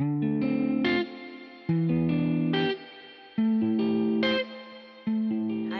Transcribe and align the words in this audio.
Hi, 0.00 0.06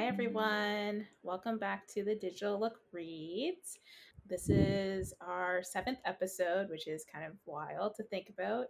everyone. 0.06 1.06
Welcome 1.22 1.58
back 1.58 1.86
to 1.94 2.02
the 2.02 2.16
DigitaLook 2.16 2.72
Reads. 2.92 3.78
This 4.26 4.48
is 4.48 5.14
our 5.20 5.62
seventh 5.62 6.00
episode, 6.04 6.68
which 6.68 6.88
is 6.88 7.04
kind 7.04 7.26
of 7.26 7.34
wild 7.46 7.94
to 7.94 8.02
think 8.02 8.28
about. 8.28 8.66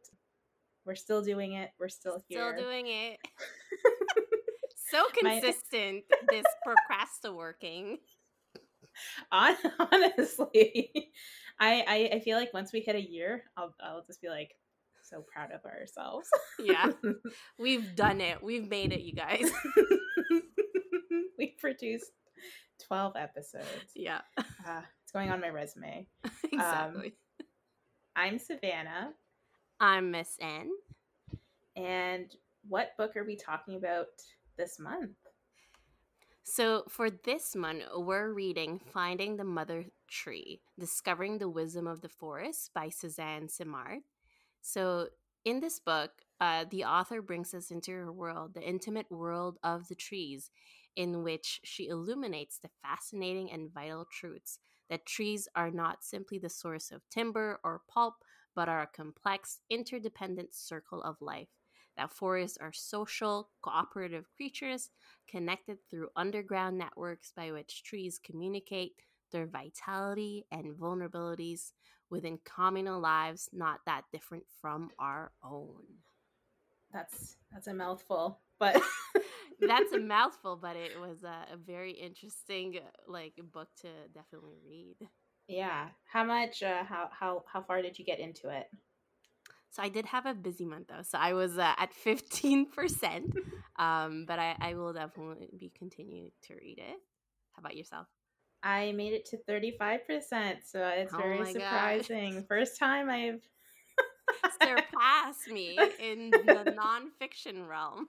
We're 0.85 0.95
still 0.95 1.23
doing 1.23 1.55
it. 1.55 1.71
We're 1.79 1.89
still 1.89 2.23
here. 2.29 2.53
Still 2.55 2.67
doing 2.67 2.89
it. 2.89 3.19
so 4.91 5.05
My- 5.23 5.41
consistent, 5.41 6.05
this 6.29 6.45
procrastinating. 6.63 8.01
Honestly, 9.33 11.11
I, 11.59 11.85
I 11.89 12.11
I 12.17 12.21
feel 12.21 12.37
like 12.37 12.53
once 12.53 12.71
we 12.71 12.81
hit 12.81 12.97
a 12.97 13.01
year, 13.01 13.45
I'll 13.57 13.75
I'll 13.81 14.05
just 14.07 14.21
be 14.21 14.29
like 14.29 14.55
so 15.09 15.25
proud 15.33 15.51
of 15.53 15.65
ourselves. 15.65 16.29
Yeah. 16.59 16.93
We've 17.59 17.95
done 17.95 18.21
it. 18.21 18.43
We've 18.43 18.69
made 18.69 18.93
it, 18.93 19.01
you 19.01 19.15
guys. 19.15 19.51
we 21.39 21.57
produced 21.59 22.11
twelve 22.87 23.15
episodes. 23.17 23.93
Yeah. 23.95 24.21
Uh, 24.39 24.83
it's 25.03 25.13
going 25.13 25.31
on 25.31 25.41
my 25.41 25.49
resume. 25.49 26.07
exactly. 26.53 27.15
I'm 28.17 28.39
Savannah, 28.39 29.13
I'm 29.81 30.11
Miss 30.11 30.37
N. 30.41 30.71
and 31.77 32.35
what 32.69 32.97
book 32.99 33.17
are 33.17 33.25
we 33.25 33.37
talking 33.37 33.77
about 33.77 34.07
this 34.57 34.79
month? 34.81 35.13
So, 36.43 36.85
for 36.89 37.11
this 37.11 37.55
month, 37.55 37.85
we're 37.95 38.33
reading 38.33 38.81
Finding 38.93 39.37
the 39.37 39.45
Mother 39.45 39.85
Tree 40.09 40.61
Discovering 40.79 41.39
the 41.39 41.49
Wisdom 41.49 41.87
of 41.87 42.01
the 42.01 42.09
Forest 42.09 42.71
by 42.75 42.89
Suzanne 42.89 43.49
Simard. 43.49 44.01
So, 44.61 45.09
in 45.45 45.61
this 45.61 45.79
book, 45.81 46.11
uh, 46.41 46.65
the 46.71 46.85
author 46.85 47.23
brings 47.23 47.55
us 47.55 47.71
into 47.71 47.91
her 47.93 48.13
world, 48.13 48.55
the 48.55 48.63
intimate 48.69 49.11
world 49.11 49.59
of 49.63 49.89
the 49.89 49.95
trees, 49.95 50.51
in 50.97 51.23
which 51.23 51.61
she 51.65 51.89
illuminates 51.89 52.59
the 52.59 52.71
fascinating 52.83 53.51
and 53.51 53.73
vital 53.73 54.05
truths 54.05 54.59
that 54.89 55.07
trees 55.07 55.49
are 55.55 55.71
not 55.71 56.03
simply 56.05 56.39
the 56.39 56.49
source 56.49 56.91
of 56.91 57.09
timber 57.11 57.61
or 57.63 57.83
pulp, 57.89 58.25
but 58.55 58.69
are 58.69 58.83
a 58.83 58.87
complex, 58.87 59.61
interdependent 59.71 60.55
circle 60.55 61.03
of 61.03 61.21
life. 61.21 61.49
That 61.97 62.13
forests 62.13 62.57
are 62.59 62.73
social, 62.73 63.51
cooperative 63.61 64.27
creatures 64.37 64.91
connected 65.27 65.79
through 65.91 66.11
underground 66.17 66.79
networks 66.79 67.33
by 67.33 67.53
which 67.53 67.83
trees 67.83 68.19
communicate 68.19 68.95
their 69.31 69.47
vitality 69.47 70.47
and 70.51 70.75
vulnerabilities 70.75 71.73
within 72.11 72.39
communal 72.45 73.01
lives 73.01 73.49
not 73.53 73.81
that 73.87 74.03
different 74.13 74.45
from 74.61 74.91
our 74.99 75.33
own. 75.43 75.85
That's 76.93 77.37
that's 77.53 77.67
a 77.67 77.75
mouthful, 77.75 78.41
but 78.59 78.81
That's 79.61 79.93
a 79.93 79.99
mouthful, 79.99 80.57
but 80.57 80.77
it 80.77 80.99
was 80.99 81.25
a, 81.25 81.47
a 81.53 81.57
very 81.57 81.93
interesting 81.93 82.79
uh, 82.79 82.91
like 83.07 83.35
book 83.53 83.69
to 83.83 83.89
definitely 84.15 84.59
read. 84.65 84.97
yeah. 85.49 85.89
How 86.05 86.25
much? 86.25 86.63
Uh, 86.63 86.85
how 86.85 87.11
how 87.13 87.45
how 87.53 87.63
far 87.63 87.83
did 87.83 87.99
you 87.99 88.05
get 88.05 88.21
into 88.21 88.49
it? 88.51 88.67
So 89.71 89.83
I 89.83 89.89
did 89.89 90.07
have 90.07 90.27
a 90.27 90.35
busy 90.35 90.65
month 90.65 90.89
though, 90.89 91.03
so 91.03 91.19
I 91.19 91.35
was 91.35 91.59
uh, 91.59 91.75
at 91.77 91.93
fifteen 91.93 92.71
percent, 92.71 93.35
um, 93.79 94.25
but 94.27 94.39
I, 94.39 94.57
I 94.61 94.75
will 94.75 94.93
definitely 94.93 95.51
be 95.59 95.71
continue 95.77 96.31
to 96.45 96.55
read 96.55 96.79
it. 96.79 96.99
How 97.53 97.61
about 97.61 97.77
yourself? 97.77 98.07
I 98.63 98.93
made 98.93 99.13
it 99.13 99.25
to 99.27 99.37
thirty 99.37 99.77
five 99.79 100.07
percent, 100.07 100.61
so 100.65 100.87
it's 100.87 101.13
Oh 101.15 101.19
very 101.19 101.53
surprising. 101.53 102.45
First 102.49 102.79
time 102.79 103.09
I've 103.09 103.41
surpassed 104.63 105.49
me 105.51 105.79
in 106.01 106.31
the 106.31 106.77
nonfiction 106.77 107.69
realm. 107.69 108.09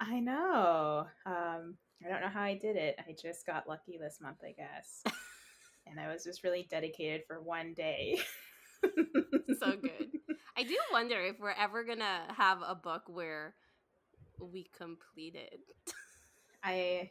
I 0.00 0.20
know. 0.20 1.06
Um, 1.26 1.76
I 2.04 2.08
don't 2.08 2.20
know 2.20 2.28
how 2.28 2.42
I 2.42 2.54
did 2.54 2.76
it. 2.76 2.96
I 3.00 3.14
just 3.20 3.46
got 3.46 3.68
lucky 3.68 3.98
this 3.98 4.20
month, 4.20 4.38
I 4.44 4.52
guess. 4.52 5.02
and 5.86 5.98
I 5.98 6.12
was 6.12 6.22
just 6.22 6.44
really 6.44 6.66
dedicated 6.70 7.22
for 7.26 7.40
one 7.40 7.74
day. 7.74 8.20
so 9.58 9.76
good. 9.82 10.08
I 10.56 10.62
do 10.62 10.76
wonder 10.92 11.20
if 11.20 11.40
we're 11.40 11.50
ever 11.50 11.84
gonna 11.84 12.22
have 12.36 12.58
a 12.66 12.74
book 12.74 13.02
where 13.06 13.54
we 14.40 14.68
completed. 14.76 15.58
I 16.62 17.10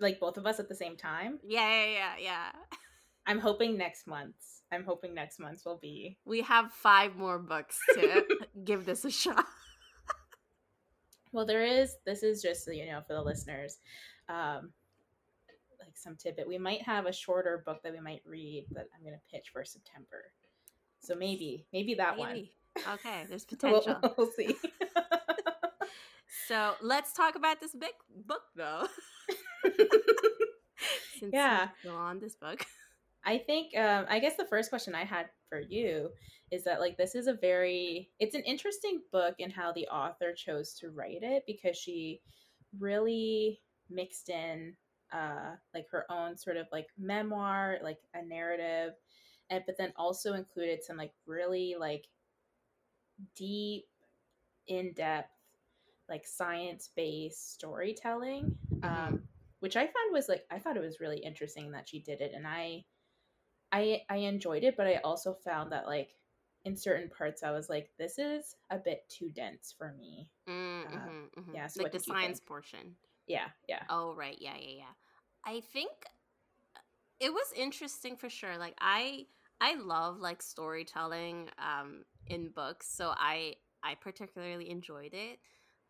like 0.00 0.20
both 0.20 0.36
of 0.36 0.46
us 0.46 0.58
at 0.60 0.68
the 0.68 0.74
same 0.74 0.96
time. 0.96 1.38
Yeah, 1.46 1.68
yeah, 1.68 1.90
yeah, 1.92 2.12
yeah. 2.20 2.52
I'm 3.26 3.38
hoping 3.38 3.76
next 3.78 4.06
month. 4.06 4.34
I'm 4.72 4.84
hoping 4.84 5.14
next 5.14 5.38
month 5.38 5.62
will 5.64 5.78
be. 5.78 6.18
We 6.24 6.40
have 6.42 6.72
five 6.72 7.14
more 7.16 7.38
books 7.38 7.78
to 7.94 8.24
give 8.64 8.84
this 8.84 9.04
a 9.04 9.10
shot. 9.10 9.44
Well, 11.32 11.46
there 11.46 11.62
is. 11.64 11.96
This 12.04 12.22
is 12.22 12.42
just 12.42 12.66
you 12.72 12.86
know 12.86 13.00
for 13.06 13.14
the 13.14 13.22
listeners, 13.22 13.78
um, 14.28 14.72
like 15.80 15.96
some 15.96 16.16
tidbit. 16.16 16.48
We 16.48 16.58
might 16.58 16.82
have 16.82 17.06
a 17.06 17.12
shorter 17.12 17.62
book 17.64 17.82
that 17.84 17.92
we 17.92 18.00
might 18.00 18.22
read 18.26 18.66
that 18.72 18.88
I'm 18.94 19.02
going 19.02 19.14
to 19.14 19.20
pitch 19.36 19.48
for 19.52 19.64
September. 19.64 20.24
So 21.00 21.14
maybe, 21.14 21.66
maybe 21.72 21.94
that 21.94 22.16
one. 22.18 22.48
Okay, 22.94 23.24
there's 23.28 23.46
We'll, 23.62 23.80
potential. 23.80 24.14
we'll 24.16 24.30
see. 24.30 24.56
So 26.48 26.74
let's 26.82 27.12
talk 27.12 27.34
about 27.36 27.60
this 27.60 27.72
big 27.72 27.92
book, 28.26 28.42
though. 28.56 28.86
Since 31.18 31.32
Yeah. 31.32 31.68
we're 31.84 31.96
on 31.96 32.20
this 32.20 32.36
book. 32.36 32.64
I 33.24 33.38
think 33.38 33.76
um, 33.76 34.06
I 34.08 34.18
guess 34.18 34.36
the 34.36 34.46
first 34.46 34.68
question 34.68 34.94
I 34.94 35.04
had 35.04 35.26
for 35.48 35.60
you 35.60 36.10
is 36.50 36.64
that 36.64 36.80
like 36.80 36.96
this 36.96 37.14
is 37.14 37.28
a 37.28 37.34
very 37.34 38.10
it's 38.18 38.34
an 38.34 38.42
interesting 38.42 39.00
book 39.12 39.36
in 39.38 39.50
how 39.50 39.72
the 39.72 39.86
author 39.88 40.32
chose 40.36 40.74
to 40.80 40.90
write 40.90 41.22
it 41.22 41.44
because 41.46 41.76
she 41.76 42.20
really 42.78 43.60
mixed 43.88 44.28
in 44.28 44.74
uh 45.12 45.54
like 45.74 45.86
her 45.90 46.04
own 46.10 46.36
sort 46.36 46.56
of 46.56 46.66
like 46.72 46.88
memoir 46.98 47.78
like 47.82 47.98
a 48.14 48.24
narrative 48.24 48.94
and 49.50 49.62
but 49.66 49.76
then 49.78 49.92
also 49.96 50.32
included 50.32 50.82
some 50.82 50.96
like 50.96 51.12
really 51.26 51.76
like 51.78 52.06
deep 53.36 53.84
in-depth 54.66 55.28
like 56.08 56.26
science-based 56.26 57.52
storytelling 57.54 58.56
um 58.82 59.22
which 59.62 59.76
I 59.76 59.84
found 59.86 60.12
was 60.12 60.28
like 60.28 60.44
I 60.50 60.58
thought 60.60 60.76
it 60.76 60.82
was 60.82 61.00
really 61.00 61.18
interesting 61.20 61.72
that 61.72 61.88
she 61.88 62.00
did 62.00 62.20
it 62.20 62.32
and 62.34 62.46
I 62.46 62.84
I 63.72 64.02
I 64.10 64.16
enjoyed 64.18 64.64
it, 64.64 64.76
but 64.76 64.86
I 64.86 64.96
also 64.96 65.34
found 65.34 65.72
that 65.72 65.86
like 65.86 66.10
in 66.64 66.76
certain 66.76 67.08
parts 67.10 67.42
I 67.42 67.52
was 67.52 67.68
like, 67.70 67.90
this 67.98 68.18
is 68.18 68.56
a 68.70 68.78
bit 68.78 69.08
too 69.08 69.30
dense 69.30 69.74
for 69.76 69.92
me. 69.98 70.28
Mm, 70.48 70.86
Uh, 70.86 70.96
mhm, 70.98 71.30
mhm. 71.38 71.54
yeah, 71.54 71.66
so 71.68 71.82
like 71.82 71.92
the 71.92 72.00
science 72.00 72.40
portion. 72.40 72.96
Yeah, 73.26 73.48
yeah. 73.68 73.84
Oh 73.88 74.14
right, 74.14 74.36
yeah, 74.40 74.56
yeah, 74.58 74.76
yeah. 74.78 74.94
I 75.44 75.60
think 75.60 75.90
uh, 76.76 76.80
it 77.20 77.32
was 77.32 77.52
interesting 77.56 78.16
for 78.16 78.28
sure. 78.28 78.56
Like 78.58 78.74
I 78.80 79.26
I 79.60 79.74
love 79.76 80.18
like 80.18 80.42
storytelling 80.42 81.50
um 81.58 82.04
in 82.26 82.50
books, 82.50 82.88
so 82.88 83.12
I 83.16 83.54
I 83.82 83.94
particularly 83.96 84.70
enjoyed 84.70 85.14
it. 85.14 85.38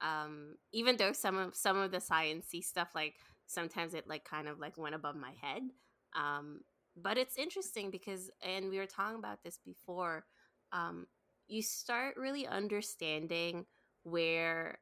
Um 0.01 0.57
even 0.73 0.97
though 0.97 1.13
some 1.13 1.37
of 1.39 1.57
some 1.57 1.79
of 1.79 1.91
the 1.91 1.99
sciencey 1.99 2.63
stuff 2.65 2.89
like 2.95 3.15
sometimes 3.53 3.95
it 3.95 4.09
like 4.09 4.25
kind 4.25 4.49
of 4.49 4.59
like 4.59 4.79
went 4.79 4.95
above 4.95 5.17
my 5.17 5.33
head. 5.41 5.63
Um 6.15 6.61
but 6.97 7.17
it's 7.17 7.39
interesting 7.39 7.91
because 7.91 8.31
and 8.43 8.69
we 8.69 8.79
were 8.79 8.87
talking 8.87 9.19
about 9.19 9.43
this 9.43 9.59
before 9.65 10.25
um 10.73 11.07
you 11.49 11.63
start 11.63 12.17
really 12.17 12.47
understanding 12.47 13.67
where 14.05 14.79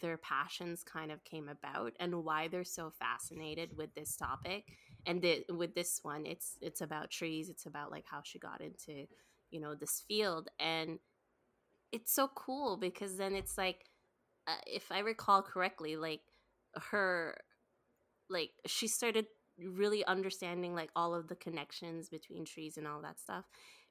their 0.00 0.16
passions 0.16 0.82
kind 0.82 1.12
of 1.12 1.22
came 1.24 1.48
about 1.48 1.92
and 2.00 2.24
why 2.24 2.48
they're 2.48 2.64
so 2.64 2.90
fascinated 2.98 3.76
with 3.76 3.94
this 3.94 4.16
topic 4.16 4.64
and 5.06 5.22
the, 5.22 5.44
with 5.50 5.74
this 5.74 6.00
one 6.02 6.26
it's 6.26 6.58
it's 6.60 6.80
about 6.80 7.10
trees 7.10 7.48
it's 7.48 7.66
about 7.66 7.90
like 7.90 8.04
how 8.10 8.20
she 8.22 8.38
got 8.38 8.60
into 8.60 9.06
you 9.50 9.60
know 9.60 9.74
this 9.74 10.02
field 10.08 10.48
and 10.58 10.98
it's 11.92 12.12
so 12.12 12.28
cool 12.34 12.76
because 12.76 13.16
then 13.16 13.34
it's 13.34 13.56
like 13.56 13.84
uh, 14.48 14.56
if 14.66 14.90
i 14.90 14.98
recall 14.98 15.42
correctly 15.42 15.96
like 15.96 16.22
her 16.90 17.36
like 18.28 18.50
she 18.66 18.88
started 18.88 19.26
really 19.58 20.04
understanding 20.06 20.74
like 20.74 20.90
all 20.96 21.14
of 21.14 21.28
the 21.28 21.36
connections 21.36 22.08
between 22.08 22.44
trees 22.44 22.76
and 22.76 22.86
all 22.86 23.00
that 23.02 23.20
stuff 23.20 23.44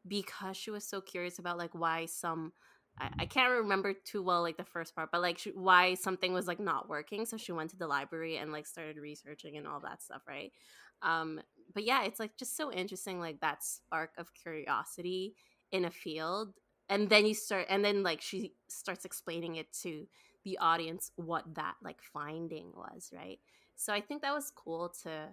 because 0.07 0.57
she 0.57 0.71
was 0.71 0.85
so 0.85 0.99
curious 0.99 1.39
about 1.39 1.57
like 1.57 1.73
why 1.73 2.05
some 2.05 2.51
I, 2.99 3.25
can't 3.25 3.49
remember 3.51 3.93
too 3.93 4.21
well 4.21 4.43
like 4.43 4.57
the 4.57 4.63
first 4.63 4.95
part 4.95 5.09
but 5.11 5.21
like 5.21 5.39
she, 5.39 5.49
why 5.49 5.95
something 5.95 6.31
was 6.31 6.47
like 6.47 6.59
not 6.59 6.87
working 6.87 7.25
so 7.25 7.37
she 7.37 7.51
went 7.51 7.71
to 7.71 7.77
the 7.77 7.87
library 7.87 8.37
and 8.37 8.51
like 8.51 8.67
started 8.67 8.97
researching 8.97 9.57
and 9.57 9.65
all 9.65 9.79
that 9.79 10.03
stuff 10.03 10.21
right? 10.27 10.51
Um 11.01 11.41
but 11.73 11.85
yeah 11.85 12.03
it's 12.03 12.19
like 12.19 12.37
just 12.37 12.55
so 12.55 12.71
interesting 12.71 13.19
like 13.19 13.39
that 13.39 13.63
spark 13.63 14.11
of 14.17 14.33
curiosity 14.35 15.33
in 15.71 15.85
a 15.85 15.91
field 15.91 16.53
and 16.87 17.09
then 17.09 17.25
you 17.25 17.33
start 17.33 17.65
and 17.69 17.83
then 17.83 18.03
like 18.03 18.21
she 18.21 18.53
starts 18.69 19.05
explaining 19.05 19.55
it 19.55 19.71
to 19.81 20.05
the 20.43 20.59
audience 20.59 21.09
what 21.15 21.55
that 21.55 21.75
like 21.81 22.01
finding 22.13 22.71
was 22.75 23.09
right 23.11 23.39
so 23.83 23.93
i 23.93 24.01
think 24.01 24.21
that 24.21 24.33
was 24.33 24.51
cool 24.51 24.89
to 25.03 25.27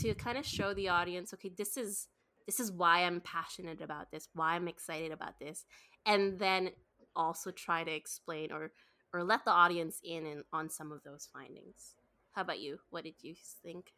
to 0.00 0.14
kind 0.14 0.36
of 0.36 0.44
show 0.44 0.74
the 0.74 0.88
audience 0.88 1.32
okay 1.32 1.50
this 1.56 1.76
is 1.76 2.08
this 2.46 2.60
is 2.60 2.72
why 2.72 3.04
i'm 3.04 3.20
passionate 3.20 3.80
about 3.80 4.10
this 4.10 4.28
why 4.34 4.54
i'm 4.54 4.68
excited 4.68 5.12
about 5.12 5.38
this 5.38 5.64
and 6.06 6.38
then 6.38 6.70
also 7.16 7.50
try 7.50 7.84
to 7.84 7.92
explain 7.92 8.52
or 8.52 8.70
or 9.12 9.24
let 9.24 9.44
the 9.44 9.50
audience 9.50 10.00
in, 10.04 10.26
in 10.26 10.44
on 10.52 10.70
some 10.70 10.92
of 10.92 11.02
those 11.02 11.28
findings. 11.32 11.94
How 12.32 12.42
about 12.42 12.60
you? 12.60 12.78
What 12.90 13.04
did 13.04 13.14
you 13.20 13.34
think? 13.62 13.92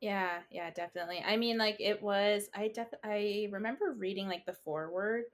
Yeah, 0.00 0.38
yeah, 0.50 0.70
definitely. 0.70 1.22
I 1.26 1.36
mean, 1.36 1.58
like 1.58 1.76
it 1.80 2.02
was. 2.02 2.48
I 2.54 2.70
def. 2.74 2.88
I 3.04 3.48
remember 3.50 3.94
reading 3.96 4.28
like 4.28 4.46
the 4.46 4.56
foreword, 4.64 5.24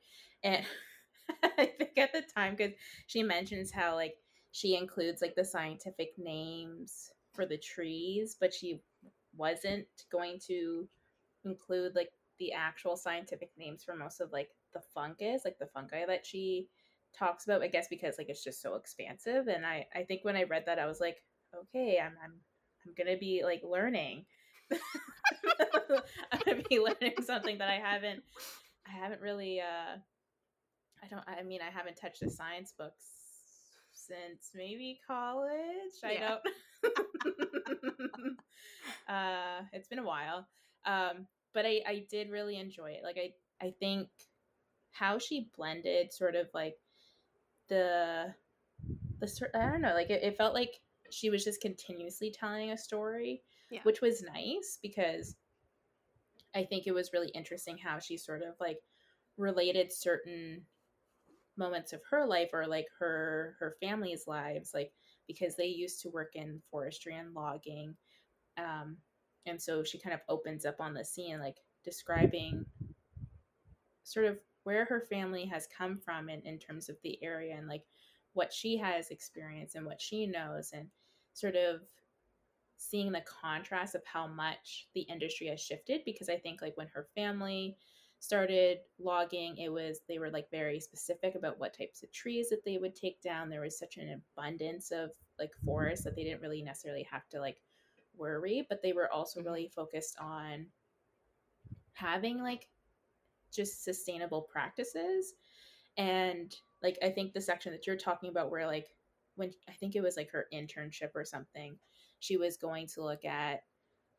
and 0.43 0.65
I 1.43 1.67
think 1.67 1.99
at 1.99 2.12
the 2.12 2.23
time 2.35 2.55
because 2.56 2.75
she 3.06 3.23
mentions 3.23 3.71
how 3.71 3.94
like 3.94 4.15
she 4.53 4.76
includes 4.76 5.21
like 5.21 5.35
the 5.35 5.44
scientific 5.44 6.11
names 6.19 7.11
for 7.35 7.47
the 7.47 7.59
trees, 7.59 8.37
but 8.39 8.55
she 8.55 8.81
wasn't 9.37 9.87
going 10.11 10.39
to 10.47 10.89
include 11.45 11.95
like 11.95 12.11
the 12.39 12.53
actual 12.53 12.97
scientific 12.97 13.51
names 13.57 13.85
for 13.85 13.95
most 13.95 14.21
of 14.21 14.33
like 14.33 14.51
the 14.73 14.81
fungus, 14.95 15.43
like 15.45 15.59
the 15.59 15.67
fungi 15.67 16.07
that 16.07 16.27
she 16.27 16.69
talks 17.17 17.45
about. 17.45 17.63
I 17.63 17.69
guess 17.69 17.87
because 17.89 18.17
like 18.19 18.29
it's 18.29 18.45
just 18.45 18.63
so 18.63 18.75
expansive, 18.75 19.49
and 19.49 19.65
I 19.65 19.87
I 19.95 20.03
think 20.03 20.25
when 20.25 20.37
I 20.37 20.45
read 20.45 20.65
that 20.67 20.79
I 20.79 20.87
was 20.87 21.01
like, 21.01 21.19
okay, 21.55 21.99
I'm 22.01 22.13
I'm 22.23 22.35
I'm 22.87 22.95
gonna 22.97 23.19
be 23.19 23.43
like 23.45 23.63
learning. 23.65 24.25
I'm 26.33 26.41
gonna 26.45 26.63
be 26.69 26.81
learning 26.81 27.15
something 27.25 27.59
that 27.59 27.69
I 27.69 27.77
haven't 27.77 28.23
I 28.87 28.91
haven't 28.91 29.21
really 29.21 29.61
uh 29.61 29.99
I 31.03 31.09
don't 31.09 31.25
I 31.27 31.43
mean 31.43 31.61
I 31.61 31.71
haven't 31.71 31.97
touched 31.97 32.23
a 32.23 32.31
science 32.31 32.73
book 32.77 32.95
since 33.93 34.51
maybe 34.55 35.01
college. 35.07 35.51
Yeah. 36.03 36.09
I 36.09 36.29
don't 36.29 36.41
uh 39.09 39.63
it's 39.73 39.89
been 39.89 39.99
a 39.99 40.05
while. 40.05 40.47
Um 40.85 41.27
but 41.53 41.67
I 41.67 41.81
I 41.87 42.05
did 42.11 42.31
really 42.31 42.57
enjoy 42.57 42.93
it. 42.93 43.03
Like 43.03 43.19
I 43.19 43.33
I 43.65 43.73
think 43.79 44.09
how 44.91 45.19
she 45.19 45.51
blended 45.57 46.13
sort 46.13 46.37
of 46.37 46.49
like 46.55 46.77
the 47.69 48.35
the 49.21 49.29
sort 49.29 49.51
I 49.55 49.71
don't 49.71 49.83
know, 49.83 49.95
like 49.95 50.11
it, 50.11 50.23
it 50.23 50.37
felt 50.37 50.55
like 50.55 50.81
she 51.11 51.31
was 51.31 51.45
just 51.45 51.61
continuously 51.61 52.31
telling 52.31 52.71
a 52.71 52.79
story, 52.79 53.43
yeah. 53.71 53.81
which 53.85 54.01
was 54.01 54.23
nice 54.23 54.79
because 54.83 55.37
I 56.55 56.65
think 56.65 56.87
it 56.87 56.93
was 56.93 57.13
really 57.13 57.29
interesting 57.29 57.79
how 57.79 57.99
she 57.99 58.17
sort 58.17 58.43
of 58.43 58.55
like 58.61 58.79
related 59.37 59.93
certain 59.93 60.63
moments 61.57 61.93
of 61.93 62.01
her 62.11 62.27
life 62.27 62.51
or 62.53 62.67
like 62.67 62.87
her 62.99 63.57
her 63.61 63.77
family's 63.81 64.27
lives 64.27 64.73
like 64.75 64.93
because 65.26 65.56
they 65.56 65.67
used 65.67 66.00
to 66.00 66.11
work 66.11 66.35
in 66.35 66.61
forestry 66.71 67.15
and 67.15 67.35
logging 67.35 67.94
um 68.59 68.97
and 69.47 69.61
so 69.61 69.82
she 69.82 69.99
kind 69.99 70.15
of 70.15 70.21
opens 70.29 70.65
up 70.65 70.76
on 70.81 70.94
the 70.94 71.05
scene 71.05 71.38
like 71.38 71.59
describing 71.85 72.65
sort 74.05 74.26
of 74.26 74.38
where 74.65 74.85
her 74.87 75.00
family 75.00 75.44
has 75.44 75.69
come 75.76 75.99
from 75.99 76.29
in, 76.29 76.41
in 76.43 76.59
terms 76.59 76.88
of 76.88 76.97
the 77.03 77.23
area 77.23 77.55
and 77.56 77.69
like 77.69 77.85
what 78.32 78.53
she 78.53 78.76
has 78.76 79.11
experienced 79.11 79.75
and 79.75 79.87
what 79.87 80.00
she 80.00 80.26
knows 80.26 80.71
and 80.73 80.88
sort 81.35 81.56
of 81.56 81.81
seeing 82.76 83.12
the 83.12 83.23
contrast 83.23 83.94
of 83.94 84.03
how 84.05 84.26
much 84.26 84.88
the 84.94 85.03
industry 85.03 85.47
has 85.47 85.61
shifted 85.61 86.03
because 86.05 86.29
I 86.29 86.37
think 86.37 86.61
like 86.61 86.76
when 86.76 86.88
her 86.88 87.06
family 87.15 87.76
started 88.20 88.78
logging 88.99 89.56
it 89.58 89.69
was 89.69 90.00
they 90.08 90.19
were 90.19 90.31
like 90.31 90.50
very 90.50 90.81
specific 90.81 91.34
about 91.34 91.58
what 91.58 91.76
types 91.76 92.02
of 92.02 92.11
trees 92.12 92.49
that 92.49 92.64
they 92.64 92.78
would 92.78 92.94
take 92.94 93.20
down 93.20 93.50
there 93.50 93.61
was 93.61 93.78
such 93.78 93.96
an 93.96 94.22
abundance 94.38 94.90
of 94.90 95.11
like 95.38 95.50
forests 95.64 96.05
that 96.05 96.16
they 96.16 96.25
didn't 96.25 96.40
really 96.40 96.62
necessarily 96.62 97.06
have 97.11 97.28
to 97.28 97.38
like 97.38 97.58
worry 98.16 98.64
but 98.69 98.81
they 98.82 98.93
were 98.93 99.12
also 99.12 99.40
mm-hmm. 99.40 99.49
really 99.49 99.69
focused 99.75 100.16
on 100.19 100.66
having 101.93 102.43
like 102.43 102.69
just 103.52 103.84
sustainable 103.84 104.43
practices 104.43 105.34
and 105.96 106.56
like 106.82 106.99
i 107.02 107.11
think 107.11 107.32
the 107.32 107.40
section 107.40 107.72
that 107.72 107.87
you're 107.87 107.96
talking 107.96 108.31
about 108.31 108.50
where 108.50 108.66
like 108.66 108.88
when 109.37 109.50
i 109.69 109.72
think 109.72 109.94
it 109.94 110.02
was 110.02 110.16
like 110.16 110.31
her 110.31 110.46
internship 110.52 111.11
or 111.14 111.25
something 111.25 111.76
she 112.20 112.37
was 112.37 112.56
going 112.56 112.87
to 112.87 113.05
look 113.05 113.25
at 113.25 113.64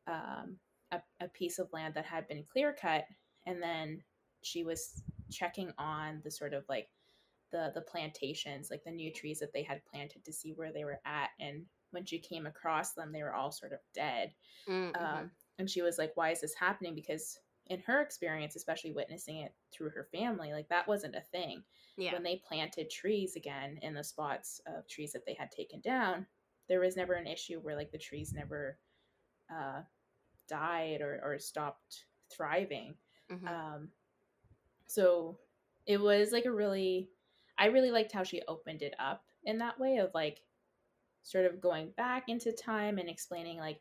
um, 0.06 0.58
a, 0.92 1.00
a 1.20 1.28
piece 1.28 1.58
of 1.58 1.72
land 1.72 1.94
that 1.94 2.04
had 2.04 2.28
been 2.28 2.44
clear 2.50 2.72
cut 2.80 3.04
and 3.46 3.62
then 3.62 4.02
she 4.42 4.64
was 4.64 5.02
checking 5.30 5.72
on 5.78 6.20
the 6.24 6.30
sort 6.30 6.54
of 6.54 6.64
like 6.68 6.88
the 7.52 7.70
the 7.74 7.80
plantations 7.80 8.70
like 8.70 8.82
the 8.84 8.90
new 8.90 9.12
trees 9.12 9.38
that 9.38 9.52
they 9.52 9.62
had 9.62 9.84
planted 9.86 10.24
to 10.24 10.32
see 10.32 10.52
where 10.52 10.72
they 10.72 10.84
were 10.84 11.00
at 11.04 11.30
and 11.40 11.64
when 11.90 12.04
she 12.04 12.18
came 12.18 12.46
across 12.46 12.92
them 12.92 13.12
they 13.12 13.22
were 13.22 13.34
all 13.34 13.50
sort 13.50 13.72
of 13.72 13.78
dead 13.94 14.32
mm-hmm. 14.68 14.94
um, 15.02 15.30
and 15.58 15.70
she 15.70 15.82
was 15.82 15.98
like 15.98 16.12
why 16.14 16.30
is 16.30 16.40
this 16.40 16.54
happening 16.54 16.94
because 16.94 17.38
in 17.68 17.80
her 17.80 18.00
experience 18.00 18.56
especially 18.56 18.92
witnessing 18.92 19.38
it 19.38 19.54
through 19.72 19.90
her 19.90 20.08
family 20.12 20.52
like 20.52 20.68
that 20.68 20.86
wasn't 20.86 21.14
a 21.14 21.20
thing 21.20 21.62
yeah. 21.96 22.12
when 22.12 22.22
they 22.22 22.42
planted 22.46 22.90
trees 22.90 23.36
again 23.36 23.78
in 23.82 23.94
the 23.94 24.04
spots 24.04 24.60
of 24.66 24.86
trees 24.88 25.12
that 25.12 25.24
they 25.26 25.34
had 25.38 25.50
taken 25.50 25.80
down 25.80 26.26
there 26.68 26.80
was 26.80 26.96
never 26.96 27.14
an 27.14 27.26
issue 27.26 27.60
where 27.60 27.76
like 27.76 27.92
the 27.92 27.98
trees 27.98 28.32
never 28.32 28.78
uh, 29.50 29.80
died 30.48 31.00
or, 31.00 31.20
or 31.22 31.38
stopped 31.38 32.04
thriving 32.30 32.94
mm-hmm. 33.30 33.46
um, 33.46 33.88
so 34.86 35.38
it 35.86 36.00
was 36.00 36.32
like 36.32 36.44
a 36.44 36.52
really 36.52 37.08
i 37.58 37.66
really 37.66 37.90
liked 37.90 38.12
how 38.12 38.22
she 38.22 38.42
opened 38.48 38.82
it 38.82 38.94
up 38.98 39.24
in 39.44 39.58
that 39.58 39.78
way 39.78 39.96
of 39.96 40.10
like 40.14 40.40
sort 41.22 41.44
of 41.44 41.60
going 41.60 41.90
back 41.96 42.28
into 42.28 42.52
time 42.52 42.98
and 42.98 43.08
explaining 43.08 43.58
like 43.58 43.80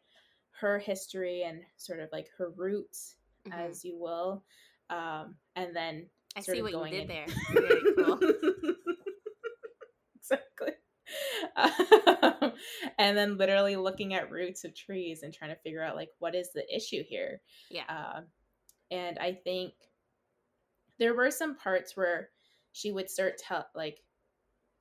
her 0.59 0.79
history 0.79 1.43
and 1.43 1.61
sort 1.77 1.99
of 1.99 2.09
like 2.11 2.27
her 2.37 2.49
roots 2.55 3.15
mm-hmm. 3.47 3.59
as 3.59 3.83
you 3.83 3.97
will. 3.99 4.43
Um, 4.89 5.35
and 5.55 5.75
then 5.75 6.07
i 6.35 6.41
see 6.41 6.61
what 6.61 6.71
you 6.71 6.83
did 6.89 7.01
in- 7.01 7.07
there. 7.07 7.25
Very 7.53 7.81
cool. 7.95 8.19
Exactly. 10.17 10.71
Um, 11.55 12.53
and 12.97 13.15
then 13.15 13.37
literally 13.37 13.75
looking 13.75 14.15
at 14.15 14.31
roots 14.31 14.63
of 14.63 14.73
trees 14.75 15.21
and 15.21 15.31
trying 15.31 15.51
to 15.51 15.61
figure 15.61 15.83
out 15.83 15.95
like 15.95 16.09
what 16.17 16.33
is 16.33 16.49
the 16.53 16.65
issue 16.75 17.03
here? 17.07 17.41
Yeah. 17.69 17.83
Um, 17.87 18.25
and 18.91 19.17
i 19.19 19.33
think 19.33 19.73
there 20.99 21.13
were 21.13 21.31
some 21.31 21.55
parts 21.55 21.95
where 21.97 22.29
she 22.71 22.91
would 22.91 23.09
start 23.09 23.41
like 23.75 24.01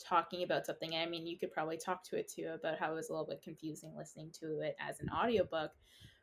talking 0.03 0.43
about 0.43 0.67
something 0.67 0.95
i 0.95 1.06
mean 1.06 1.27
you 1.27 1.39
could 1.39 1.53
probably 1.53 1.77
talk 1.77 2.03
to 2.03 2.17
it 2.17 2.31
too 2.31 2.51
about 2.55 2.79
how 2.79 2.93
it 2.93 2.97
was 2.97 3.09
a 3.09 3.12
little 3.12 3.27
bit 3.27 3.43
confusing 3.43 3.95
listening 3.97 4.31
to 4.33 4.61
it 4.61 4.77
as 4.81 5.01
an 5.01 5.09
audiobook 5.11 5.71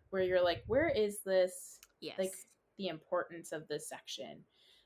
where 0.09 0.23
you're 0.23 0.43
like 0.43 0.63
where 0.67 0.89
is 0.89 1.19
this 1.25 1.79
yes. 2.01 2.15
like 2.19 2.33
the 2.77 2.87
importance 2.87 3.51
of 3.51 3.67
this 3.67 3.87
section 3.87 4.43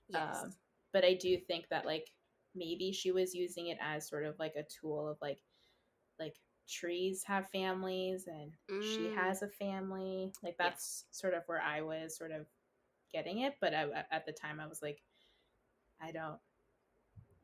yes. 0.10 0.38
Um, 0.44 0.54
but 0.94 1.04
i 1.04 1.14
do 1.14 1.38
think 1.38 1.66
that 1.70 1.86
like 1.86 2.12
maybe 2.56 2.92
she 2.92 3.12
was 3.12 3.36
using 3.36 3.68
it 3.68 3.78
as 3.82 4.08
sort 4.08 4.26
of 4.26 4.36
like 4.40 4.54
a 4.56 4.64
tool 4.64 5.10
of 5.10 5.18
like 5.22 5.40
like 6.20 6.36
trees 6.70 7.24
have 7.26 7.50
families 7.50 8.28
and 8.28 8.52
mm. 8.72 8.84
she 8.84 9.14
has 9.14 9.42
a 9.42 9.48
family 9.48 10.32
like 10.44 10.56
that's 10.58 11.06
yes. 11.10 11.20
sort 11.20 11.34
of 11.34 11.44
where 11.48 11.62
i 11.62 11.82
was 11.82 12.18
sort 12.18 12.32
of 12.32 12.46
getting 13.16 13.40
it 13.40 13.54
but 13.62 13.74
I, 13.74 13.86
at 14.12 14.26
the 14.26 14.32
time 14.32 14.60
i 14.60 14.68
was 14.68 14.82
like 14.82 15.02
i 16.02 16.12
don't 16.12 16.40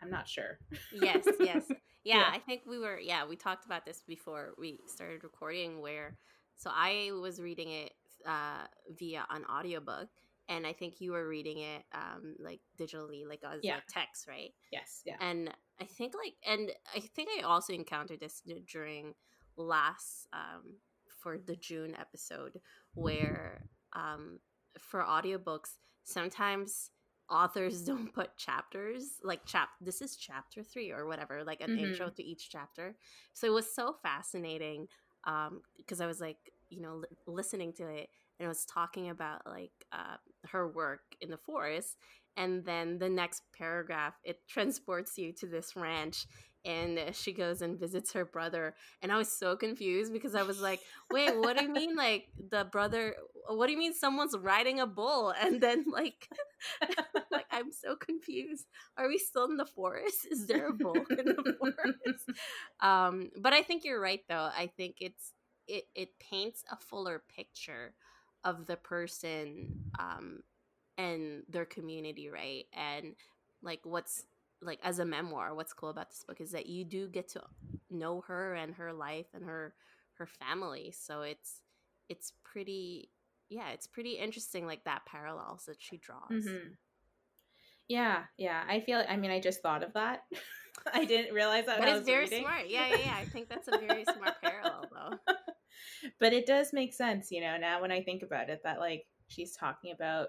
i'm 0.02 0.10
not 0.10 0.28
sure 0.28 0.60
yes 0.94 1.26
yes 1.40 1.64
yeah, 2.04 2.18
yeah, 2.18 2.26
i 2.32 2.40
think 2.40 2.64
we 2.68 2.78
were 2.78 3.00
yeah 3.00 3.26
we 3.26 3.36
talked 3.36 3.66
about 3.66 3.86
this 3.86 4.04
before 4.08 4.54
we 4.58 4.80
started 4.88 5.24
recording 5.24 5.80
where 5.80 6.18
so 6.58 6.70
i 6.74 7.12
was 7.22 7.40
reading 7.40 7.72
it 7.72 7.94
uh, 8.28 8.68
via 9.00 9.26
an 9.32 9.44
audiobook 9.46 10.10
and 10.50 10.68
I 10.68 10.74
think 10.74 11.00
you 11.00 11.14
were 11.14 11.28
reading 11.28 11.60
it 11.60 11.84
um 11.94 12.36
like 12.40 12.60
digitally, 12.80 13.28
like 13.28 13.40
as 13.44 13.62
yeah. 13.64 13.76
like 13.76 13.88
text, 13.88 14.28
right? 14.28 14.52
Yes, 14.72 15.02
yeah. 15.06 15.16
And 15.22 15.50
I 15.80 15.86
think 15.86 16.14
like, 16.14 16.34
and 16.46 16.72
I 16.96 17.00
think 17.00 17.30
I 17.38 17.44
also 17.44 17.74
encountered 17.74 18.20
this 18.20 18.44
during 18.72 19.14
last 19.58 20.28
um 20.34 20.76
for 21.22 21.38
the 21.38 21.56
June 21.56 21.96
episode 22.00 22.60
where 22.94 23.66
um 23.94 24.40
for 24.80 25.02
audiobooks 25.02 25.76
sometimes 26.04 26.92
authors 27.30 27.82
don't 27.86 28.14
put 28.14 28.36
chapters 28.38 29.20
like 29.24 29.46
chap 29.46 29.70
this 29.80 30.02
is 30.02 30.16
chapter 30.16 30.64
3 30.64 30.92
or 30.92 31.08
whatever 31.08 31.44
like 31.44 31.62
an 31.62 31.72
mm-hmm. 31.72 31.86
intro 31.86 32.10
to 32.10 32.24
each 32.24 32.50
chapter 32.50 32.96
so 33.34 33.48
it 33.48 33.52
was 33.52 33.74
so 33.74 33.96
fascinating 34.04 34.88
um 35.26 35.62
because 35.78 36.02
i 36.02 36.06
was 36.08 36.20
like 36.20 36.38
you 36.70 36.82
know 36.82 36.96
li- 36.96 37.18
listening 37.28 37.74
to 37.74 37.88
it 37.88 38.10
and 38.40 38.46
it 38.46 38.48
was 38.48 38.66
talking 38.66 39.10
about 39.10 39.42
like 39.46 39.72
uh, 39.92 40.18
her 40.48 40.68
work 40.68 41.02
in 41.22 41.30
the 41.30 41.38
forest 41.38 41.98
and 42.38 42.66
then 42.66 42.98
the 42.98 43.10
next 43.10 43.44
paragraph 43.56 44.16
it 44.24 44.40
transports 44.48 45.18
you 45.18 45.32
to 45.32 45.46
this 45.46 45.76
ranch 45.76 46.26
and 46.66 47.00
she 47.14 47.34
goes 47.34 47.62
and 47.62 47.80
visits 47.80 48.14
her 48.14 48.26
brother 48.26 48.76
and 49.02 49.12
i 49.12 49.18
was 49.18 49.32
so 49.32 49.56
confused 49.56 50.14
because 50.14 50.36
i 50.36 50.44
was 50.44 50.62
like 50.62 50.80
wait 51.12 51.36
what 51.38 51.58
do 51.58 51.64
you 51.64 51.72
mean 51.72 51.96
like 51.96 52.28
the 52.50 52.66
brother 52.66 53.16
what 53.48 53.68
do 53.68 53.74
you 53.74 53.78
mean 53.80 53.94
someone's 53.94 54.38
riding 54.38 54.80
a 54.80 54.88
bull? 54.88 55.34
And 55.42 55.62
then 55.62 55.86
like 55.92 56.30
like 57.32 57.46
i'm 57.52 57.72
so 57.72 57.96
confused. 57.96 58.66
Are 58.98 59.08
we 59.08 59.18
still 59.18 59.46
in 59.46 59.58
the 59.58 59.66
forest? 59.66 60.28
Is 60.30 60.48
there 60.48 60.68
a 60.68 60.74
bull 60.74 60.96
in 60.96 61.26
the 61.26 61.56
forest? 61.60 62.30
Um 62.80 63.32
but 63.38 63.54
i 63.54 63.62
think 63.62 63.84
you're 63.84 64.02
right 64.02 64.22
though. 64.30 64.50
I 64.56 64.70
think 64.78 64.98
it's 65.02 65.34
it 65.68 65.86
it 65.96 66.10
paints 66.20 66.64
a 66.72 66.78
fuller 66.78 67.24
picture 67.36 67.94
of 68.44 68.66
the 68.68 68.76
person 68.76 69.68
um, 70.00 70.42
and 70.98 71.44
their 71.50 71.66
community, 71.66 72.30
right? 72.30 72.66
And 72.74 73.16
like 73.62 73.82
what's 73.84 74.24
like 74.62 74.80
as 74.84 75.00
a 75.00 75.06
memoir 75.06 75.56
what's 75.56 75.74
cool 75.74 75.90
about 75.90 76.10
this 76.10 76.24
book 76.28 76.40
is 76.40 76.52
that 76.52 76.68
you 76.68 76.86
do 76.86 77.08
get 77.08 77.30
to 77.30 77.42
know 77.90 78.22
her 78.28 78.54
and 78.54 78.76
her 78.76 78.94
life 78.94 79.28
and 79.34 79.44
her 79.44 79.74
her 80.14 80.28
family. 80.28 80.94
So 80.96 81.22
it's 81.22 81.62
it's 82.10 82.34
pretty 82.44 83.10
yeah 83.50 83.70
it's 83.70 83.88
pretty 83.88 84.12
interesting 84.12 84.66
like 84.66 84.84
that 84.86 85.06
parallels 85.06 85.66
that 85.66 85.78
she 85.80 85.98
draws. 85.98 86.30
Mm-hmm. 86.32 86.74
yeah 87.88 88.24
yeah. 88.38 88.64
I 88.68 88.80
feel 88.82 89.04
i 89.08 89.16
mean 89.18 89.32
i 89.32 89.40
just 89.40 89.62
thought 89.62 89.84
of 89.84 89.94
that. 89.94 90.24
I 90.94 91.06
didn't 91.06 91.36
realize 91.36 91.66
that 91.66 91.80
but 91.80 91.90
it's 91.90 92.06
very 92.06 92.24
reading. 92.26 92.44
smart. 92.44 92.68
Yeah 92.68 92.88
yeah 92.88 92.98
yeah. 93.06 93.16
I 93.18 93.26
think 93.26 93.50
that's 93.50 93.68
a 93.68 93.78
very 93.78 94.04
smart 94.06 94.36
parallel 94.42 94.86
though. 94.92 95.34
But 96.20 96.34
it 96.34 96.46
does 96.46 96.72
make 96.74 96.94
sense 96.94 97.32
you 97.32 97.42
know 97.42 97.58
now 97.58 97.82
when 97.82 97.92
i 97.92 98.02
think 98.02 98.24
about 98.24 98.50
it 98.50 98.62
that 98.64 98.80
like 98.80 99.06
she's 99.28 99.56
talking 99.56 99.92
about 99.92 100.28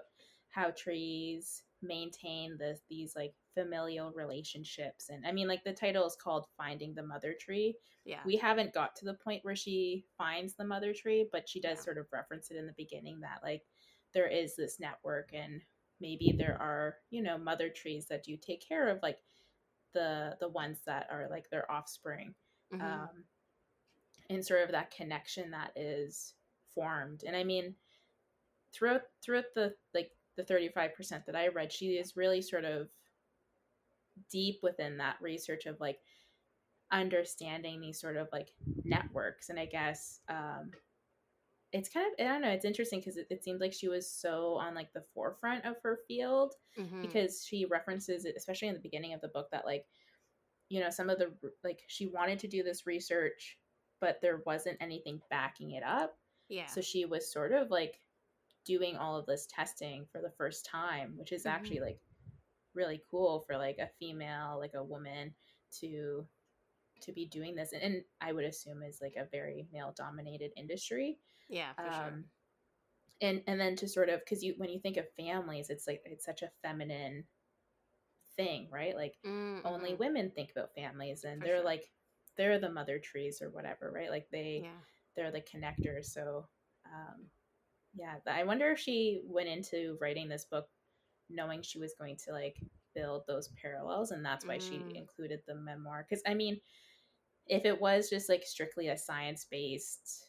how 0.49 0.71
trees 0.71 1.63
maintain 1.83 2.57
this 2.57 2.79
these 2.89 3.15
like 3.15 3.33
familial 3.53 4.11
relationships 4.15 5.09
and 5.09 5.25
i 5.27 5.31
mean 5.31 5.47
like 5.47 5.63
the 5.63 5.73
title 5.73 6.05
is 6.05 6.15
called 6.15 6.45
finding 6.57 6.93
the 6.95 7.03
mother 7.03 7.35
tree 7.39 7.75
yeah 8.05 8.19
we 8.25 8.35
haven't 8.35 8.73
got 8.73 8.95
to 8.95 9.05
the 9.05 9.13
point 9.13 9.43
where 9.43 9.55
she 9.55 10.05
finds 10.17 10.55
the 10.55 10.65
mother 10.65 10.93
tree 10.93 11.27
but 11.31 11.47
she 11.47 11.61
does 11.61 11.77
yeah. 11.79 11.83
sort 11.83 11.97
of 11.97 12.07
reference 12.11 12.49
it 12.49 12.57
in 12.57 12.65
the 12.65 12.73
beginning 12.77 13.19
that 13.19 13.39
like 13.43 13.61
there 14.13 14.27
is 14.27 14.55
this 14.55 14.79
network 14.79 15.29
and 15.33 15.61
maybe 15.99 16.33
there 16.37 16.57
are 16.59 16.95
you 17.11 17.21
know 17.21 17.37
mother 17.37 17.69
trees 17.69 18.07
that 18.07 18.23
do 18.23 18.35
take 18.37 18.67
care 18.67 18.89
of 18.89 18.99
like 19.03 19.19
the 19.93 20.35
the 20.39 20.49
ones 20.49 20.79
that 20.85 21.07
are 21.11 21.27
like 21.29 21.49
their 21.49 21.69
offspring 21.71 22.33
mm-hmm. 22.73 22.83
um 22.83 23.09
and 24.29 24.45
sort 24.45 24.63
of 24.63 24.71
that 24.71 24.91
connection 24.91 25.51
that 25.51 25.71
is 25.75 26.33
formed 26.73 27.23
and 27.25 27.35
i 27.35 27.43
mean 27.43 27.75
throughout 28.73 29.01
throughout 29.23 29.45
the 29.55 29.73
like 29.93 30.11
the 30.35 30.43
35% 30.43 31.25
that 31.25 31.35
I 31.35 31.47
read, 31.47 31.71
she 31.71 31.91
is 31.91 32.17
really 32.17 32.41
sort 32.41 32.65
of 32.65 32.89
deep 34.31 34.59
within 34.63 34.97
that 34.97 35.17
research 35.21 35.65
of 35.65 35.79
like 35.79 35.99
understanding 36.91 37.81
these 37.81 37.99
sort 37.99 38.17
of 38.17 38.27
like 38.31 38.49
networks. 38.83 39.49
And 39.49 39.59
I 39.59 39.65
guess 39.65 40.19
um, 40.29 40.71
it's 41.71 41.89
kind 41.89 42.05
of, 42.05 42.25
I 42.25 42.29
don't 42.29 42.41
know, 42.41 42.49
it's 42.49 42.65
interesting 42.65 42.99
because 42.99 43.17
it, 43.17 43.27
it 43.29 43.43
seems 43.43 43.59
like 43.59 43.73
she 43.73 43.87
was 43.87 44.09
so 44.09 44.57
on 44.61 44.75
like 44.75 44.93
the 44.93 45.03
forefront 45.13 45.65
of 45.65 45.75
her 45.81 45.99
field 46.07 46.53
mm-hmm. 46.79 47.01
because 47.01 47.45
she 47.45 47.65
references 47.65 48.25
it, 48.25 48.35
especially 48.37 48.67
in 48.67 48.75
the 48.75 48.79
beginning 48.79 49.13
of 49.13 49.21
the 49.21 49.29
book, 49.29 49.49
that 49.51 49.65
like, 49.65 49.85
you 50.69 50.79
know, 50.79 50.89
some 50.89 51.09
of 51.09 51.19
the, 51.19 51.31
like, 51.63 51.81
she 51.87 52.07
wanted 52.07 52.39
to 52.39 52.47
do 52.47 52.63
this 52.63 52.87
research, 52.87 53.57
but 53.99 54.19
there 54.21 54.41
wasn't 54.45 54.77
anything 54.81 55.19
backing 55.29 55.71
it 55.71 55.83
up. 55.83 56.15
Yeah. 56.49 56.67
So 56.67 56.81
she 56.81 57.05
was 57.05 57.31
sort 57.31 57.51
of 57.51 57.69
like 57.71 57.99
doing 58.65 58.95
all 58.95 59.17
of 59.17 59.25
this 59.25 59.47
testing 59.49 60.05
for 60.11 60.21
the 60.21 60.33
first 60.37 60.65
time, 60.65 61.13
which 61.17 61.31
is 61.31 61.43
mm-hmm. 61.43 61.55
actually 61.55 61.79
like 61.79 61.99
really 62.73 63.01
cool 63.09 63.43
for 63.45 63.57
like 63.57 63.77
a 63.79 63.89
female, 63.99 64.57
like 64.59 64.73
a 64.75 64.83
woman 64.83 65.33
to 65.79 66.25
to 67.01 67.11
be 67.11 67.25
doing 67.25 67.55
this 67.55 67.73
and, 67.73 67.81
and 67.81 68.03
I 68.21 68.31
would 68.31 68.45
assume 68.45 68.81
is 68.81 68.99
like 69.01 69.15
a 69.17 69.27
very 69.29 69.67
male 69.73 69.93
dominated 69.95 70.51
industry. 70.55 71.17
Yeah, 71.49 71.73
for 71.73 71.87
um, 71.87 71.93
sure. 71.93 72.23
And 73.21 73.41
and 73.47 73.59
then 73.59 73.75
to 73.77 73.87
sort 73.87 74.09
of 74.09 74.19
because 74.19 74.43
you 74.43 74.55
when 74.57 74.69
you 74.69 74.79
think 74.79 74.97
of 74.97 75.05
families, 75.17 75.69
it's 75.69 75.87
like 75.87 76.01
it's 76.05 76.25
such 76.25 76.41
a 76.41 76.51
feminine 76.61 77.25
thing, 78.35 78.67
right? 78.71 78.95
Like 78.95 79.15
mm-hmm. 79.25 79.65
only 79.65 79.93
women 79.93 80.31
think 80.31 80.51
about 80.51 80.73
families 80.75 81.23
and 81.23 81.41
for 81.41 81.47
they're 81.47 81.57
sure. 81.57 81.65
like 81.65 81.83
they're 82.37 82.59
the 82.59 82.71
mother 82.71 82.99
trees 82.99 83.41
or 83.41 83.49
whatever, 83.49 83.91
right? 83.93 84.09
Like 84.09 84.27
they 84.31 84.61
yeah. 84.63 84.69
they're 85.15 85.31
the 85.31 85.41
connectors. 85.41 86.05
So 86.05 86.47
um 86.85 87.25
yeah 87.95 88.15
i 88.27 88.43
wonder 88.43 88.71
if 88.71 88.79
she 88.79 89.21
went 89.25 89.47
into 89.47 89.97
writing 90.01 90.27
this 90.27 90.45
book 90.45 90.67
knowing 91.29 91.61
she 91.61 91.79
was 91.79 91.93
going 91.99 92.15
to 92.15 92.31
like 92.31 92.57
build 92.95 93.23
those 93.27 93.49
parallels 93.61 94.11
and 94.11 94.23
that's 94.23 94.45
why 94.45 94.57
mm. 94.57 94.61
she 94.61 94.97
included 94.97 95.39
the 95.47 95.55
memoir 95.55 96.05
because 96.07 96.23
i 96.27 96.33
mean 96.33 96.59
if 97.47 97.65
it 97.65 97.79
was 97.79 98.09
just 98.09 98.29
like 98.29 98.43
strictly 98.43 98.89
a 98.89 98.97
science 98.97 99.45
based 99.49 100.27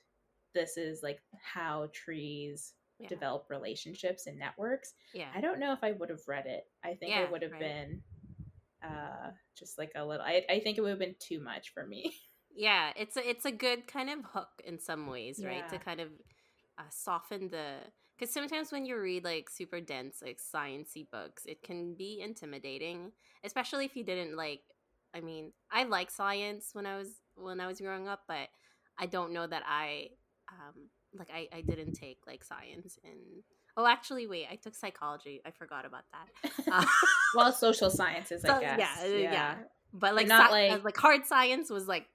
this 0.54 0.76
is 0.76 1.02
like 1.02 1.18
how 1.42 1.88
trees 1.92 2.75
yeah. 2.99 3.09
develop 3.09 3.47
relationships 3.50 4.26
and 4.26 4.38
networks 4.38 4.94
yeah 5.12 5.28
i 5.35 5.40
don't 5.40 5.59
know 5.59 5.73
if 5.73 5.80
i 5.83 5.92
would 5.92 6.09
have 6.09 6.26
read 6.26 6.47
it 6.47 6.64
i 6.85 6.94
think 6.94 7.12
yeah, 7.12 7.23
it 7.23 7.30
would 7.30 7.42
have 7.42 7.52
right. 7.52 7.61
been 7.61 8.02
uh 8.83 9.30
just 9.59 9.78
like 9.78 9.90
a 9.97 10.04
little 10.04 10.25
I, 10.25 10.42
I 10.49 10.61
think 10.61 10.78
it 10.78 10.80
would 10.80 10.90
have 10.90 10.99
been 10.99 11.16
too 11.18 11.40
much 11.40 11.73
for 11.75 11.87
me 11.87 12.14
yeah 12.54 12.92
it's 12.97 13.16
a 13.16 13.28
it's 13.28 13.44
a 13.44 13.52
good 13.52 13.87
kind 13.87 14.11
of 14.11 14.18
hook 14.33 14.49
in 14.64 14.78
some 14.78 15.09
ways 15.09 15.42
right 15.44 15.68
to 15.68 15.78
kind 15.78 16.00
of 16.00 16.09
uh, 16.78 16.83
soften 16.90 17.49
the 17.49 17.76
because 18.16 18.33
sometimes 18.33 18.71
when 18.71 18.85
you 18.85 18.99
read 18.99 19.25
like 19.25 19.50
super 19.50 19.81
dense 19.81 20.23
like 20.23 20.38
sciency 20.38 21.07
books 21.11 21.45
it 21.47 21.62
can 21.62 21.95
be 21.95 22.21
intimidating 22.23 23.12
especially 23.45 23.85
if 23.85 23.97
you 23.97 24.04
didn't 24.04 24.37
like 24.37 24.61
i 25.14 25.21
mean 25.21 25.52
i 25.71 25.85
like 25.85 26.11
science 26.11 26.71
when 26.73 26.87
i 26.87 26.97
was 26.97 27.21
when 27.37 27.61
i 27.61 27.66
was 27.66 27.81
growing 27.81 28.09
up 28.09 28.23
but 28.28 28.49
i 28.99 29.07
don't 29.07 29.33
know 29.33 29.47
that 29.47 29.62
i 29.66 30.09
um 30.50 30.88
like 31.19 31.31
i, 31.33 31.49
I 31.57 31.61
didn't 31.61 31.95
take 31.95 32.19
like 32.26 32.45
science 32.45 32.99
and 33.04 33.43
oh 33.76 33.87
actually 33.87 34.26
wait 34.26 34.47
i 34.50 34.57
took 34.57 34.75
psychology 34.75 35.40
i 35.45 35.50
forgot 35.50 35.85
about 35.85 36.04
that. 36.12 36.52
Uh, 36.71 36.85
well 37.35 37.52
social 37.52 37.90
sciences 37.90 38.43
so, 38.43 38.57
i 38.57 38.61
guess 38.61 38.78
yeah, 38.78 39.07
yeah. 39.07 39.33
yeah. 39.33 39.54
But 39.97 40.16
like 40.16 40.26
not 40.26 40.50
sci- 40.50 40.71
like 40.71 40.85
like 40.85 40.97
hard 40.97 41.25
science 41.25 41.71
was 41.71 41.87
like 41.87 42.07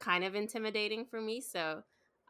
kind 0.00 0.24
of 0.24 0.34
intimidating 0.34 1.04
for 1.04 1.20
me 1.20 1.40
so 1.40 1.82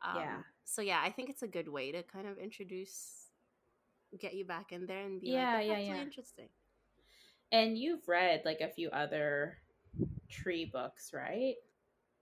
um, 0.06 0.16
yeah 0.16 0.36
so 0.68 0.82
yeah, 0.82 1.00
I 1.02 1.10
think 1.10 1.30
it's 1.30 1.42
a 1.42 1.48
good 1.48 1.68
way 1.68 1.92
to 1.92 2.02
kind 2.02 2.26
of 2.26 2.38
introduce, 2.38 3.30
get 4.18 4.34
you 4.34 4.44
back 4.44 4.72
in 4.72 4.86
there 4.86 5.04
and 5.04 5.20
be 5.20 5.28
yeah, 5.32 5.54
like, 5.54 5.66
yeah, 5.66 5.78
yeah, 5.78 6.02
interesting. 6.02 6.48
And 7.52 7.78
you've 7.78 8.06
read 8.08 8.42
like 8.44 8.60
a 8.60 8.68
few 8.68 8.90
other 8.90 9.58
tree 10.28 10.64
books, 10.66 11.12
right? 11.12 11.56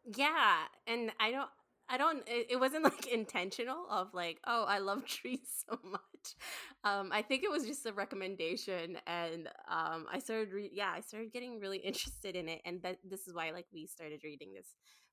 Yeah, 0.04 0.64
and 0.86 1.10
I 1.18 1.30
don't 1.32 1.48
I 1.88 1.98
don't 1.98 2.22
it, 2.26 2.58
wasn't 2.60 2.84
like 2.84 3.06
intentional 3.06 3.86
of 3.90 4.14
like, 4.14 4.38
oh, 4.46 4.64
I 4.64 4.78
love 4.78 5.04
trees 5.06 5.64
so 5.68 5.78
much. 5.84 6.00
Um 6.84 7.10
I 7.12 7.22
think 7.22 7.44
it 7.44 7.50
was 7.50 7.66
just 7.66 7.86
a 7.86 7.92
recommendation 7.92 8.98
and 9.06 9.48
um 9.68 10.06
I 10.12 10.18
started 10.20 10.52
re- 10.52 10.70
yeah, 10.72 10.92
I 10.94 11.00
started 11.00 11.32
getting 11.32 11.60
really 11.60 11.78
interested 11.84 12.36
in 12.36 12.48
it 12.48 12.60
and 12.64 12.82
that 12.82 12.98
this 13.04 13.26
is 13.26 13.34
why 13.34 13.50
like 13.50 13.66
we 13.72 13.86
started 13.86 14.20
reading 14.24 14.52
this 14.54 14.68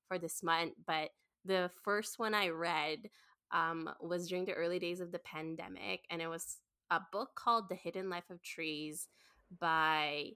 for 0.08 0.18
this 0.18 0.42
month, 0.42 0.74
but 0.86 1.10
the 1.44 1.70
first 1.82 2.18
one 2.18 2.34
I 2.34 2.48
read 2.48 3.10
um, 3.50 3.88
was 4.00 4.28
during 4.28 4.44
the 4.44 4.54
early 4.54 4.78
days 4.78 5.00
of 5.00 5.12
the 5.12 5.18
pandemic, 5.20 6.04
and 6.10 6.20
it 6.20 6.28
was 6.28 6.58
a 6.90 7.00
book 7.12 7.30
called 7.34 7.68
The 7.68 7.74
Hidden 7.74 8.10
Life 8.10 8.30
of 8.30 8.42
Trees 8.42 9.08
by 9.60 10.30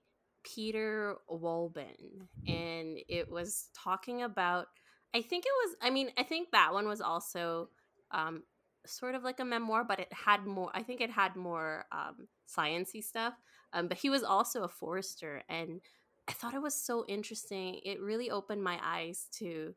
Peter 0.44 1.16
Wohlleben. 1.30 2.26
And 2.46 2.98
it 3.08 3.30
was 3.30 3.68
talking 3.74 4.22
about, 4.22 4.66
I 5.14 5.22
think 5.22 5.44
it 5.44 5.52
was, 5.64 5.76
I 5.82 5.90
mean, 5.90 6.10
I 6.16 6.22
think 6.22 6.50
that 6.52 6.72
one 6.72 6.86
was 6.86 7.00
also 7.00 7.70
um, 8.10 8.44
sort 8.86 9.14
of 9.14 9.24
like 9.24 9.40
a 9.40 9.44
memoir, 9.44 9.84
but 9.84 10.00
it 10.00 10.12
had 10.12 10.46
more, 10.46 10.70
I 10.74 10.82
think 10.82 11.00
it 11.00 11.10
had 11.10 11.36
more 11.36 11.86
um, 11.92 12.28
sciency 12.48 13.02
stuff. 13.02 13.34
Um, 13.72 13.88
but 13.88 13.98
he 13.98 14.10
was 14.10 14.22
also 14.22 14.62
a 14.62 14.68
forester. 14.68 15.42
And 15.48 15.80
I 16.28 16.32
thought 16.32 16.54
it 16.54 16.62
was 16.62 16.74
so 16.74 17.04
interesting. 17.08 17.80
It 17.84 18.00
really 18.00 18.30
opened 18.30 18.62
my 18.62 18.78
eyes 18.82 19.26
to 19.38 19.74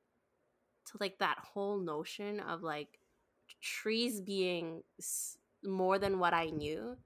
to 0.87 0.97
like 0.99 1.19
that 1.19 1.37
whole 1.39 1.79
notion 1.79 2.39
of 2.39 2.63
like 2.63 2.99
trees 3.61 4.21
being 4.21 4.83
more 5.63 5.99
than 5.99 6.19
what 6.19 6.33
I 6.33 6.45
knew. 6.45 6.97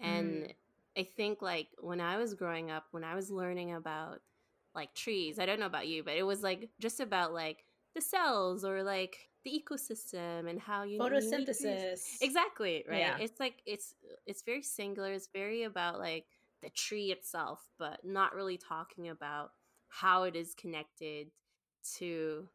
And 0.00 0.44
mm. 0.44 0.52
I 0.96 1.02
think 1.02 1.42
like 1.42 1.68
when 1.80 2.00
I 2.00 2.16
was 2.16 2.34
growing 2.34 2.70
up, 2.70 2.86
when 2.90 3.04
I 3.04 3.14
was 3.14 3.30
learning 3.30 3.74
about 3.74 4.20
like 4.74 4.94
trees, 4.94 5.38
I 5.38 5.46
don't 5.46 5.60
know 5.60 5.66
about 5.66 5.88
you, 5.88 6.02
but 6.02 6.16
it 6.16 6.24
was 6.24 6.42
like 6.42 6.68
just 6.80 7.00
about 7.00 7.32
like 7.32 7.64
the 7.94 8.00
cells 8.00 8.64
or 8.64 8.82
like 8.82 9.16
the 9.44 9.50
ecosystem 9.50 10.48
and 10.48 10.60
how 10.60 10.82
you 10.82 10.98
photosynthesis. 10.98 12.20
Exactly, 12.20 12.84
right? 12.88 12.98
Yeah. 12.98 13.16
It's 13.18 13.38
like 13.38 13.62
it's 13.66 13.94
it's 14.26 14.42
very 14.42 14.62
singular. 14.62 15.12
It's 15.12 15.28
very 15.32 15.64
about 15.64 15.98
like 15.98 16.26
the 16.62 16.70
tree 16.70 17.12
itself, 17.12 17.60
but 17.78 18.04
not 18.04 18.34
really 18.34 18.56
talking 18.56 19.08
about 19.08 19.52
how 19.88 20.24
it 20.24 20.34
is 20.34 20.54
connected 20.54 21.28
to 21.98 22.48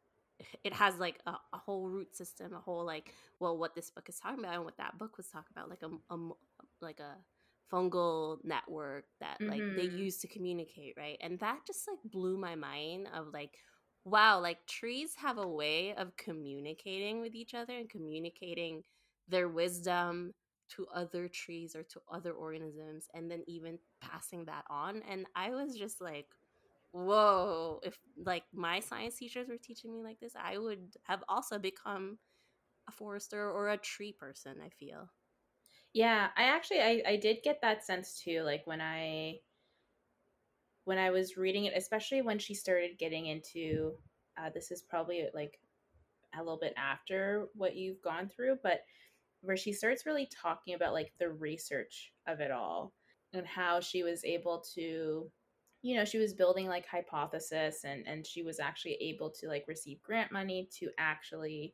it 0.63 0.73
has 0.73 0.97
like 0.97 1.19
a, 1.25 1.31
a, 1.53 1.57
whole 1.57 1.89
root 1.89 2.15
system 2.15 2.53
a 2.53 2.59
whole 2.59 2.85
like 2.85 3.13
well 3.39 3.57
what 3.57 3.75
this 3.75 3.89
book 3.89 4.07
is 4.09 4.19
talking 4.19 4.39
about 4.39 4.55
and 4.55 4.65
what 4.65 4.77
that 4.77 4.97
book 4.97 5.17
was 5.17 5.27
talking 5.27 5.51
about 5.55 5.69
like 5.69 5.83
a, 5.83 6.13
a 6.13 6.17
like 6.81 6.99
a 6.99 7.15
fungal 7.71 8.37
network 8.43 9.05
that 9.19 9.37
like 9.41 9.61
mm-hmm. 9.61 9.77
they 9.77 9.83
use 9.83 10.17
to 10.17 10.27
communicate 10.27 10.95
right 10.97 11.17
and 11.21 11.39
that 11.39 11.59
just 11.67 11.87
like 11.87 11.99
blew 12.11 12.37
my 12.37 12.55
mind 12.55 13.07
of 13.15 13.27
like 13.33 13.57
wow 14.05 14.39
like 14.39 14.65
trees 14.65 15.11
have 15.15 15.37
a 15.37 15.47
way 15.47 15.93
of 15.95 16.15
communicating 16.17 17.21
with 17.21 17.35
each 17.35 17.53
other 17.53 17.77
and 17.77 17.89
communicating 17.89 18.81
their 19.27 19.47
wisdom 19.47 20.33
to 20.67 20.87
other 20.93 21.27
trees 21.27 21.75
or 21.75 21.83
to 21.83 21.99
other 22.11 22.31
organisms 22.31 23.07
and 23.13 23.29
then 23.29 23.43
even 23.47 23.77
passing 24.01 24.45
that 24.45 24.63
on 24.69 25.03
and 25.09 25.27
i 25.35 25.49
was 25.51 25.75
just 25.75 26.01
like 26.01 26.27
whoa, 26.91 27.79
if 27.83 27.97
like 28.23 28.43
my 28.53 28.79
science 28.79 29.15
teachers 29.17 29.47
were 29.47 29.57
teaching 29.57 29.93
me 29.93 30.03
like 30.03 30.19
this, 30.19 30.33
I 30.41 30.57
would 30.57 30.95
have 31.03 31.23
also 31.29 31.59
become 31.59 32.17
a 32.87 32.91
forester 32.91 33.51
or 33.51 33.69
a 33.69 33.77
tree 33.77 34.13
person, 34.13 34.57
I 34.63 34.69
feel. 34.69 35.09
Yeah, 35.93 36.29
I 36.37 36.43
actually 36.43 36.81
I, 36.81 37.01
I 37.07 37.15
did 37.15 37.37
get 37.43 37.61
that 37.61 37.85
sense 37.85 38.21
too, 38.23 38.41
like 38.43 38.61
when 38.65 38.81
I 38.81 39.39
when 40.85 40.97
I 40.97 41.11
was 41.11 41.37
reading 41.37 41.65
it, 41.65 41.73
especially 41.75 42.21
when 42.21 42.39
she 42.39 42.53
started 42.53 42.97
getting 42.97 43.27
into 43.27 43.93
uh, 44.37 44.49
this 44.53 44.71
is 44.71 44.81
probably 44.81 45.27
like 45.33 45.59
a 46.35 46.39
little 46.39 46.59
bit 46.59 46.73
after 46.77 47.47
what 47.55 47.75
you've 47.75 48.01
gone 48.01 48.29
through, 48.29 48.57
but 48.63 48.81
where 49.41 49.57
she 49.57 49.73
starts 49.73 50.05
really 50.05 50.27
talking 50.41 50.73
about 50.73 50.93
like 50.93 51.11
the 51.19 51.29
research 51.29 52.11
of 52.27 52.39
it 52.39 52.51
all 52.51 52.93
and 53.33 53.45
how 53.45 53.79
she 53.79 54.03
was 54.03 54.23
able 54.25 54.63
to 54.75 55.29
you 55.81 55.95
know 55.95 56.05
she 56.05 56.17
was 56.17 56.33
building 56.33 56.67
like 56.67 56.85
hypothesis 56.87 57.83
and 57.85 58.05
and 58.07 58.25
she 58.25 58.43
was 58.43 58.59
actually 58.59 58.97
able 59.01 59.29
to 59.29 59.47
like 59.47 59.65
receive 59.67 60.01
grant 60.01 60.31
money 60.31 60.67
to 60.77 60.89
actually 60.97 61.73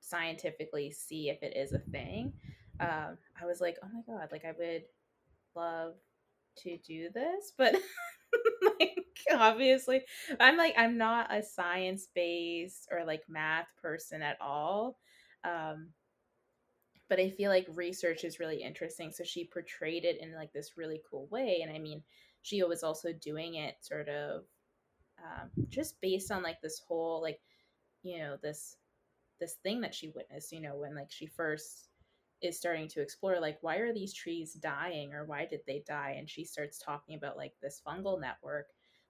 scientifically 0.00 0.90
see 0.90 1.28
if 1.28 1.42
it 1.42 1.56
is 1.56 1.72
a 1.72 1.78
thing 1.78 2.32
um 2.80 3.16
i 3.40 3.46
was 3.46 3.60
like 3.60 3.76
oh 3.82 3.88
my 3.92 4.02
god 4.06 4.28
like 4.32 4.44
i 4.44 4.52
would 4.58 4.82
love 5.54 5.94
to 6.56 6.76
do 6.78 7.08
this 7.14 7.52
but 7.56 7.74
like 8.80 8.96
obviously 9.32 10.02
i'm 10.40 10.56
like 10.56 10.74
i'm 10.76 10.98
not 10.98 11.32
a 11.32 11.42
science 11.42 12.08
based 12.14 12.88
or 12.90 13.04
like 13.04 13.22
math 13.28 13.66
person 13.80 14.20
at 14.20 14.36
all 14.40 14.98
um 15.44 15.88
but 17.08 17.20
I 17.20 17.28
feel 17.30 17.50
like 17.50 17.66
research 17.74 18.24
is 18.24 18.40
really 18.40 18.62
interesting. 18.62 19.12
So 19.12 19.24
she 19.24 19.44
portrayed 19.44 20.04
it 20.04 20.20
in 20.20 20.34
like 20.34 20.52
this 20.52 20.76
really 20.76 21.02
cool 21.08 21.28
way. 21.30 21.60
And 21.62 21.70
I 21.70 21.78
mean, 21.78 22.02
she 22.44 22.62
was 22.62 22.82
also 22.82 23.10
doing 23.10 23.54
it 23.54 23.76
sort 23.80 24.08
of 24.10 24.42
um, 25.18 25.48
just 25.70 25.98
based 26.02 26.30
on 26.30 26.42
like 26.42 26.60
this 26.60 26.80
whole 26.86 27.22
like 27.22 27.40
you 28.02 28.18
know 28.18 28.36
this 28.42 28.76
this 29.40 29.54
thing 29.62 29.80
that 29.80 29.94
she 29.94 30.12
witnessed. 30.14 30.52
You 30.52 30.60
know, 30.60 30.76
when 30.76 30.94
like 30.94 31.10
she 31.10 31.26
first 31.26 31.88
is 32.42 32.58
starting 32.58 32.86
to 32.88 33.00
explore 33.00 33.40
like 33.40 33.56
why 33.62 33.76
are 33.76 33.94
these 33.94 34.12
trees 34.12 34.52
dying 34.52 35.14
or 35.14 35.24
why 35.24 35.46
did 35.46 35.60
they 35.66 35.82
die? 35.88 36.16
And 36.18 36.28
she 36.28 36.44
starts 36.44 36.78
talking 36.78 37.16
about 37.16 37.38
like 37.38 37.54
this 37.62 37.80
fungal 37.86 38.20
network 38.20 38.66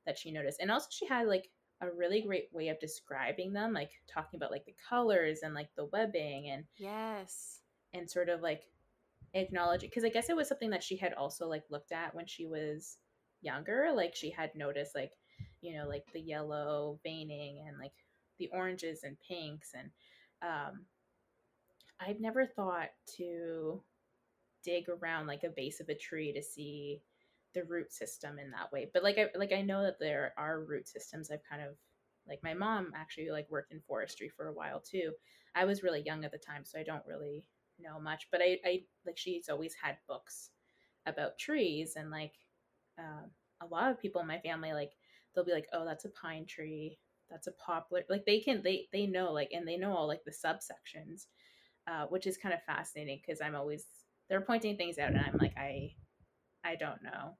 that 0.06 0.16
she 0.16 0.30
noticed. 0.30 0.60
And 0.60 0.70
also 0.70 0.86
she 0.90 1.06
had 1.06 1.26
like 1.26 1.50
a 1.80 1.88
really 1.90 2.22
great 2.22 2.50
way 2.52 2.68
of 2.68 2.78
describing 2.78 3.52
them 3.52 3.72
like 3.72 3.90
talking 4.06 4.38
about 4.38 4.52
like 4.52 4.64
the 4.64 4.76
colors 4.88 5.40
and 5.42 5.54
like 5.54 5.70
the 5.74 5.86
webbing 5.86 6.50
and 6.50 6.64
yes. 6.76 7.58
and 7.92 8.08
sort 8.08 8.28
of 8.28 8.42
like 8.42 8.62
acknowledging 9.34 9.88
because 9.88 10.04
I 10.04 10.10
guess 10.10 10.30
it 10.30 10.36
was 10.36 10.46
something 10.46 10.70
that 10.70 10.84
she 10.84 10.96
had 10.96 11.14
also 11.14 11.48
like 11.48 11.64
looked 11.68 11.90
at 11.90 12.14
when 12.14 12.26
she 12.26 12.46
was 12.46 12.98
younger. 13.44 13.90
Like 13.94 14.14
she 14.14 14.30
had 14.30 14.54
noticed 14.54 14.94
like, 14.94 15.12
you 15.60 15.76
know, 15.76 15.86
like 15.88 16.04
the 16.12 16.20
yellow 16.20 16.98
veining 17.04 17.64
and 17.66 17.78
like 17.78 17.92
the 18.38 18.48
oranges 18.52 19.04
and 19.04 19.16
pinks 19.28 19.70
and 19.74 19.90
um 20.42 20.86
I've 22.00 22.20
never 22.20 22.46
thought 22.46 22.90
to 23.16 23.82
dig 24.64 24.88
around 24.88 25.26
like 25.26 25.44
a 25.44 25.50
base 25.50 25.80
of 25.80 25.88
a 25.88 25.94
tree 25.94 26.32
to 26.32 26.42
see 26.42 27.02
the 27.54 27.64
root 27.64 27.92
system 27.92 28.38
in 28.38 28.50
that 28.50 28.72
way. 28.72 28.90
But 28.92 29.04
like 29.04 29.18
I 29.18 29.28
like 29.38 29.52
I 29.52 29.62
know 29.62 29.82
that 29.82 30.00
there 30.00 30.34
are 30.36 30.64
root 30.64 30.88
systems 30.88 31.30
I've 31.30 31.48
kind 31.48 31.62
of 31.62 31.76
like 32.28 32.42
my 32.42 32.54
mom 32.54 32.92
actually 32.96 33.30
like 33.30 33.50
worked 33.50 33.72
in 33.72 33.80
forestry 33.86 34.28
for 34.28 34.48
a 34.48 34.52
while 34.52 34.80
too. 34.80 35.12
I 35.54 35.64
was 35.64 35.82
really 35.82 36.02
young 36.04 36.24
at 36.24 36.32
the 36.32 36.38
time, 36.38 36.64
so 36.64 36.78
I 36.78 36.82
don't 36.82 37.06
really 37.06 37.44
know 37.78 38.00
much, 38.00 38.28
but 38.32 38.40
I, 38.40 38.58
I 38.64 38.82
like 39.06 39.16
she's 39.16 39.48
always 39.48 39.74
had 39.80 39.98
books 40.08 40.50
about 41.06 41.38
trees 41.38 41.94
and 41.96 42.10
like 42.10 42.32
um, 42.98 43.30
a 43.62 43.66
lot 43.66 43.90
of 43.90 44.00
people 44.00 44.20
in 44.20 44.26
my 44.26 44.38
family 44.40 44.72
like 44.72 44.92
they'll 45.34 45.44
be 45.44 45.52
like, 45.52 45.66
oh, 45.72 45.84
that's 45.84 46.04
a 46.04 46.10
pine 46.10 46.46
tree, 46.46 46.98
that's 47.30 47.46
a 47.46 47.52
poplar. 47.52 48.02
Like 48.08 48.24
they 48.26 48.40
can 48.40 48.62
they 48.62 48.86
they 48.92 49.06
know 49.06 49.32
like 49.32 49.50
and 49.52 49.66
they 49.66 49.76
know 49.76 49.96
all 49.96 50.06
like 50.08 50.24
the 50.24 50.30
subsections, 50.32 51.26
uh, 51.86 52.06
which 52.06 52.26
is 52.26 52.36
kind 52.36 52.54
of 52.54 52.62
fascinating 52.64 53.20
because 53.24 53.40
I'm 53.40 53.54
always 53.56 53.86
they're 54.28 54.40
pointing 54.40 54.76
things 54.76 54.98
out 54.98 55.10
and 55.10 55.20
I'm 55.20 55.38
like 55.38 55.54
I 55.56 55.92
I 56.64 56.76
don't 56.76 57.02
know. 57.02 57.36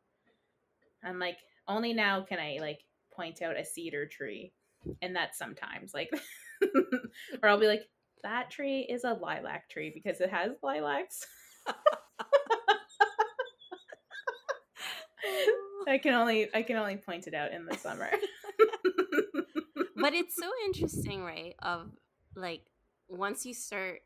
I'm 1.04 1.18
like 1.18 1.38
only 1.68 1.92
now 1.92 2.22
can 2.22 2.38
I 2.38 2.58
like 2.60 2.80
point 3.14 3.42
out 3.42 3.58
a 3.58 3.64
cedar 3.64 4.06
tree, 4.06 4.52
and 5.02 5.14
that's 5.14 5.38
sometimes 5.38 5.94
like, 5.94 6.10
or 7.42 7.48
I'll 7.48 7.60
be 7.60 7.68
like, 7.68 7.84
that 8.22 8.50
tree 8.50 8.80
is 8.80 9.04
a 9.04 9.14
lilac 9.14 9.68
tree 9.70 9.90
because 9.94 10.20
it 10.20 10.30
has 10.30 10.52
lilacs. 10.62 11.26
I 15.86 15.98
can 15.98 16.14
only 16.14 16.48
I 16.54 16.62
can 16.62 16.76
only 16.76 16.96
point 16.96 17.26
it 17.26 17.34
out 17.34 17.52
in 17.52 17.66
the 17.66 17.76
summer. 17.76 18.10
but 19.96 20.14
it's 20.14 20.36
so 20.36 20.50
interesting, 20.66 21.22
right? 21.22 21.54
Of 21.60 21.90
like 22.34 22.62
once 23.08 23.44
you 23.44 23.54
start, 23.54 24.00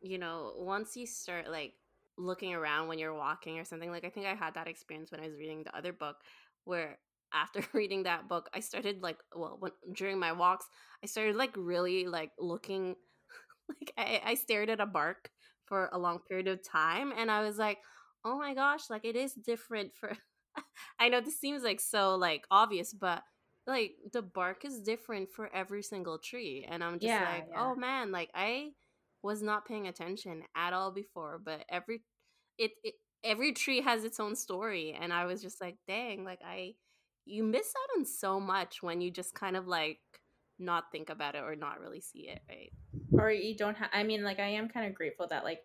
you 0.00 0.18
know, 0.18 0.52
once 0.56 0.96
you 0.96 1.06
start 1.06 1.50
like 1.50 1.74
looking 2.20 2.54
around 2.54 2.88
when 2.88 2.98
you're 2.98 3.14
walking 3.14 3.58
or 3.58 3.64
something. 3.64 3.90
Like 3.90 4.04
I 4.04 4.10
think 4.10 4.26
I 4.26 4.34
had 4.34 4.54
that 4.54 4.68
experience 4.68 5.10
when 5.10 5.20
I 5.20 5.26
was 5.26 5.36
reading 5.36 5.64
the 5.64 5.76
other 5.76 5.92
book 5.92 6.16
where 6.64 6.98
after 7.32 7.62
reading 7.72 8.04
that 8.04 8.28
book, 8.28 8.48
I 8.54 8.60
started 8.60 9.02
like 9.02 9.18
well, 9.34 9.56
when 9.58 9.72
during 9.92 10.18
my 10.18 10.32
walks, 10.32 10.66
I 11.02 11.06
started 11.06 11.36
like 11.36 11.54
really 11.56 12.06
like 12.06 12.32
looking 12.38 12.96
like 13.68 13.92
I, 13.96 14.20
I 14.24 14.34
stared 14.34 14.70
at 14.70 14.80
a 14.80 14.86
bark 14.86 15.30
for 15.64 15.88
a 15.92 15.98
long 15.98 16.18
period 16.28 16.48
of 16.48 16.62
time 16.62 17.12
and 17.16 17.30
I 17.30 17.42
was 17.42 17.58
like, 17.58 17.78
oh 18.24 18.38
my 18.38 18.54
gosh, 18.54 18.90
like 18.90 19.04
it 19.04 19.16
is 19.16 19.32
different 19.32 19.94
for 19.94 20.12
I 20.98 21.08
know 21.08 21.20
this 21.20 21.38
seems 21.38 21.62
like 21.62 21.80
so 21.80 22.16
like 22.16 22.44
obvious, 22.50 22.92
but 22.92 23.22
like 23.66 23.92
the 24.12 24.22
bark 24.22 24.64
is 24.64 24.80
different 24.80 25.30
for 25.30 25.54
every 25.54 25.82
single 25.82 26.18
tree. 26.18 26.66
And 26.68 26.82
I'm 26.82 26.94
just 26.94 27.04
yeah, 27.04 27.28
like, 27.32 27.46
oh, 27.48 27.52
yeah. 27.52 27.70
oh 27.72 27.74
man, 27.74 28.12
like 28.12 28.30
I 28.34 28.70
was 29.22 29.42
not 29.42 29.66
paying 29.66 29.86
attention 29.86 30.42
at 30.56 30.72
all 30.72 30.92
before, 30.92 31.40
but 31.44 31.64
every 31.68 32.02
it, 32.58 32.72
it 32.82 32.94
every 33.22 33.52
tree 33.52 33.80
has 33.80 34.04
its 34.04 34.20
own 34.20 34.34
story. 34.34 34.96
And 34.98 35.12
I 35.12 35.24
was 35.26 35.42
just 35.42 35.60
like, 35.60 35.76
dang, 35.86 36.24
like 36.24 36.40
I 36.44 36.74
you 37.26 37.44
miss 37.44 37.72
out 37.76 37.98
on 37.98 38.04
so 38.04 38.40
much 38.40 38.82
when 38.82 39.00
you 39.00 39.10
just 39.10 39.34
kind 39.34 39.56
of 39.56 39.66
like 39.66 40.00
not 40.60 40.92
think 40.92 41.10
about 41.10 41.34
it 41.34 41.42
or 41.42 41.56
not 41.56 41.80
really 41.80 42.00
see 42.00 42.28
it, 42.28 42.40
right? 42.48 42.70
Or 43.12 43.30
you 43.30 43.56
don't 43.56 43.76
have, 43.76 43.90
I 43.92 44.02
mean, 44.02 44.22
like, 44.22 44.38
I 44.38 44.48
am 44.48 44.68
kind 44.68 44.86
of 44.86 44.94
grateful 44.94 45.26
that, 45.28 45.44
like, 45.44 45.62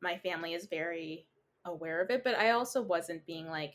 my 0.00 0.18
family 0.18 0.54
is 0.54 0.66
very 0.66 1.26
aware 1.64 2.00
of 2.00 2.10
it, 2.10 2.24
but 2.24 2.36
I 2.36 2.50
also 2.50 2.82
wasn't 2.82 3.26
being, 3.26 3.48
like, 3.48 3.74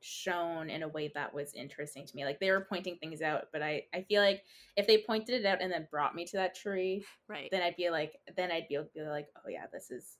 shown 0.00 0.70
in 0.70 0.82
a 0.82 0.88
way 0.88 1.10
that 1.14 1.34
was 1.34 1.54
interesting 1.54 2.06
to 2.06 2.16
me. 2.16 2.24
Like, 2.24 2.40
they 2.40 2.50
were 2.50 2.66
pointing 2.68 2.96
things 2.96 3.22
out, 3.22 3.46
but 3.52 3.62
I, 3.62 3.84
I 3.94 4.02
feel 4.02 4.22
like 4.22 4.42
if 4.76 4.86
they 4.86 4.98
pointed 4.98 5.40
it 5.40 5.46
out 5.46 5.62
and 5.62 5.72
then 5.72 5.88
brought 5.90 6.14
me 6.14 6.24
to 6.26 6.36
that 6.36 6.54
tree, 6.54 7.04
right, 7.28 7.48
then 7.50 7.62
I'd 7.62 7.76
be 7.76 7.90
like, 7.90 8.14
then 8.36 8.50
I'd 8.50 8.68
be 8.68 8.74
able 8.74 8.86
to 8.86 8.90
be 8.94 9.02
like, 9.02 9.28
oh, 9.36 9.48
yeah, 9.48 9.66
this 9.72 9.90
is. 9.90 10.16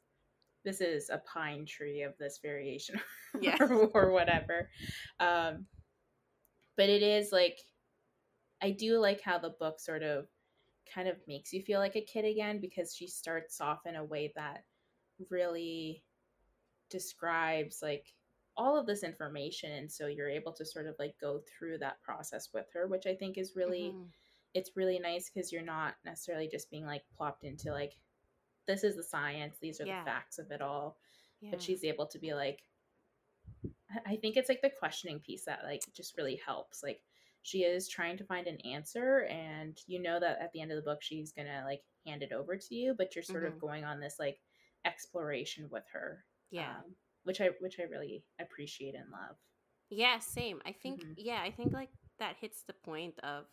This 0.64 0.80
is 0.80 1.10
a 1.10 1.22
pine 1.32 1.64
tree 1.64 2.02
of 2.02 2.18
this 2.18 2.40
variation, 2.42 3.00
yeah, 3.40 3.56
or, 3.60 3.86
or 3.94 4.10
whatever. 4.10 4.68
Um, 5.20 5.66
but 6.76 6.88
it 6.88 7.04
is 7.04 7.30
like 7.32 7.58
I 8.62 8.70
do 8.70 8.98
like 8.98 9.20
how 9.20 9.38
the 9.38 9.54
book 9.60 9.80
sort 9.80 10.02
of 10.02 10.26
kind 10.92 11.08
of 11.08 11.16
makes 11.26 11.52
you 11.52 11.62
feel 11.62 11.80
like 11.80 11.96
a 11.96 12.00
kid 12.00 12.24
again 12.24 12.60
because 12.60 12.94
she 12.94 13.06
starts 13.06 13.60
off 13.60 13.86
in 13.86 13.96
a 13.96 14.04
way 14.04 14.32
that 14.36 14.64
really 15.30 16.02
describes 16.90 17.80
like 17.82 18.12
all 18.56 18.78
of 18.78 18.86
this 18.86 19.02
information 19.02 19.72
and 19.72 19.90
so 19.90 20.06
you're 20.06 20.30
able 20.30 20.52
to 20.52 20.64
sort 20.64 20.86
of 20.86 20.94
like 20.98 21.14
go 21.20 21.40
through 21.46 21.78
that 21.78 22.00
process 22.02 22.48
with 22.54 22.66
her 22.72 22.86
which 22.86 23.06
i 23.06 23.14
think 23.14 23.36
is 23.36 23.54
really 23.54 23.92
mm-hmm. 23.94 24.04
it's 24.54 24.76
really 24.76 24.98
nice 24.98 25.30
because 25.30 25.52
you're 25.52 25.62
not 25.62 25.94
necessarily 26.04 26.48
just 26.48 26.70
being 26.70 26.86
like 26.86 27.02
plopped 27.16 27.44
into 27.44 27.70
like 27.70 27.92
this 28.66 28.82
is 28.82 28.96
the 28.96 29.02
science 29.02 29.56
these 29.60 29.80
are 29.80 29.86
yeah. 29.86 30.00
the 30.00 30.10
facts 30.10 30.38
of 30.38 30.50
it 30.50 30.62
all 30.62 30.96
yeah. 31.40 31.50
but 31.50 31.60
she's 31.60 31.84
able 31.84 32.06
to 32.06 32.18
be 32.18 32.34
like 32.34 32.60
i 34.06 34.16
think 34.16 34.36
it's 34.36 34.48
like 34.48 34.62
the 34.62 34.70
questioning 34.78 35.20
piece 35.20 35.44
that 35.44 35.60
like 35.64 35.82
just 35.94 36.16
really 36.16 36.40
helps 36.44 36.82
like 36.82 37.00
she 37.42 37.58
is 37.58 37.88
trying 37.88 38.16
to 38.16 38.24
find 38.24 38.48
an 38.48 38.58
answer 38.62 39.28
and 39.30 39.78
you 39.86 40.02
know 40.02 40.18
that 40.18 40.38
at 40.40 40.50
the 40.52 40.60
end 40.60 40.72
of 40.72 40.76
the 40.76 40.82
book 40.82 40.98
she's 41.00 41.30
gonna 41.32 41.62
like 41.64 41.82
hand 42.06 42.22
it 42.22 42.32
over 42.32 42.56
to 42.56 42.74
you 42.74 42.94
but 42.96 43.14
you're 43.14 43.22
sort 43.22 43.44
mm-hmm. 43.44 43.52
of 43.52 43.60
going 43.60 43.84
on 43.84 44.00
this 44.00 44.16
like 44.18 44.40
exploration 44.84 45.68
with 45.70 45.84
her 45.92 46.24
yeah. 46.50 46.70
um, 46.70 46.94
which 47.24 47.40
i 47.40 47.48
which 47.60 47.76
i 47.80 47.84
really 47.84 48.24
appreciate 48.40 48.94
and 48.94 49.10
love. 49.10 49.36
Yeah 49.90 50.18
same. 50.18 50.60
I 50.66 50.72
think 50.72 51.02
mm-hmm. 51.02 51.12
yeah 51.16 51.40
i 51.42 51.50
think 51.50 51.72
like 51.72 51.90
that 52.18 52.36
hits 52.40 52.62
the 52.66 52.72
point 52.72 53.14
of 53.22 53.44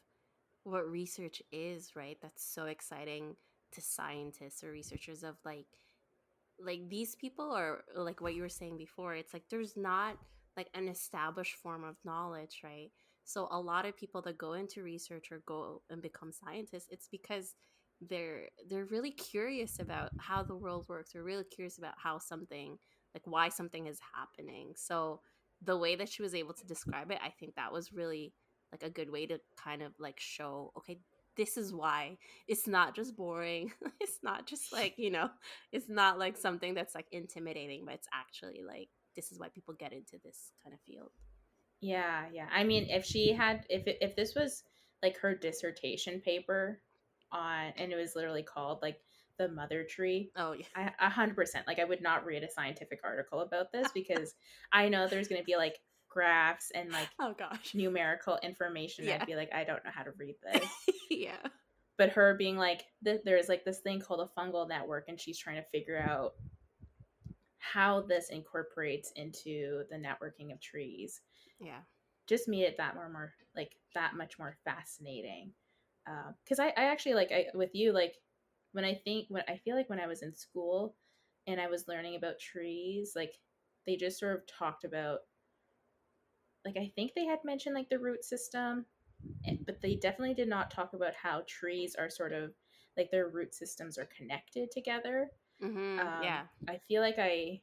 what 0.63 0.89
research 0.89 1.41
is 1.51 1.95
right? 1.95 2.17
That's 2.21 2.43
so 2.43 2.65
exciting 2.65 3.35
to 3.73 3.81
scientists 3.81 4.63
or 4.63 4.71
researchers 4.71 5.23
of 5.23 5.35
like 5.43 5.65
like 6.63 6.87
these 6.89 7.15
people 7.15 7.51
are 7.51 7.83
like 7.95 8.21
what 8.21 8.35
you 8.35 8.43
were 8.43 8.49
saying 8.49 8.77
before 8.77 9.15
it's 9.15 9.33
like 9.33 9.43
there's 9.49 9.75
not 9.75 10.15
like 10.55 10.69
an 10.75 10.87
established 10.87 11.55
form 11.55 11.83
of 11.83 11.95
knowledge 12.05 12.61
right? 12.63 12.91
So 13.25 13.47
a 13.51 13.59
lot 13.59 13.85
of 13.85 13.97
people 13.97 14.21
that 14.23 14.37
go 14.37 14.53
into 14.53 14.83
research 14.83 15.31
or 15.31 15.41
go 15.45 15.81
and 15.89 16.01
become 16.01 16.31
scientists, 16.31 16.87
it's 16.89 17.07
because 17.09 17.55
they're 18.09 18.47
they're 18.69 18.85
really 18.85 19.11
curious 19.11 19.79
about 19.79 20.11
how 20.17 20.43
the 20.43 20.55
world 20.55 20.85
works. 20.87 21.11
They're 21.11 21.23
really 21.23 21.43
curious 21.43 21.77
about 21.77 21.95
how 21.97 22.17
something 22.17 22.77
like 23.13 23.23
why 23.25 23.49
something 23.49 23.87
is 23.87 23.99
happening. 24.15 24.73
So 24.75 25.21
the 25.61 25.77
way 25.77 25.95
that 25.95 26.09
she 26.09 26.21
was 26.21 26.35
able 26.35 26.53
to 26.53 26.65
describe 26.65 27.11
it, 27.11 27.19
I 27.23 27.29
think 27.29 27.55
that 27.55 27.71
was 27.71 27.93
really 27.93 28.33
like 28.71 28.83
a 28.83 28.89
good 28.89 29.09
way 29.09 29.25
to 29.27 29.39
kind 29.63 29.81
of 29.81 29.93
like 29.99 30.19
show, 30.19 30.71
okay, 30.77 30.99
this 31.37 31.57
is 31.57 31.73
why 31.73 32.17
it's 32.47 32.67
not 32.67 32.95
just 32.95 33.15
boring. 33.15 33.71
it's 34.01 34.19
not 34.23 34.45
just 34.47 34.73
like, 34.73 34.95
you 34.97 35.11
know, 35.11 35.29
it's 35.71 35.89
not 35.89 36.19
like 36.19 36.37
something 36.37 36.73
that's 36.73 36.95
like 36.95 37.07
intimidating, 37.11 37.85
but 37.85 37.95
it's 37.95 38.07
actually 38.13 38.61
like 38.65 38.89
this 39.15 39.31
is 39.31 39.39
why 39.39 39.49
people 39.49 39.73
get 39.73 39.93
into 39.93 40.17
this 40.23 40.51
kind 40.63 40.73
of 40.73 40.81
field. 40.81 41.11
Yeah, 41.81 42.25
yeah. 42.31 42.47
I 42.53 42.63
mean, 42.63 42.87
if 42.89 43.05
she 43.05 43.33
had, 43.33 43.65
if 43.69 43.83
if 43.85 44.15
this 44.15 44.35
was 44.35 44.63
like 45.03 45.17
her 45.17 45.35
dissertation 45.35 46.21
paper 46.21 46.79
on, 47.33 47.73
and 47.77 47.91
it 47.91 47.95
was 47.95 48.15
literally 48.15 48.43
called 48.43 48.79
like 48.81 48.99
the 49.37 49.49
mother 49.49 49.83
tree. 49.83 50.31
Oh 50.35 50.53
yeah, 50.53 50.91
a 50.99 51.09
hundred 51.09 51.35
percent. 51.35 51.67
Like 51.67 51.79
I 51.79 51.85
would 51.85 52.01
not 52.01 52.25
read 52.25 52.43
a 52.43 52.51
scientific 52.51 52.99
article 53.03 53.41
about 53.41 53.71
this 53.71 53.89
because 53.93 54.35
I 54.71 54.89
know 54.89 55.07
there's 55.07 55.27
going 55.27 55.41
to 55.41 55.45
be 55.45 55.57
like 55.57 55.79
graphs 56.09 56.71
and 56.75 56.91
like 56.91 57.09
oh 57.19 57.33
gosh 57.37 57.73
numerical 57.73 58.37
information. 58.43 59.05
Yeah. 59.05 59.17
I'd 59.19 59.27
be 59.27 59.35
like, 59.35 59.53
I 59.53 59.63
don't 59.63 59.83
know 59.83 59.91
how 59.93 60.03
to 60.03 60.11
read 60.17 60.35
this. 60.43 60.69
yeah. 61.09 61.47
But 61.97 62.09
her 62.09 62.35
being 62.35 62.57
like, 62.57 62.83
th- 63.03 63.21
there's 63.23 63.49
like 63.49 63.65
this 63.65 63.79
thing 63.79 63.99
called 63.99 64.27
a 64.27 64.39
fungal 64.39 64.67
network, 64.67 65.05
and 65.09 65.19
she's 65.19 65.37
trying 65.37 65.57
to 65.57 65.69
figure 65.69 65.99
out 65.99 66.33
how 67.59 68.01
this 68.01 68.29
incorporates 68.29 69.11
into 69.15 69.83
the 69.89 69.95
networking 69.95 70.51
of 70.51 70.59
trees. 70.59 71.21
Yeah. 71.59 71.79
Just 72.27 72.47
made 72.47 72.63
it 72.63 72.77
that 72.77 72.95
more, 72.95 73.09
more 73.09 73.33
like 73.55 73.71
that 73.95 74.15
much 74.15 74.37
more 74.37 74.57
fascinating. 74.65 75.51
Because 76.05 76.59
uh, 76.59 76.63
I, 76.63 76.67
I 76.77 76.83
actually 76.85 77.15
like 77.15 77.31
I 77.31 77.47
with 77.53 77.71
you 77.73 77.91
like 77.93 78.15
when 78.71 78.85
I 78.85 78.95
think 79.05 79.27
when 79.29 79.43
I 79.47 79.57
feel 79.57 79.75
like 79.75 79.89
when 79.89 79.99
I 79.99 80.07
was 80.07 80.21
in 80.21 80.33
school 80.33 80.95
and 81.47 81.59
I 81.61 81.67
was 81.67 81.87
learning 81.87 82.15
about 82.15 82.39
trees, 82.39 83.13
like 83.15 83.33
they 83.85 83.95
just 83.95 84.19
sort 84.19 84.35
of 84.35 84.47
talked 84.47 84.83
about 84.83 85.19
like 86.65 86.77
I 86.77 86.91
think 86.95 87.11
they 87.13 87.25
had 87.25 87.39
mentioned 87.43 87.75
like 87.75 87.89
the 87.89 87.99
root 87.99 88.23
system, 88.23 88.85
eh, 89.45 89.55
but 89.65 89.81
they 89.81 89.95
definitely 89.95 90.33
did 90.33 90.47
not 90.47 90.71
talk 90.71 90.93
about 90.93 91.13
how 91.15 91.43
trees 91.47 91.95
are 91.95 92.09
sort 92.09 92.33
of 92.33 92.53
like 92.97 93.11
their 93.11 93.29
root 93.29 93.53
systems 93.53 93.97
are 93.97 94.07
connected 94.15 94.71
together. 94.71 95.29
Mm-hmm, 95.61 95.99
um, 95.99 96.23
yeah, 96.23 96.43
I 96.67 96.79
feel 96.87 97.01
like 97.01 97.19
I 97.19 97.61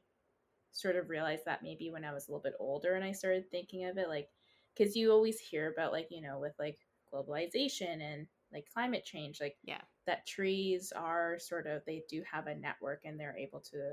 sort 0.72 0.96
of 0.96 1.10
realized 1.10 1.44
that 1.46 1.62
maybe 1.62 1.90
when 1.90 2.04
I 2.04 2.12
was 2.12 2.28
a 2.28 2.30
little 2.30 2.42
bit 2.42 2.54
older 2.60 2.94
and 2.94 3.04
I 3.04 3.12
started 3.12 3.50
thinking 3.50 3.86
of 3.86 3.98
it, 3.98 4.08
like 4.08 4.28
because 4.76 4.96
you 4.96 5.10
always 5.12 5.38
hear 5.38 5.72
about 5.72 5.92
like 5.92 6.08
you 6.10 6.20
know 6.22 6.38
with 6.38 6.54
like 6.58 6.78
globalization 7.12 8.00
and 8.00 8.26
like 8.52 8.64
climate 8.72 9.04
change 9.04 9.40
like 9.40 9.56
yeah 9.62 9.80
that 10.06 10.26
trees 10.26 10.92
are 10.94 11.38
sort 11.38 11.66
of 11.66 11.82
they 11.86 12.02
do 12.08 12.22
have 12.30 12.46
a 12.46 12.54
network 12.54 13.02
and 13.04 13.18
they're 13.18 13.36
able 13.36 13.60
to 13.60 13.92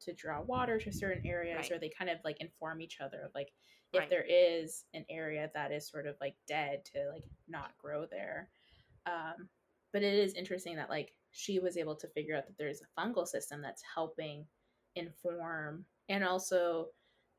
to 0.00 0.12
draw 0.12 0.42
water 0.42 0.78
to 0.78 0.92
certain 0.92 1.26
areas 1.26 1.70
right. 1.70 1.72
or 1.72 1.78
they 1.78 1.90
kind 1.96 2.10
of 2.10 2.18
like 2.24 2.36
inform 2.40 2.80
each 2.80 2.98
other 3.00 3.30
like 3.34 3.48
if 3.92 4.00
right. 4.00 4.10
there 4.10 4.26
is 4.28 4.84
an 4.94 5.04
area 5.08 5.50
that 5.54 5.72
is 5.72 5.88
sort 5.88 6.06
of 6.06 6.14
like 6.20 6.34
dead 6.46 6.84
to 6.84 6.98
like 7.12 7.24
not 7.48 7.70
grow 7.78 8.06
there 8.10 8.48
um 9.06 9.48
but 9.92 10.02
it 10.02 10.14
is 10.14 10.34
interesting 10.34 10.76
that 10.76 10.90
like 10.90 11.12
she 11.30 11.58
was 11.58 11.76
able 11.76 11.96
to 11.96 12.08
figure 12.08 12.36
out 12.36 12.46
that 12.46 12.56
there's 12.58 12.82
a 12.82 13.00
fungal 13.00 13.26
system 13.26 13.62
that's 13.62 13.82
helping 13.94 14.44
inform 14.94 15.84
and 16.08 16.24
also 16.24 16.86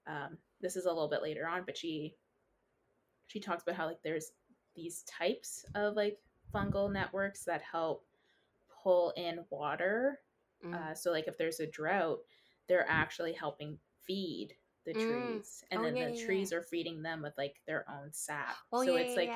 um, 0.08 0.38
this 0.62 0.76
is 0.76 0.86
a 0.86 0.90
little 0.90 1.10
bit 1.10 1.22
later 1.22 1.48
on 1.48 1.64
but 1.66 1.78
she 1.78 2.16
she 3.28 3.40
talks 3.40 3.64
about 3.64 3.76
how 3.76 3.86
like 3.86 4.02
there's 4.04 4.32
these 4.78 5.04
types 5.04 5.66
of 5.76 5.96
like 5.96 6.18
fungal 6.54 6.92
networks 6.92 7.44
that 7.44 7.62
help 7.62 8.06
pull 8.84 9.12
in 9.18 9.44
water. 9.50 10.20
Mm. 10.66 10.74
Uh, 10.74 10.94
so, 10.94 11.12
like 11.12 11.28
if 11.28 11.38
there's 11.38 11.60
a 11.60 11.68
drought, 11.68 12.20
they're 12.70 12.86
actually 12.88 13.34
helping 13.34 13.78
feed 14.06 14.54
the 14.86 14.94
mm. 14.94 15.28
trees, 15.28 15.64
and 15.70 15.82
oh, 15.82 15.84
then 15.84 15.98
yeah, 15.98 16.06
the 16.06 16.16
yeah, 16.16 16.26
trees 16.26 16.52
yeah. 16.52 16.60
are 16.60 16.64
feeding 16.64 17.02
them 17.02 17.22
with 17.22 17.34
like 17.38 17.56
their 17.68 17.86
own 17.90 18.10
sap. 18.14 18.56
Oh, 18.72 18.86
so 18.86 18.96
it's 18.96 19.18
like 19.18 19.32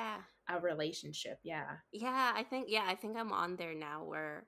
a 0.47 0.59
relationship. 0.59 1.39
Yeah. 1.43 1.65
Yeah, 1.91 2.31
I 2.33 2.43
think 2.43 2.67
yeah, 2.69 2.85
I 2.87 2.95
think 2.95 3.17
I'm 3.17 3.33
on 3.33 3.57
there 3.57 3.75
now 3.75 4.03
where 4.05 4.45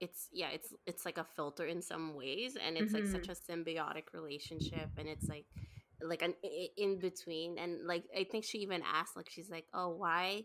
it's 0.00 0.28
yeah, 0.32 0.48
it's 0.52 0.72
it's 0.86 1.04
like 1.04 1.18
a 1.18 1.26
filter 1.36 1.66
in 1.66 1.82
some 1.82 2.14
ways, 2.14 2.56
and 2.56 2.76
it's 2.76 2.92
mm-hmm. 2.92 3.12
like 3.12 3.24
such 3.24 3.28
a 3.28 3.52
symbiotic 3.52 4.12
relationship, 4.12 4.90
and 4.96 5.08
it's 5.08 5.28
like 5.28 5.46
like 6.02 6.22
an 6.22 6.34
in 6.76 6.98
between, 6.98 7.58
and 7.58 7.86
like 7.86 8.04
I 8.16 8.24
think 8.24 8.44
she 8.44 8.58
even 8.58 8.82
asked 8.82 9.16
like 9.16 9.30
she's 9.30 9.50
like, 9.50 9.66
oh 9.72 9.90
why 9.90 10.44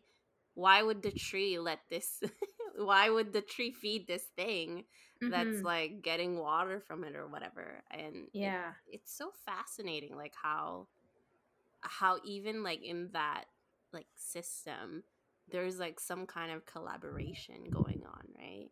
why 0.59 0.83
would 0.83 1.01
the 1.01 1.11
tree 1.11 1.57
let 1.57 1.79
this 1.89 2.21
why 2.77 3.09
would 3.09 3.31
the 3.31 3.41
tree 3.41 3.71
feed 3.71 4.07
this 4.07 4.23
thing 4.35 4.83
mm-hmm. 5.23 5.29
that's 5.29 5.63
like 5.63 6.01
getting 6.01 6.37
water 6.37 6.79
from 6.79 7.03
it 7.03 7.15
or 7.15 7.27
whatever? 7.27 7.81
And 7.91 8.27
yeah. 8.33 8.71
it, 8.87 8.95
it's 8.95 9.17
so 9.17 9.31
fascinating 9.45 10.15
like 10.15 10.33
how 10.41 10.87
how 11.81 12.17
even 12.25 12.61
like 12.63 12.83
in 12.83 13.09
that 13.13 13.45
like 13.93 14.07
system 14.15 15.03
there's 15.51 15.79
like 15.79 15.99
some 15.99 16.25
kind 16.25 16.51
of 16.51 16.65
collaboration 16.65 17.63
going 17.71 18.01
on 18.05 18.23
right? 18.37 18.69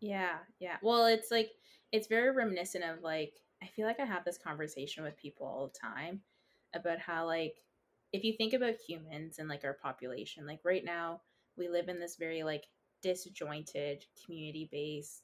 Yeah 0.00 0.36
yeah. 0.58 0.76
Well 0.82 1.06
it's 1.06 1.30
like 1.30 1.52
it's 1.92 2.06
very 2.06 2.30
reminiscent 2.34 2.84
of 2.84 3.02
like 3.02 3.32
i 3.62 3.66
feel 3.66 3.86
like 3.86 4.00
i 4.00 4.04
have 4.04 4.24
this 4.24 4.38
conversation 4.38 5.04
with 5.04 5.16
people 5.16 5.46
all 5.46 5.66
the 5.66 5.78
time 5.78 6.20
about 6.74 6.98
how 6.98 7.26
like 7.26 7.56
if 8.12 8.24
you 8.24 8.34
think 8.36 8.52
about 8.52 8.74
humans 8.74 9.38
and 9.38 9.48
like 9.48 9.64
our 9.64 9.76
population 9.82 10.46
like 10.46 10.60
right 10.64 10.84
now 10.84 11.20
we 11.56 11.68
live 11.68 11.88
in 11.88 12.00
this 12.00 12.16
very 12.16 12.42
like 12.42 12.64
disjointed 13.02 14.04
community 14.24 14.68
based 14.70 15.22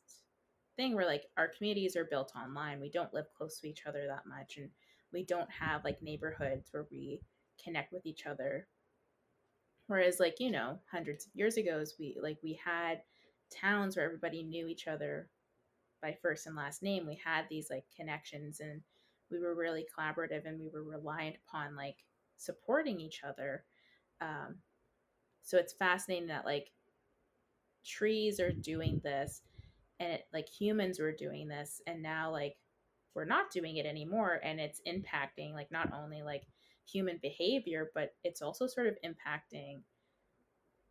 thing 0.77 0.95
where 0.95 1.07
like 1.07 1.25
our 1.37 1.49
communities 1.49 1.97
are 1.97 2.05
built 2.05 2.33
online. 2.37 2.81
We 2.81 2.91
don't 2.91 3.15
live 3.15 3.27
close 3.37 3.59
to 3.61 3.69
each 3.69 3.87
other 3.87 4.07
that 4.07 4.27
much 4.27 4.59
and 4.59 4.71
we 5.13 5.25
don't 5.25 5.51
have 5.51 5.85
like 5.85 6.03
neighborhoods 6.03 6.69
where 6.71 6.87
we 6.91 7.23
connect 7.63 7.93
with 7.93 8.07
each 8.07 8.27
other. 8.27 8.69
Whereas 9.87 10.21
like 10.21 10.41
you 10.41 10.51
know 10.51 10.79
hundreds 10.91 11.27
of 11.27 11.33
years 11.35 11.57
ago 11.57 11.83
we 11.99 12.19
like 12.21 12.39
we 12.43 12.59
had 12.63 13.03
towns 13.51 13.97
where 13.97 14.05
everybody 14.05 14.43
knew 14.43 14.67
each 14.67 14.89
other 14.89 15.29
by 16.07 16.17
first 16.23 16.47
and 16.47 16.55
last 16.55 16.85
name 16.85 17.05
we 17.05 17.19
had 17.25 17.47
these 17.51 17.69
like 17.69 17.85
connections 17.97 18.61
and 18.61 18.81
we 19.29 19.41
were 19.41 19.57
really 19.57 19.85
collaborative 19.99 20.47
and 20.47 20.61
we 20.61 20.69
were 20.69 20.85
reliant 20.85 21.35
upon 21.49 21.75
like 21.75 21.97
supporting 22.37 23.01
each 23.01 23.23
other 23.29 23.65
um, 24.21 24.55
so 25.43 25.59
it's 25.59 25.73
fascinating 25.73 26.29
that 26.29 26.45
like 26.45 26.71
trees 27.85 28.39
are 28.39 28.53
doing 28.53 29.01
this 29.03 29.43
and 29.99 30.13
it, 30.13 30.27
like 30.33 30.49
humans 30.49 31.01
were 31.01 31.13
doing 31.13 31.49
this 31.49 31.81
and 31.89 32.01
now 32.01 32.31
like 32.31 32.57
we're 33.15 33.25
not 33.25 33.51
doing 33.51 33.77
it 33.77 33.87
anymore 33.87 34.41
and 34.45 34.61
it's 34.61 34.81
impacting 34.87 35.55
like 35.55 35.73
not 35.73 35.91
only 35.93 36.23
like 36.23 36.45
human 36.85 37.19
behavior 37.21 37.91
but 37.97 38.15
it's 38.23 38.43
also 38.43 38.69
sort 38.69 38.87
of 38.87 38.95
impacting 39.05 39.81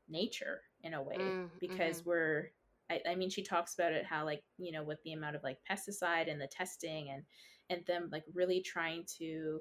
nature 0.09 0.59
in 0.83 0.93
a 0.93 1.01
way 1.01 1.15
mm, 1.17 1.49
because 1.61 2.01
mm-hmm. 2.01 2.09
we're 2.09 2.49
I, 2.89 2.99
I, 3.09 3.15
mean 3.15 3.29
she 3.29 3.43
talks 3.43 3.73
about 3.73 3.93
it 3.93 4.05
how 4.05 4.25
like 4.25 4.43
you 4.57 4.71
know 4.71 4.83
with 4.83 5.01
the 5.03 5.13
amount 5.13 5.35
of 5.35 5.43
like 5.43 5.57
pesticide 5.69 6.29
and 6.31 6.39
the 6.39 6.47
testing 6.47 7.09
and 7.09 7.23
and 7.69 7.85
them 7.87 8.09
like 8.11 8.23
really 8.33 8.61
trying 8.61 9.05
to 9.17 9.59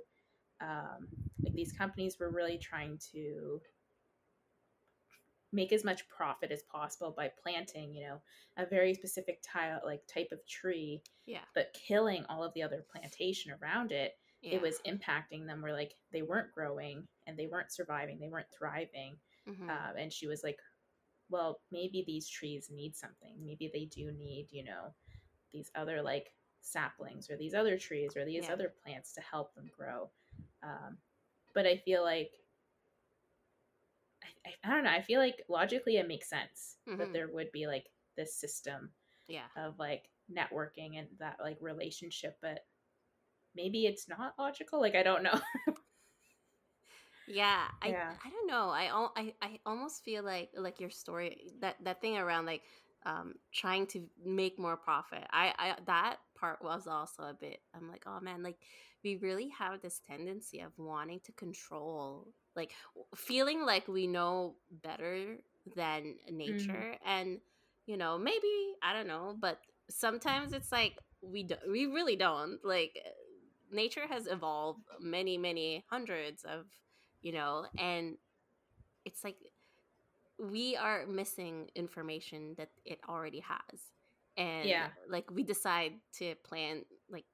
um 0.60 1.08
like 1.42 1.54
these 1.54 1.72
companies 1.72 2.16
were 2.18 2.30
really 2.30 2.58
trying 2.58 2.98
to 3.12 3.60
make 5.54 5.72
as 5.72 5.84
much 5.84 6.06
profit 6.08 6.50
as 6.50 6.62
possible 6.64 7.14
by 7.16 7.30
planting, 7.42 7.94
you 7.94 8.06
know, 8.06 8.20
a 8.58 8.66
very 8.66 8.92
specific 8.92 9.40
tile 9.42 9.80
like 9.84 10.00
type 10.12 10.28
of 10.32 10.44
tree. 10.46 11.00
Yeah. 11.26 11.44
But 11.54 11.74
killing 11.74 12.24
all 12.28 12.42
of 12.42 12.52
the 12.54 12.62
other 12.62 12.84
plantation 12.90 13.52
around 13.52 13.92
it, 13.92 14.12
yeah. 14.42 14.56
it 14.56 14.62
was 14.62 14.80
impacting 14.87 15.46
them 15.46 15.62
where 15.62 15.72
like 15.72 15.94
they 16.12 16.22
weren't 16.22 16.52
growing 16.52 17.06
and 17.26 17.38
they 17.38 17.46
weren't 17.46 17.72
surviving, 17.72 18.18
they 18.18 18.28
weren't 18.28 18.52
thriving. 18.56 19.16
Mm-hmm. 19.48 19.70
Uh, 19.70 19.98
and 19.98 20.12
she 20.12 20.26
was 20.26 20.42
like, 20.42 20.58
well, 21.30 21.60
maybe 21.72 22.04
these 22.06 22.28
trees 22.28 22.68
need 22.72 22.96
something. 22.96 23.34
Maybe 23.44 23.70
they 23.72 23.87
do 23.87 24.12
need, 24.12 24.48
you 24.50 24.64
know, 24.64 24.94
these 25.52 25.70
other 25.74 26.02
like 26.02 26.32
saplings 26.60 27.30
or 27.30 27.37
these 27.37 27.54
other 27.54 27.78
trees 27.78 28.16
or 28.16 28.24
these 28.24 28.44
yeah. 28.46 28.52
other 28.52 28.72
plants 28.84 29.12
to 29.12 29.20
help 29.20 29.54
them 29.54 29.70
grow. 29.76 30.10
Um, 30.62 30.98
but 31.54 31.66
I 31.66 31.76
feel 31.76 32.02
like 32.02 32.32
I, 34.46 34.50
I, 34.64 34.74
don't 34.74 34.84
know. 34.84 34.90
I 34.90 35.02
feel 35.02 35.20
like 35.20 35.42
logically 35.48 35.96
it 35.96 36.08
makes 36.08 36.28
sense 36.28 36.76
mm-hmm. 36.88 36.98
that 36.98 37.12
there 37.12 37.28
would 37.32 37.52
be 37.52 37.66
like 37.66 37.87
this 38.16 38.34
system 38.34 38.90
yeah. 39.28 39.46
of 39.56 39.78
like 39.78 40.08
networking 40.32 40.98
and 40.98 41.08
that 41.20 41.37
like 41.40 41.58
relationship, 41.60 42.37
but 42.42 42.60
maybe 43.54 43.87
it's 43.87 44.08
not 44.08 44.34
logical. 44.38 44.80
Like 44.80 44.94
I 44.94 45.02
don't 45.02 45.22
know. 45.22 45.40
yeah, 47.28 47.64
I 47.82 47.88
yeah. 47.88 48.12
I 48.24 48.30
don't 48.30 48.46
know. 48.46 48.68
I, 48.70 49.08
I 49.16 49.34
I 49.42 49.60
almost 49.66 50.04
feel 50.04 50.24
like 50.24 50.50
like 50.56 50.80
your 50.80 50.90
story 50.90 51.52
that 51.60 51.76
that 51.82 52.00
thing 52.00 52.18
around 52.18 52.46
like 52.46 52.62
um 53.06 53.34
trying 53.52 53.87
to 53.88 54.02
make 54.24 54.58
more 54.58 54.76
profit. 54.76 55.24
I 55.30 55.52
I 55.58 55.74
that 55.87 56.16
part 56.38 56.62
was 56.62 56.87
also 56.87 57.22
a 57.22 57.34
bit. 57.34 57.60
I'm 57.74 57.88
like, 57.88 58.04
oh 58.06 58.20
man, 58.20 58.42
like 58.42 58.58
we 59.04 59.16
really 59.16 59.50
have 59.58 59.80
this 59.82 60.00
tendency 60.08 60.60
of 60.60 60.72
wanting 60.78 61.20
to 61.24 61.32
control 61.32 62.26
like 62.56 62.72
feeling 63.14 63.64
like 63.64 63.87
we 63.87 64.06
know 64.06 64.54
better 64.82 65.37
than 65.76 66.14
nature 66.30 66.94
mm. 66.94 66.98
and 67.06 67.38
you 67.87 67.96
know 67.96 68.18
maybe 68.18 68.74
i 68.82 68.92
don't 68.92 69.06
know 69.06 69.37
but 69.38 69.58
sometimes 69.90 70.52
it's 70.52 70.72
like 70.72 70.98
we 71.20 71.42
do, 71.42 71.54
we 71.70 71.87
really 71.87 72.16
don't 72.16 72.58
like 72.64 72.98
nature 73.70 74.06
has 74.08 74.26
evolved 74.26 74.80
many 75.00 75.37
many 75.37 75.84
hundreds 75.90 76.44
of 76.44 76.64
you 77.24 77.32
know 77.32 77.66
and 77.78 78.16
it's 79.06 79.24
like 79.24 79.38
we 80.38 80.76
are 80.76 81.06
missing 81.06 81.70
information 81.74 82.54
that 82.58 82.70
it 82.84 83.00
already 83.08 83.40
has 83.40 83.80
and 84.37 84.68
yeah 84.68 84.88
like 85.10 85.30
we 85.32 85.42
decide 85.44 85.94
to 86.12 86.34
plant 86.44 86.87
like 87.10 87.24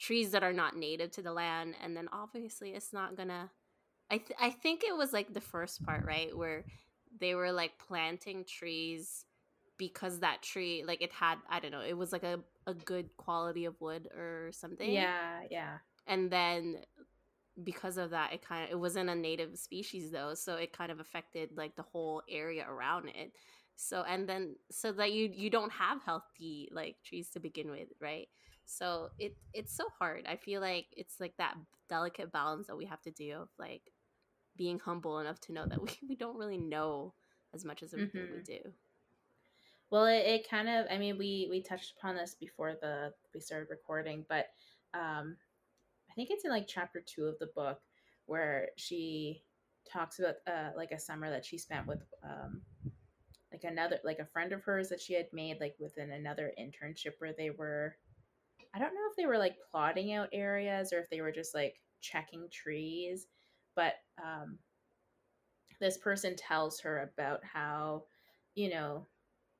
trees 0.00 0.32
that 0.32 0.44
are 0.44 0.52
not 0.52 0.76
native 0.76 1.12
to 1.12 1.22
the 1.22 1.32
land 1.32 1.74
and 1.82 1.96
then 1.96 2.08
obviously 2.12 2.70
it's 2.70 2.92
not 2.92 3.16
gonna 3.16 3.50
I 4.10 4.18
th- 4.18 4.38
I 4.40 4.50
think 4.50 4.84
it 4.84 4.96
was 4.96 5.12
like 5.12 5.32
the 5.32 5.40
first 5.40 5.84
part, 5.84 6.04
right, 6.04 6.36
where 6.36 6.64
they 7.20 7.34
were 7.34 7.52
like 7.52 7.72
planting 7.78 8.44
trees 8.44 9.24
because 9.78 10.20
that 10.20 10.42
tree 10.42 10.84
like 10.86 11.02
it 11.02 11.12
had 11.12 11.38
I 11.48 11.60
don't 11.60 11.72
know, 11.72 11.80
it 11.80 11.96
was 11.96 12.12
like 12.12 12.22
a 12.24 12.40
a 12.66 12.74
good 12.74 13.16
quality 13.16 13.64
of 13.64 13.80
wood 13.80 14.08
or 14.16 14.50
something. 14.52 14.90
Yeah, 14.90 15.40
yeah. 15.50 15.78
And 16.06 16.30
then 16.30 16.78
because 17.62 17.98
of 17.98 18.10
that 18.10 18.32
it 18.32 18.46
kind 18.46 18.64
of 18.64 18.70
it 18.70 18.78
wasn't 18.78 19.08
a 19.08 19.14
native 19.14 19.58
species 19.58 20.10
though, 20.10 20.34
so 20.34 20.56
it 20.56 20.76
kind 20.76 20.90
of 20.90 21.00
affected 21.00 21.50
like 21.56 21.76
the 21.76 21.82
whole 21.82 22.22
area 22.28 22.66
around 22.68 23.08
it. 23.08 23.32
So 23.76 24.04
and 24.08 24.28
then 24.28 24.56
so 24.70 24.92
that 24.92 25.12
you 25.12 25.30
you 25.32 25.50
don't 25.50 25.72
have 25.72 26.02
healthy 26.04 26.68
like 26.72 26.96
trees 27.04 27.30
to 27.30 27.40
begin 27.40 27.70
with, 27.70 27.88
right? 28.00 28.28
So 28.64 29.10
it 29.18 29.36
it's 29.52 29.76
so 29.76 29.84
hard. 29.98 30.24
I 30.28 30.36
feel 30.36 30.60
like 30.60 30.86
it's 30.96 31.20
like 31.20 31.34
that 31.38 31.54
delicate 31.88 32.32
balance 32.32 32.66
that 32.66 32.76
we 32.76 32.86
have 32.86 33.02
to 33.02 33.10
do 33.10 33.32
of 33.42 33.48
like 33.58 33.82
being 34.56 34.78
humble 34.78 35.18
enough 35.18 35.40
to 35.40 35.52
know 35.52 35.66
that 35.66 35.80
we, 35.80 35.90
we 36.08 36.14
don't 36.14 36.36
really 36.36 36.58
know 36.58 37.14
as 37.54 37.64
much 37.64 37.82
as 37.82 37.92
mm-hmm. 37.92 38.18
we 38.36 38.42
do. 38.42 38.58
Well, 39.90 40.06
it, 40.06 40.26
it, 40.26 40.48
kind 40.48 40.68
of, 40.68 40.86
I 40.90 40.98
mean, 40.98 41.18
we, 41.18 41.46
we 41.50 41.62
touched 41.62 41.94
upon 41.98 42.16
this 42.16 42.34
before 42.38 42.74
the, 42.80 43.12
we 43.34 43.40
started 43.40 43.68
recording, 43.70 44.24
but, 44.28 44.46
um, 44.92 45.36
I 46.14 46.16
think 46.16 46.30
it's 46.30 46.44
in 46.44 46.50
like 46.52 46.68
chapter 46.68 47.02
two 47.04 47.24
of 47.24 47.40
the 47.40 47.50
book 47.56 47.80
where 48.26 48.68
she 48.76 49.42
talks 49.92 50.20
about, 50.20 50.36
uh, 50.46 50.70
like 50.76 50.92
a 50.92 50.98
summer 51.00 51.28
that 51.28 51.44
she 51.44 51.58
spent 51.58 51.88
with, 51.88 52.02
um, 52.22 52.62
like 53.52 53.64
another, 53.64 53.98
like 54.04 54.20
a 54.20 54.26
friend 54.26 54.52
of 54.52 54.62
hers 54.62 54.88
that 54.90 55.00
she 55.00 55.14
had 55.14 55.26
made, 55.32 55.58
like 55.60 55.74
within 55.80 56.12
another 56.12 56.52
internship 56.56 57.14
where 57.18 57.34
they 57.36 57.50
were, 57.50 57.96
I 58.72 58.78
don't 58.78 58.94
know 58.94 59.08
if 59.10 59.16
they 59.16 59.26
were 59.26 59.38
like 59.38 59.56
plotting 59.72 60.12
out 60.12 60.28
areas 60.32 60.92
or 60.92 61.00
if 61.00 61.10
they 61.10 61.20
were 61.20 61.32
just 61.32 61.52
like 61.52 61.80
checking 62.00 62.46
trees, 62.48 63.26
but 63.74 63.94
um, 64.22 64.58
this 65.80 65.98
person 65.98 66.36
tells 66.36 66.78
her 66.78 67.10
about 67.12 67.40
how, 67.44 68.04
you 68.54 68.70
know, 68.70 69.08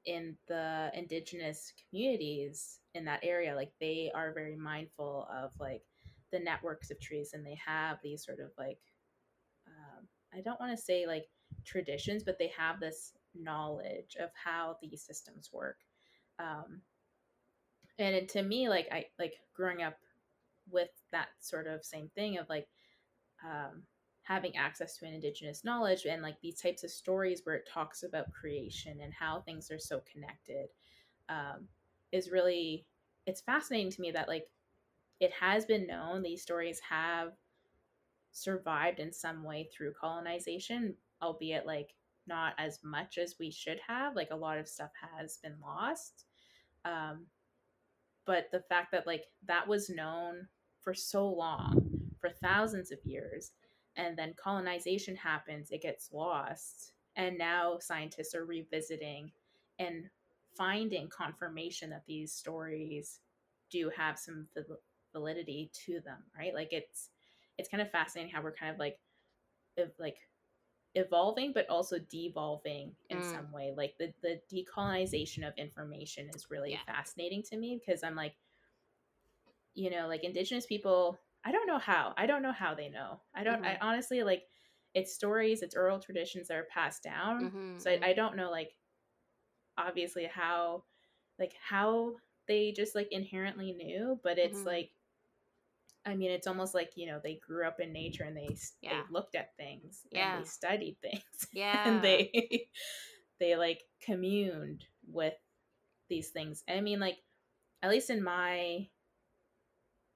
in 0.07 0.37
the 0.47 0.93
indigenous 0.95 1.73
communities 1.91 2.79
in 2.95 3.05
that 3.07 3.25
area, 3.25 3.57
like 3.57 3.73
they 3.81 4.13
are 4.15 4.33
very 4.33 4.55
mindful 4.55 5.27
of 5.35 5.51
like 5.59 5.83
the 6.35 6.45
networks 6.45 6.91
of 6.91 7.01
trees 7.01 7.31
and 7.33 7.47
they 7.47 7.59
have 7.65 7.99
these 8.03 8.25
sort 8.25 8.41
of 8.41 8.51
like, 8.59 8.81
um, 9.67 10.07
I 10.35 10.41
don't 10.41 10.61
want 10.61 10.77
to 10.77 10.83
say 10.83 11.07
like 11.07 11.27
traditions, 11.65 12.25
but 12.25 12.39
they 12.39 12.53
have 12.57 12.81
this 12.81 13.13
knowledge 13.35 14.17
of 14.21 14.31
how 14.35 14.77
these 14.83 15.03
systems 15.03 15.51
work. 15.53 15.79
Um, 16.39 16.83
and 17.99 18.29
to 18.31 18.43
me, 18.43 18.69
like 18.69 18.89
I 18.91 19.07
like 19.19 19.35
growing 19.55 19.83
up 19.83 19.97
with 20.71 20.91
that 21.13 21.29
sort 21.41 21.67
of 21.67 21.85
same 21.85 22.11
thing 22.15 22.39
of 22.39 22.49
like 22.49 22.67
um, 23.45 23.83
having 24.23 24.57
access 24.57 24.97
to 24.97 25.07
an 25.07 25.15
indigenous 25.15 25.65
knowledge 25.65 26.07
and 26.07 26.23
like 26.23 26.41
these 26.43 26.61
types 26.61 26.83
of 26.83 26.91
stories 26.91 27.43
where 27.45 27.55
it 27.55 27.69
talks 27.73 28.03
about 28.03 28.33
creation 28.33 28.99
and 29.03 29.13
how 29.13 29.41
things 29.41 29.71
are 29.71 29.79
so 29.79 30.03
connected 30.11 30.67
um, 31.29 31.69
is 32.11 32.31
really 32.31 32.87
it's 33.27 33.41
fascinating 33.41 33.91
to 33.91 34.01
me 34.01 34.11
that 34.11 34.29
like 34.29 34.47
it 35.21 35.33
has 35.33 35.65
been 35.65 35.87
known 35.87 36.23
these 36.23 36.43
stories 36.43 36.81
have 36.89 37.33
survived 38.33 38.99
in 38.99 39.13
some 39.13 39.45
way 39.45 39.69
through 39.73 39.93
colonization 39.99 40.95
albeit 41.23 41.67
like 41.67 41.95
not 42.27 42.55
as 42.59 42.81
much 42.83 43.19
as 43.19 43.37
we 43.39 43.51
should 43.51 43.79
have 43.87 44.17
like 44.17 44.31
a 44.31 44.37
lot 44.37 44.59
of 44.59 44.69
stuff 44.69 44.91
has 45.17 45.39
been 45.39 45.55
lost 45.63 46.25
um, 46.85 47.27
but 48.27 48.49
the 48.51 48.61
fact 48.61 48.91
that 48.93 49.07
like 49.07 49.25
that 49.47 49.67
was 49.67 49.89
known 49.91 50.49
for 50.81 50.95
so 50.95 51.27
long 51.27 51.91
for 52.21 52.31
thousands 52.31 52.91
of 52.91 52.99
years 53.05 53.53
and 53.97 54.17
then 54.17 54.35
colonization 54.37 55.17
happens, 55.17 55.71
it 55.71 55.83
gets 55.83 56.13
lost. 56.13 56.93
And 57.17 57.39
now 57.39 57.79
scientists 57.81 58.35
are 58.35 58.45
revisiting 58.45 59.31
and 59.79 60.09
finding 60.57 61.09
confirmation 61.09 61.91
that 61.91 62.05
these 62.07 62.33
stories 62.33 63.21
do 63.71 63.91
have 63.97 64.19
some 64.19 64.47
validity 65.15 65.71
to 65.87 66.01
them, 66.01 66.19
right? 66.37 66.55
Like 66.55 66.73
it's 66.73 67.09
it's 67.57 67.69
kind 67.69 67.81
of 67.81 67.91
fascinating 67.91 68.33
how 68.33 68.43
we're 68.43 68.53
kind 68.53 68.73
of 68.73 68.79
like 68.79 68.99
like 69.99 70.17
evolving 70.97 71.53
but 71.53 71.69
also 71.69 71.99
devolving 72.09 72.93
in 73.11 73.19
mm. 73.19 73.33
some 73.33 73.51
way 73.51 73.75
like 73.77 73.95
the 73.99 74.13
the 74.23 74.39
decolonization 74.53 75.45
of 75.45 75.53
information 75.57 76.31
is 76.37 76.47
really 76.51 76.71
yeah. 76.71 76.79
fascinating 76.87 77.43
to 77.43 77.57
me 77.57 77.81
because 77.85 78.05
i'm 78.05 78.15
like 78.15 78.35
you 79.75 79.91
know 79.91 80.07
like 80.07 80.23
indigenous 80.23 80.67
people 80.67 81.19
I 81.45 81.53
don't 81.53 81.67
know 81.67 81.79
how. 81.79 82.15
I 82.17 82.27
don't 82.27 82.43
know 82.43 82.53
how 82.53 82.75
they 82.75 82.89
know. 82.89 83.21
I 83.35 83.45
don't. 83.45 83.63
Mm-hmm. 83.63 83.65
I 83.65 83.79
honestly 83.81 84.23
like. 84.23 84.45
It's 84.95 85.13
stories. 85.13 85.63
It's 85.63 85.75
oral 85.75 85.99
traditions 85.99 86.47
that 86.49 86.57
are 86.57 86.69
passed 86.73 87.03
down. 87.03 87.47
Mm-hmm. 87.47 87.79
So 87.79 87.91
I, 87.91 87.95
mm-hmm. 87.95 88.05
I 88.05 88.13
don't 88.15 88.37
know 88.37 88.51
like. 88.51 88.71
Obviously, 89.77 90.29
how, 90.33 90.85
like 91.39 91.53
how 91.69 92.15
they 92.47 92.71
just 92.71 92.95
like 92.95 93.09
inherently 93.11 93.73
knew, 93.73 94.19
but 94.23 94.39
it's 94.39 94.59
mm-hmm. 94.59 94.69
like. 94.69 94.91
I 96.07 96.15
mean, 96.15 96.31
it's 96.31 96.47
almost 96.47 96.75
like 96.75 96.93
you 96.97 97.07
know 97.07 97.21
they 97.23 97.41
grew 97.47 97.67
up 97.67 97.81
in 97.81 97.93
nature 97.93 98.25
and 98.25 98.37
they 98.37 98.57
yeah. 98.83 98.91
they 98.91 99.13
looked 99.13 99.35
at 99.35 99.57
things 99.57 100.03
yeah. 100.11 100.37
and 100.37 100.45
they 100.45 100.49
studied 100.49 100.97
things. 101.01 101.23
Yeah, 101.53 101.89
and 101.89 102.03
they 102.03 102.69
they 103.41 103.57
like 103.57 103.83
communed 104.03 104.85
with 105.07 105.35
these 106.09 106.31
things. 106.31 106.63
I 106.69 106.81
mean, 106.81 107.01
like 107.01 107.19
at 107.83 107.91
least 107.91 108.11
in 108.11 108.23
my 108.23 108.89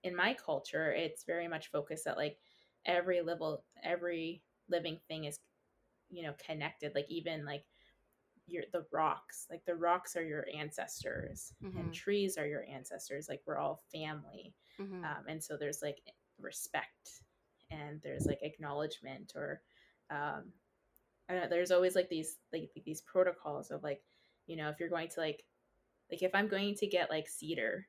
in 0.05 0.15
my 0.15 0.35
culture, 0.35 0.93
it's 0.93 1.25
very 1.25 1.49
much 1.49 1.71
focused 1.71 2.05
that 2.05 2.17
like 2.17 2.39
every 2.87 3.23
level, 3.23 3.65
every 3.83 4.43
living 4.69 4.99
thing 5.09 5.25
is, 5.25 5.39
you 6.11 6.23
know, 6.23 6.35
connected. 6.45 6.95
Like 6.95 7.07
even 7.09 7.45
like 7.45 7.65
your 8.47 8.65
the 8.73 8.87
rocks, 8.93 9.47
like 9.51 9.65
the 9.67 9.75
rocks 9.75 10.17
are 10.17 10.25
your 10.25 10.47
ancestors, 10.57 11.53
mm-hmm. 11.63 11.79
and 11.79 11.95
trees 11.95 12.39
are 12.39 12.47
your 12.47 12.65
ancestors. 12.65 13.29
Like 13.29 13.43
we're 13.47 13.59
all 13.59 13.81
family, 13.93 14.55
mm-hmm. 14.81 15.05
um, 15.05 15.25
and 15.29 15.43
so 15.43 15.57
there's 15.57 15.83
like 15.83 15.99
respect, 16.41 17.23
and 17.71 18.01
there's 18.03 18.27
like 18.27 18.41
acknowledgement, 18.43 19.33
or 19.37 19.61
um, 20.11 20.45
I 21.29 21.35
don't 21.35 21.43
know. 21.43 21.49
There's 21.49 21.71
always 21.71 21.95
like 21.95 22.09
these 22.09 22.37
like 22.53 22.71
these 22.85 23.03
protocols 23.03 23.71
of 23.71 23.83
like, 23.83 24.03
you 24.47 24.57
know, 24.57 24.69
if 24.69 24.81
you're 24.81 24.89
going 24.89 25.09
to 25.09 25.21
like, 25.21 25.45
like 26.11 26.23
if 26.23 26.35
I'm 26.35 26.49
going 26.49 26.75
to 26.77 26.87
get 26.87 27.11
like 27.11 27.29
cedar, 27.29 27.87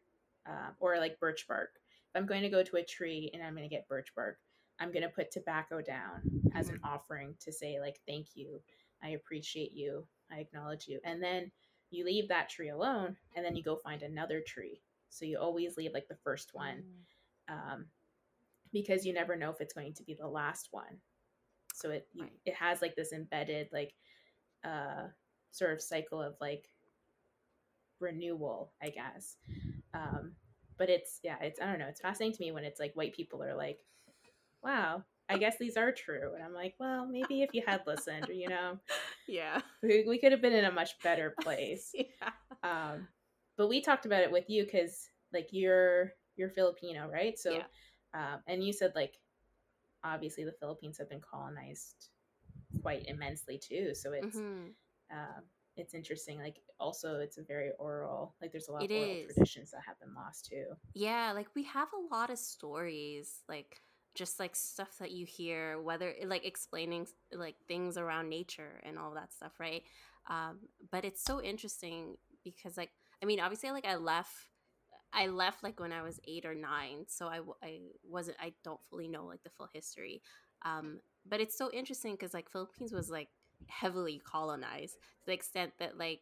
uh, 0.47 0.69
or 0.79 0.97
like 0.97 1.19
birch 1.19 1.47
bark, 1.47 1.69
if 2.09 2.19
I'm 2.19 2.27
going 2.27 2.41
to 2.41 2.49
go 2.49 2.63
to 2.63 2.77
a 2.77 2.83
tree 2.83 3.29
and 3.33 3.43
I'm 3.43 3.55
going 3.55 3.67
to 3.67 3.73
get 3.73 3.87
birch 3.87 4.09
bark, 4.15 4.37
I'm 4.79 4.91
going 4.91 5.03
to 5.03 5.09
put 5.09 5.31
tobacco 5.31 5.81
down 5.81 6.21
as 6.55 6.69
an 6.69 6.75
mm-hmm. 6.75 6.85
offering 6.85 7.35
to 7.41 7.51
say, 7.51 7.79
like, 7.79 7.99
thank 8.07 8.27
you. 8.35 8.61
I 9.03 9.09
appreciate 9.09 9.73
you. 9.73 10.05
I 10.31 10.37
acknowledge 10.39 10.87
you. 10.87 10.99
And 11.03 11.21
then 11.21 11.51
you 11.91 12.05
leave 12.05 12.27
that 12.29 12.49
tree 12.49 12.69
alone 12.69 13.17
and 13.35 13.45
then 13.45 13.55
you 13.55 13.63
go 13.63 13.75
find 13.75 14.01
another 14.03 14.41
tree. 14.45 14.81
So 15.09 15.25
you 15.25 15.37
always 15.39 15.77
leave 15.77 15.93
like 15.93 16.07
the 16.07 16.17
first 16.23 16.51
one 16.53 16.83
mm. 17.49 17.53
um, 17.53 17.85
because 18.71 19.05
you 19.05 19.13
never 19.13 19.35
know 19.35 19.49
if 19.49 19.61
it's 19.61 19.73
going 19.73 19.93
to 19.95 20.03
be 20.03 20.15
the 20.19 20.27
last 20.27 20.69
one. 20.71 20.99
So 21.73 21.91
it 21.91 22.07
right. 22.19 22.31
it 22.45 22.55
has 22.55 22.81
like 22.81 22.95
this 22.95 23.13
embedded 23.13 23.69
like 23.71 23.93
uh, 24.63 25.07
sort 25.51 25.73
of 25.73 25.81
cycle 25.81 26.21
of 26.21 26.35
like 26.41 26.65
renewal, 27.99 28.73
I 28.81 28.89
guess. 28.89 29.37
Um, 29.93 30.33
but 30.79 30.89
it's 30.89 31.19
yeah 31.23 31.35
it's 31.41 31.61
i 31.61 31.65
don't 31.65 31.77
know 31.77 31.87
it's 31.87 32.01
fascinating 32.01 32.35
to 32.35 32.41
me 32.41 32.51
when 32.51 32.63
it's 32.63 32.79
like 32.79 32.93
white 32.95 33.13
people 33.13 33.43
are 33.43 33.55
like 33.55 33.77
wow 34.63 35.03
i 35.27 35.37
guess 35.37 35.57
these 35.59 35.77
are 35.77 35.91
true 35.91 36.33
and 36.33 36.43
i'm 36.43 36.53
like 36.53 36.73
well 36.79 37.05
maybe 37.05 37.43
if 37.43 37.53
you 37.53 37.61
had 37.67 37.81
listened 37.85 38.27
or 38.27 38.33
you 38.33 38.49
know 38.49 38.79
yeah 39.27 39.61
we, 39.83 40.05
we 40.07 40.17
could 40.17 40.31
have 40.31 40.41
been 40.41 40.53
in 40.53 40.65
a 40.65 40.71
much 40.71 40.91
better 41.03 41.35
place 41.41 41.93
yeah 41.93 42.31
um 42.63 43.07
but 43.59 43.69
we 43.69 43.79
talked 43.79 44.07
about 44.07 44.23
it 44.23 44.31
with 44.31 44.49
you 44.49 44.63
because 44.63 45.09
like 45.31 45.49
you're 45.51 46.13
you're 46.35 46.49
filipino 46.49 47.07
right 47.11 47.37
so 47.37 47.51
yeah. 47.51 47.63
um 48.15 48.39
and 48.47 48.63
you 48.63 48.73
said 48.73 48.91
like 48.95 49.13
obviously 50.03 50.43
the 50.43 50.55
philippines 50.59 50.97
have 50.97 51.09
been 51.09 51.21
colonized 51.21 52.09
quite 52.81 53.05
immensely 53.07 53.59
too 53.59 53.91
so 53.93 54.13
it's 54.13 54.37
mm-hmm. 54.37 54.69
um 55.11 55.43
it's 55.79 55.93
interesting. 55.93 56.39
Like 56.39 56.57
also 56.79 57.19
it's 57.19 57.37
a 57.37 57.43
very 57.43 57.71
oral 57.79 58.35
like 58.41 58.51
there's 58.51 58.67
a 58.67 58.71
lot 58.71 58.83
it 58.83 58.91
of 58.91 58.97
oral 58.97 59.11
is. 59.11 59.33
traditions 59.33 59.71
that 59.71 59.81
have 59.87 59.99
been 59.99 60.13
lost 60.13 60.45
too. 60.45 60.65
Yeah, 60.93 61.31
like 61.33 61.47
we 61.55 61.63
have 61.63 61.87
a 61.93 62.13
lot 62.13 62.29
of 62.29 62.37
stories, 62.37 63.41
like 63.47 63.81
just 64.15 64.39
like 64.39 64.55
stuff 64.55 64.97
that 64.99 65.11
you 65.11 65.25
hear, 65.25 65.81
whether 65.81 66.13
like 66.25 66.45
explaining 66.45 67.07
like 67.33 67.55
things 67.67 67.97
around 67.97 68.29
nature 68.29 68.81
and 68.83 68.99
all 68.99 69.13
that 69.13 69.33
stuff, 69.33 69.53
right? 69.59 69.83
Um, 70.29 70.59
but 70.91 71.05
it's 71.05 71.23
so 71.23 71.41
interesting 71.41 72.17
because 72.43 72.77
like 72.77 72.91
I 73.21 73.25
mean, 73.25 73.39
obviously 73.39 73.71
like 73.71 73.85
I 73.85 73.95
left 73.95 74.33
I 75.11 75.27
left 75.27 75.63
like 75.63 75.79
when 75.79 75.91
I 75.91 76.03
was 76.03 76.19
eight 76.27 76.45
or 76.45 76.53
nine, 76.53 77.05
so 77.07 77.27
I, 77.27 77.39
I 77.63 77.79
wasn't 78.03 78.37
I 78.39 78.53
don't 78.63 78.79
fully 78.89 79.07
know 79.07 79.25
like 79.25 79.43
the 79.43 79.49
full 79.49 79.67
history. 79.73 80.21
Um, 80.65 80.99
but 81.27 81.39
it's 81.39 81.57
so 81.57 81.71
interesting 81.71 82.13
because 82.13 82.33
like 82.33 82.49
Philippines 82.49 82.93
was 82.93 83.09
like 83.09 83.29
heavily 83.67 84.21
colonized 84.25 84.93
to 84.93 85.25
the 85.25 85.33
extent 85.33 85.73
that 85.79 85.97
like 85.97 86.21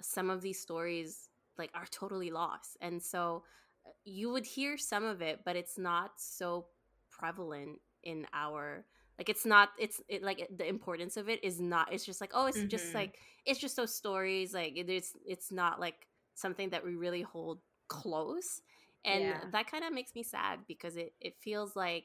some 0.00 0.30
of 0.30 0.42
these 0.42 0.60
stories 0.60 1.28
like 1.56 1.70
are 1.74 1.86
totally 1.90 2.30
lost 2.30 2.76
and 2.80 3.02
so 3.02 3.42
uh, 3.86 3.90
you 4.04 4.30
would 4.30 4.44
hear 4.44 4.76
some 4.76 5.04
of 5.04 5.22
it 5.22 5.40
but 5.44 5.56
it's 5.56 5.78
not 5.78 6.12
so 6.16 6.66
prevalent 7.10 7.78
in 8.02 8.26
our 8.32 8.84
like 9.18 9.28
it's 9.28 9.46
not 9.46 9.70
it's 9.78 10.00
it, 10.08 10.22
like 10.22 10.48
the 10.56 10.66
importance 10.68 11.16
of 11.16 11.28
it 11.28 11.42
is 11.44 11.60
not 11.60 11.92
it's 11.92 12.04
just 12.04 12.20
like 12.20 12.32
oh 12.34 12.46
it's 12.46 12.58
mm-hmm. 12.58 12.68
just 12.68 12.92
like 12.92 13.16
it's 13.46 13.60
just 13.60 13.76
those 13.76 13.94
stories 13.94 14.52
like 14.52 14.72
it's 14.76 15.12
it's 15.24 15.52
not 15.52 15.80
like 15.80 16.06
something 16.34 16.70
that 16.70 16.84
we 16.84 16.94
really 16.94 17.22
hold 17.22 17.58
close 17.88 18.60
and 19.04 19.24
yeah. 19.24 19.40
that 19.52 19.70
kind 19.70 19.84
of 19.84 19.92
makes 19.92 20.14
me 20.14 20.22
sad 20.22 20.60
because 20.66 20.96
it 20.96 21.12
it 21.20 21.34
feels 21.40 21.76
like 21.76 22.04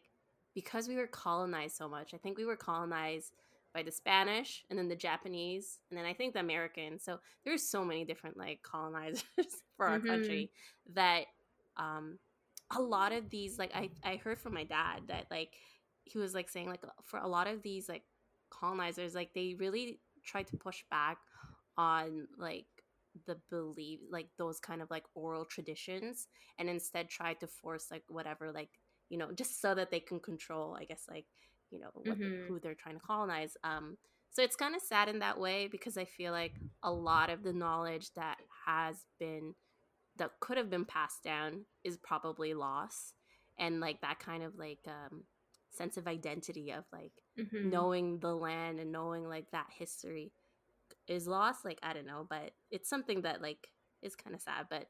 because 0.53 0.87
we 0.87 0.95
were 0.95 1.07
colonized 1.07 1.75
so 1.75 1.87
much 1.87 2.13
i 2.13 2.17
think 2.17 2.37
we 2.37 2.45
were 2.45 2.55
colonized 2.55 3.33
by 3.73 3.83
the 3.83 3.91
spanish 3.91 4.65
and 4.69 4.77
then 4.77 4.89
the 4.89 4.95
japanese 4.95 5.79
and 5.89 5.97
then 5.97 6.05
i 6.05 6.13
think 6.13 6.33
the 6.33 6.39
americans 6.39 7.03
so 7.03 7.19
there's 7.45 7.63
so 7.63 7.83
many 7.85 8.03
different 8.03 8.37
like 8.37 8.61
colonizers 8.63 9.23
for 9.77 9.85
our 9.85 9.99
mm-hmm. 9.99 10.07
country 10.07 10.51
that 10.93 11.25
um 11.77 12.17
a 12.75 12.81
lot 12.81 13.11
of 13.11 13.29
these 13.29 13.57
like 13.57 13.71
i 13.75 13.89
i 14.03 14.15
heard 14.17 14.39
from 14.39 14.53
my 14.53 14.63
dad 14.63 15.01
that 15.07 15.25
like 15.31 15.53
he 16.03 16.17
was 16.17 16.33
like 16.33 16.49
saying 16.49 16.67
like 16.67 16.83
for 17.05 17.19
a 17.19 17.27
lot 17.27 17.47
of 17.47 17.61
these 17.61 17.87
like 17.87 18.03
colonizers 18.49 19.15
like 19.15 19.33
they 19.33 19.55
really 19.59 19.99
tried 20.25 20.47
to 20.47 20.57
push 20.57 20.83
back 20.89 21.17
on 21.77 22.27
like 22.37 22.65
the 23.25 23.37
belief 23.49 23.99
like 24.11 24.27
those 24.37 24.59
kind 24.59 24.81
of 24.81 24.89
like 24.89 25.03
oral 25.15 25.45
traditions 25.45 26.27
and 26.57 26.69
instead 26.69 27.09
tried 27.09 27.39
to 27.39 27.47
force 27.47 27.87
like 27.91 28.03
whatever 28.07 28.51
like 28.51 28.69
you 29.09 29.17
know 29.17 29.31
just 29.31 29.61
so 29.61 29.73
that 29.73 29.91
they 29.91 29.99
can 29.99 30.19
control 30.19 30.77
i 30.79 30.85
guess 30.85 31.03
like 31.09 31.25
you 31.71 31.79
know 31.79 31.89
what 31.93 32.19
mm-hmm. 32.19 32.47
who 32.47 32.59
they're 32.59 32.75
trying 32.75 32.95
to 32.95 33.05
colonize 33.05 33.53
um 33.63 33.97
so 34.31 34.43
it's 34.43 34.55
kind 34.55 34.75
of 34.75 34.81
sad 34.81 35.09
in 35.09 35.19
that 35.19 35.39
way 35.39 35.67
because 35.67 35.97
i 35.97 36.05
feel 36.05 36.31
like 36.31 36.53
a 36.83 36.91
lot 36.91 37.29
of 37.29 37.43
the 37.43 37.53
knowledge 37.53 38.11
that 38.15 38.37
has 38.65 38.97
been 39.19 39.53
that 40.17 40.31
could 40.39 40.57
have 40.57 40.69
been 40.69 40.85
passed 40.85 41.23
down 41.23 41.65
is 41.83 41.97
probably 41.97 42.53
lost 42.53 43.13
and 43.57 43.79
like 43.79 44.01
that 44.01 44.19
kind 44.19 44.43
of 44.43 44.53
like 44.57 44.79
um 44.87 45.23
sense 45.71 45.97
of 45.97 46.07
identity 46.07 46.71
of 46.71 46.83
like 46.91 47.11
mm-hmm. 47.39 47.69
knowing 47.69 48.19
the 48.19 48.33
land 48.33 48.79
and 48.79 48.91
knowing 48.91 49.27
like 49.27 49.45
that 49.51 49.67
history 49.77 50.31
is 51.09 51.27
lost 51.27 51.65
like 51.65 51.79
i 51.83 51.93
don't 51.93 52.05
know 52.05 52.25
but 52.29 52.51
it's 52.71 52.89
something 52.89 53.21
that 53.21 53.41
like 53.41 53.69
is 54.01 54.15
kind 54.15 54.35
of 54.35 54.41
sad 54.41 54.67
but 54.69 54.87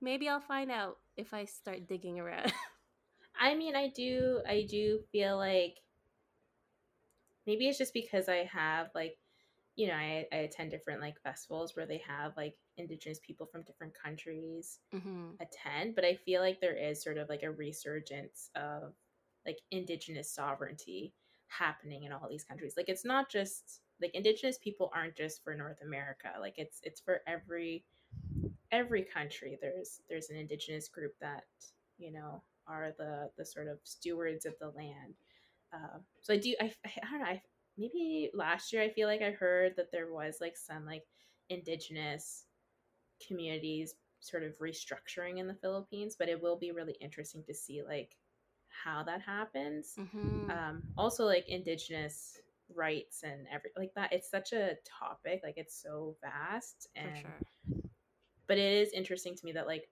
maybe 0.00 0.28
i'll 0.28 0.40
find 0.40 0.70
out 0.70 0.98
if 1.16 1.32
i 1.32 1.44
start 1.44 1.86
digging 1.86 2.18
around 2.20 2.52
i 3.40 3.54
mean 3.54 3.74
i 3.76 3.88
do 3.88 4.40
i 4.48 4.66
do 4.68 5.00
feel 5.12 5.36
like 5.36 5.78
maybe 7.46 7.68
it's 7.68 7.78
just 7.78 7.94
because 7.94 8.28
i 8.28 8.48
have 8.52 8.88
like 8.94 9.16
you 9.76 9.86
know 9.86 9.94
i, 9.94 10.26
I 10.32 10.36
attend 10.36 10.70
different 10.70 11.00
like 11.00 11.20
festivals 11.22 11.74
where 11.74 11.86
they 11.86 12.02
have 12.06 12.36
like 12.36 12.54
indigenous 12.76 13.20
people 13.24 13.46
from 13.46 13.62
different 13.62 13.92
countries 13.94 14.78
mm-hmm. 14.94 15.30
attend 15.40 15.94
but 15.94 16.04
i 16.04 16.14
feel 16.14 16.40
like 16.40 16.60
there 16.60 16.76
is 16.76 17.02
sort 17.02 17.18
of 17.18 17.28
like 17.28 17.42
a 17.42 17.50
resurgence 17.50 18.50
of 18.56 18.92
like 19.46 19.58
indigenous 19.70 20.30
sovereignty 20.30 21.12
happening 21.58 22.04
in 22.04 22.12
all 22.12 22.28
these 22.28 22.44
countries. 22.44 22.74
Like 22.76 22.88
it's 22.88 23.04
not 23.04 23.30
just 23.30 23.80
like 24.00 24.14
indigenous 24.14 24.58
people 24.58 24.90
aren't 24.94 25.16
just 25.16 25.42
for 25.42 25.54
North 25.54 25.80
America. 25.82 26.30
Like 26.40 26.54
it's 26.56 26.80
it's 26.82 27.00
for 27.00 27.22
every 27.26 27.84
every 28.72 29.02
country. 29.02 29.58
There's 29.60 30.00
there's 30.08 30.30
an 30.30 30.36
indigenous 30.36 30.88
group 30.88 31.14
that 31.20 31.44
you 31.98 32.12
know 32.12 32.42
are 32.66 32.92
the 32.98 33.30
the 33.36 33.44
sort 33.44 33.68
of 33.68 33.78
stewards 33.84 34.46
of 34.46 34.54
the 34.60 34.68
land. 34.68 35.14
Uh, 35.72 35.98
so 36.20 36.34
I 36.34 36.38
do 36.38 36.54
I, 36.60 36.72
I 36.84 37.10
don't 37.10 37.20
know 37.20 37.26
I, 37.26 37.42
maybe 37.76 38.30
last 38.34 38.72
year 38.72 38.82
I 38.82 38.90
feel 38.90 39.08
like 39.08 39.22
I 39.22 39.30
heard 39.30 39.74
that 39.76 39.90
there 39.92 40.12
was 40.12 40.38
like 40.40 40.56
some 40.56 40.86
like 40.86 41.04
indigenous 41.48 42.44
communities 43.26 43.94
sort 44.20 44.42
of 44.42 44.56
restructuring 44.58 45.38
in 45.38 45.46
the 45.46 45.54
Philippines, 45.54 46.16
but 46.18 46.28
it 46.28 46.42
will 46.42 46.56
be 46.56 46.72
really 46.72 46.96
interesting 47.00 47.44
to 47.46 47.54
see 47.54 47.82
like 47.82 48.16
how 48.84 49.02
that 49.04 49.20
happens. 49.20 49.94
Mm-hmm. 49.98 50.50
Um, 50.50 50.82
also, 50.96 51.24
like 51.24 51.48
indigenous 51.48 52.40
rights 52.72 53.22
and 53.22 53.46
every 53.52 53.70
like 53.76 53.92
that. 53.94 54.12
It's 54.12 54.30
such 54.30 54.52
a 54.52 54.76
topic. 54.84 55.40
Like 55.42 55.54
it's 55.56 55.80
so 55.80 56.16
vast 56.22 56.88
and. 56.94 57.18
Sure. 57.18 57.80
But 58.46 58.58
it 58.58 58.74
is 58.74 58.92
interesting 58.92 59.34
to 59.34 59.46
me 59.46 59.52
that 59.52 59.66
like 59.66 59.88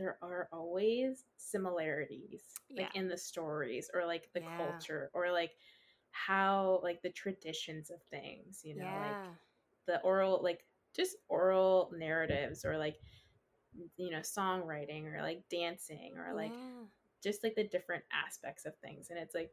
there 0.00 0.16
are 0.22 0.48
always 0.50 1.24
similarities 1.36 2.42
like 2.74 2.94
in 2.94 3.06
the 3.06 3.18
stories 3.18 3.90
or 3.92 4.06
like 4.06 4.30
the 4.32 4.40
yeah. 4.40 4.56
culture 4.56 5.10
or 5.12 5.30
like 5.30 5.50
how 6.12 6.80
like 6.82 7.02
the 7.02 7.10
traditions 7.10 7.90
of 7.90 8.00
things 8.10 8.62
you 8.64 8.74
know 8.74 8.84
yeah. 8.84 9.06
like 9.06 9.34
the 9.86 10.00
oral 10.00 10.40
like 10.42 10.64
just 10.96 11.16
oral 11.28 11.92
narratives 11.96 12.64
or 12.64 12.78
like 12.78 12.96
you 13.96 14.10
know 14.10 14.20
songwriting 14.20 15.04
or 15.04 15.20
like 15.22 15.42
dancing 15.50 16.14
or 16.16 16.34
like 16.34 16.52
just 17.22 17.44
like 17.44 17.54
the 17.54 17.68
different 17.68 18.02
aspects 18.26 18.64
of 18.64 18.72
things 18.78 19.08
and 19.10 19.18
it's 19.18 19.34
like 19.34 19.50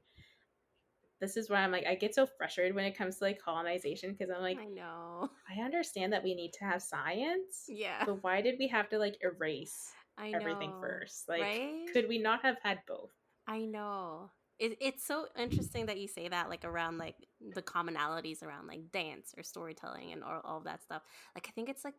this 1.19 1.37
is 1.37 1.49
why 1.49 1.57
I'm 1.57 1.71
like 1.71 1.85
I 1.85 1.95
get 1.95 2.15
so 2.15 2.25
frustrated 2.25 2.75
when 2.75 2.85
it 2.85 2.97
comes 2.97 3.17
to 3.17 3.25
like 3.25 3.41
colonization 3.41 4.11
because 4.13 4.33
I'm 4.33 4.41
like 4.41 4.59
I 4.59 4.65
know 4.65 5.29
I 5.49 5.61
understand 5.61 6.13
that 6.13 6.23
we 6.23 6.35
need 6.35 6.53
to 6.53 6.65
have 6.65 6.81
science 6.81 7.65
yeah 7.67 8.03
but 8.05 8.23
why 8.23 8.41
did 8.41 8.55
we 8.59 8.67
have 8.67 8.89
to 8.89 8.97
like 8.97 9.17
erase 9.21 9.91
I 10.17 10.31
everything 10.31 10.73
first 10.79 11.27
like 11.29 11.41
right? 11.41 11.85
could 11.93 12.07
we 12.07 12.17
not 12.17 12.41
have 12.43 12.57
had 12.63 12.79
both 12.87 13.11
I 13.47 13.65
know 13.65 14.31
it, 14.59 14.77
it's 14.81 15.05
so 15.05 15.27
interesting 15.37 15.85
that 15.85 15.99
you 15.99 16.07
say 16.07 16.27
that 16.27 16.49
like 16.49 16.65
around 16.65 16.97
like 16.97 17.15
the 17.53 17.61
commonalities 17.61 18.41
around 18.41 18.67
like 18.67 18.91
dance 18.91 19.33
or 19.37 19.43
storytelling 19.43 20.11
and 20.13 20.23
all, 20.23 20.41
all 20.43 20.57
of 20.57 20.63
that 20.63 20.81
stuff 20.81 21.03
like 21.35 21.47
I 21.47 21.51
think 21.51 21.69
it's 21.69 21.85
like 21.85 21.93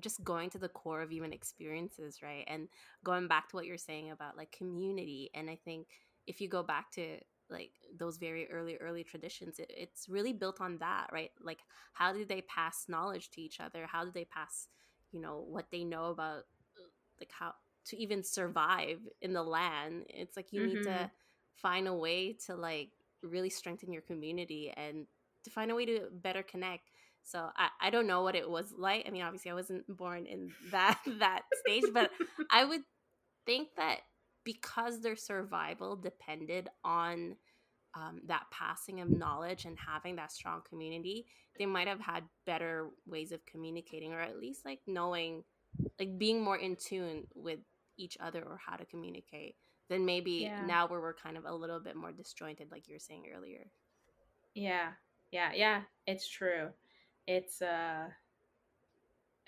just 0.00 0.22
going 0.24 0.50
to 0.50 0.58
the 0.58 0.68
core 0.68 1.02
of 1.02 1.10
human 1.10 1.32
experiences, 1.32 2.22
right? 2.22 2.44
And 2.46 2.68
going 3.04 3.28
back 3.28 3.48
to 3.48 3.56
what 3.56 3.66
you're 3.66 3.78
saying 3.78 4.10
about 4.10 4.36
like 4.36 4.52
community. 4.52 5.30
And 5.34 5.50
I 5.50 5.58
think 5.64 5.86
if 6.26 6.40
you 6.40 6.48
go 6.48 6.62
back 6.62 6.90
to 6.92 7.18
like 7.50 7.70
those 7.98 8.18
very 8.18 8.50
early 8.50 8.76
early 8.76 9.04
traditions 9.04 9.58
it, 9.58 9.72
it's 9.74 10.08
really 10.08 10.32
built 10.32 10.60
on 10.60 10.78
that 10.78 11.08
right 11.12 11.30
like 11.42 11.58
how 11.92 12.12
do 12.12 12.24
they 12.24 12.42
pass 12.42 12.84
knowledge 12.88 13.30
to 13.30 13.40
each 13.40 13.60
other 13.60 13.86
how 13.86 14.04
do 14.04 14.10
they 14.12 14.24
pass 14.24 14.68
you 15.12 15.20
know 15.20 15.44
what 15.48 15.66
they 15.70 15.84
know 15.84 16.06
about 16.06 16.44
like 17.18 17.30
how 17.36 17.52
to 17.84 17.96
even 17.96 18.22
survive 18.22 18.98
in 19.22 19.32
the 19.32 19.42
land 19.42 20.04
it's 20.08 20.36
like 20.36 20.52
you 20.52 20.62
mm-hmm. 20.62 20.74
need 20.74 20.82
to 20.82 20.90
mm-hmm. 20.90 21.06
find 21.54 21.88
a 21.88 21.94
way 21.94 22.34
to 22.46 22.54
like 22.54 22.90
really 23.22 23.50
strengthen 23.50 23.92
your 23.92 24.02
community 24.02 24.72
and 24.76 25.06
to 25.44 25.50
find 25.50 25.70
a 25.70 25.74
way 25.74 25.86
to 25.86 26.02
better 26.12 26.42
connect 26.42 26.90
so 27.28 27.50
I, 27.56 27.68
I 27.80 27.90
don't 27.90 28.06
know 28.06 28.22
what 28.22 28.34
it 28.34 28.48
was 28.48 28.72
like. 28.76 29.04
I 29.06 29.10
mean, 29.10 29.22
obviously 29.22 29.50
I 29.50 29.54
wasn't 29.54 29.84
born 29.86 30.24
in 30.24 30.50
that 30.70 30.98
that 31.18 31.42
stage, 31.60 31.84
but 31.92 32.10
I 32.50 32.64
would 32.64 32.80
think 33.44 33.68
that 33.76 33.98
because 34.48 35.00
their 35.00 35.16
survival 35.16 35.96
depended 35.96 36.68
on 36.84 37.36
um, 37.94 38.20
that 38.26 38.44
passing 38.50 39.00
of 39.00 39.10
knowledge 39.10 39.64
and 39.64 39.76
having 39.78 40.16
that 40.16 40.32
strong 40.32 40.62
community, 40.68 41.26
they 41.58 41.66
might 41.66 41.88
have 41.88 42.00
had 42.00 42.24
better 42.46 42.88
ways 43.06 43.32
of 43.32 43.44
communicating, 43.44 44.12
or 44.12 44.20
at 44.20 44.38
least 44.38 44.64
like 44.64 44.80
knowing, 44.86 45.44
like 45.98 46.18
being 46.18 46.42
more 46.42 46.56
in 46.56 46.76
tune 46.76 47.26
with 47.34 47.58
each 47.96 48.16
other 48.20 48.42
or 48.42 48.58
how 48.64 48.76
to 48.76 48.86
communicate 48.86 49.56
than 49.90 50.06
maybe 50.06 50.32
yeah. 50.42 50.64
now 50.64 50.86
where 50.86 51.00
we're 51.00 51.14
kind 51.14 51.36
of 51.36 51.44
a 51.44 51.54
little 51.54 51.80
bit 51.80 51.96
more 51.96 52.12
disjointed, 52.12 52.70
like 52.70 52.88
you 52.88 52.94
were 52.94 53.00
saying 53.00 53.24
earlier. 53.36 53.66
Yeah, 54.54 54.92
yeah, 55.30 55.50
yeah, 55.54 55.82
it's 56.06 56.28
true 56.28 56.68
it's 57.28 57.60
uh 57.60 58.08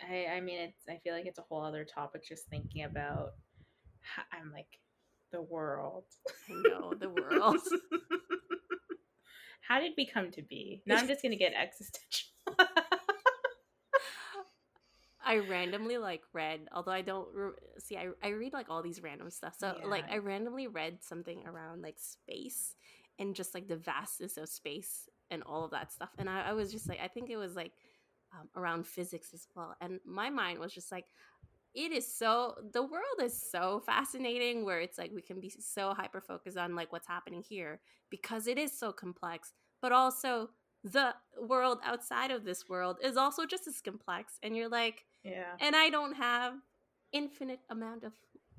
I 0.00 0.26
I 0.36 0.40
mean 0.40 0.60
it's 0.60 0.84
I 0.88 1.00
feel 1.02 1.14
like 1.14 1.26
it's 1.26 1.38
a 1.38 1.44
whole 1.48 1.62
other 1.62 1.84
topic 1.84 2.24
just 2.28 2.46
thinking 2.48 2.84
about 2.84 3.30
I'm 4.32 4.52
like 4.52 4.78
the 5.32 5.42
world. 5.42 6.04
I 6.48 6.52
know, 6.68 6.94
the 6.94 7.08
world. 7.08 7.60
How 9.68 9.80
did 9.80 9.92
we 9.96 10.06
come 10.06 10.30
to 10.32 10.42
be? 10.42 10.82
Now 10.86 10.96
I'm 10.96 11.06
just 11.06 11.22
going 11.22 11.32
to 11.32 11.38
get 11.38 11.52
existential. 11.54 12.28
I 15.24 15.38
randomly 15.38 15.96
like 15.98 16.22
read, 16.32 16.62
although 16.72 16.90
I 16.90 17.02
don't 17.02 17.28
re- 17.32 17.52
see. 17.78 17.96
I 17.96 18.08
I 18.20 18.30
read 18.30 18.52
like 18.52 18.68
all 18.68 18.82
these 18.82 19.00
random 19.00 19.30
stuff. 19.30 19.54
So 19.56 19.76
yeah. 19.78 19.86
like 19.86 20.04
I 20.10 20.18
randomly 20.18 20.66
read 20.66 20.98
something 21.02 21.46
around 21.46 21.82
like 21.82 21.98
space 22.00 22.74
and 23.20 23.36
just 23.36 23.54
like 23.54 23.68
the 23.68 23.76
vastness 23.76 24.36
of 24.38 24.48
space 24.48 25.08
and 25.30 25.42
all 25.44 25.64
of 25.64 25.70
that 25.70 25.92
stuff. 25.92 26.10
And 26.18 26.28
I, 26.28 26.48
I 26.48 26.52
was 26.52 26.72
just 26.72 26.88
like, 26.88 26.98
I 27.00 27.06
think 27.06 27.30
it 27.30 27.36
was 27.36 27.54
like 27.54 27.72
um, 28.32 28.48
around 28.56 28.86
physics 28.86 29.28
as 29.34 29.46
well. 29.54 29.76
And 29.80 30.00
my 30.04 30.30
mind 30.30 30.58
was 30.58 30.72
just 30.72 30.90
like, 30.90 31.04
it 31.74 31.92
is 31.92 32.12
so 32.12 32.54
the 32.72 32.82
world 32.82 33.20
is 33.22 33.40
so 33.50 33.82
fascinating 33.86 34.64
where 34.64 34.80
it's 34.80 34.98
like 34.98 35.12
we 35.14 35.22
can 35.22 35.40
be 35.40 35.50
so 35.50 35.94
hyper 35.94 36.20
focused 36.20 36.56
on 36.56 36.74
like 36.74 36.92
what's 36.92 37.06
happening 37.06 37.42
here 37.42 37.80
because 38.10 38.46
it 38.46 38.58
is 38.58 38.76
so 38.76 38.92
complex 38.92 39.52
but 39.80 39.92
also 39.92 40.50
the 40.82 41.14
world 41.40 41.78
outside 41.84 42.30
of 42.30 42.44
this 42.44 42.68
world 42.68 42.96
is 43.02 43.16
also 43.16 43.46
just 43.46 43.66
as 43.66 43.80
complex 43.80 44.38
and 44.42 44.56
you're 44.56 44.68
like 44.68 45.04
yeah. 45.22 45.52
And 45.60 45.76
i 45.76 45.90
don't 45.90 46.14
have 46.14 46.54
infinite 47.12 47.60
amount 47.68 48.04
of 48.04 48.12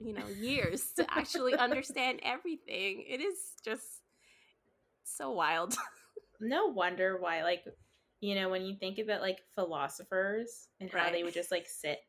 you 0.04 0.14
know 0.14 0.28
years 0.40 0.92
to 0.96 1.06
actually 1.10 1.56
understand 1.68 2.20
everything. 2.24 3.06
It 3.08 3.22
is 3.22 3.36
just 3.64 4.02
so 5.04 5.32
wild. 5.32 5.76
No 6.44 6.66
wonder 6.66 7.20
why 7.20 7.44
like 7.44 7.64
you 8.20 8.34
know 8.34 8.50
when 8.50 8.66
you 8.66 8.76
think 8.76 8.98
about 8.98 9.22
like 9.22 9.38
philosophers 9.54 10.70
and 10.80 10.92
right. 10.92 11.04
how 11.04 11.12
they 11.12 11.22
would 11.22 11.36
just 11.36 11.52
like 11.52 11.68
sit 11.68 12.00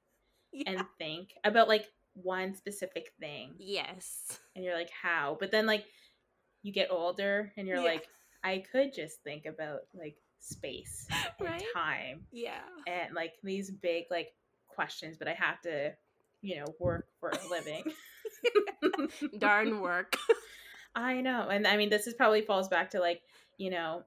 yeah. 0.53 0.64
and 0.66 0.84
think 0.98 1.32
about 1.44 1.68
like 1.68 1.86
one 2.14 2.55
specific 2.55 3.12
thing 3.18 3.55
yes 3.59 4.38
and 4.55 4.64
you're 4.64 4.74
like 4.76 4.90
how 5.03 5.36
but 5.40 5.50
then 5.50 5.66
like 5.66 5.84
you 6.62 6.72
get 6.72 6.88
older 6.92 7.53
and 7.57 7.66
you're 7.66 7.78
Yeah. 7.78 7.82
like, 7.84 8.07
I 8.44 8.62
could 8.70 8.92
just 8.94 9.20
think 9.24 9.46
about 9.46 9.80
like 9.94 10.16
space 10.38 11.09
and 11.40 11.48
Right? 11.48 11.64
time 11.74 12.26
Yeah. 12.30 12.61
and 12.86 13.14
like 13.14 13.32
these 13.42 13.70
big 13.70 14.05
like 14.11 14.32
questions, 14.68 15.16
but 15.18 15.26
I 15.28 15.32
have 15.34 15.61
to, 15.62 15.92
you 16.40 16.57
know, 16.57 16.66
work 16.78 17.07
for 17.18 17.30
a 17.30 17.48
living. 17.50 17.82
Darn 19.38 19.80
work. 19.80 20.16
I 20.94 21.20
know. 21.20 21.48
And 21.48 21.66
I 21.66 21.76
mean, 21.76 21.90
this 21.90 22.07
is 22.07 22.14
probably 22.14 22.42
falls 22.42 22.68
back 22.68 22.90
to 22.90 23.00
like, 23.00 23.22
you 23.59 23.70
know, 23.70 24.05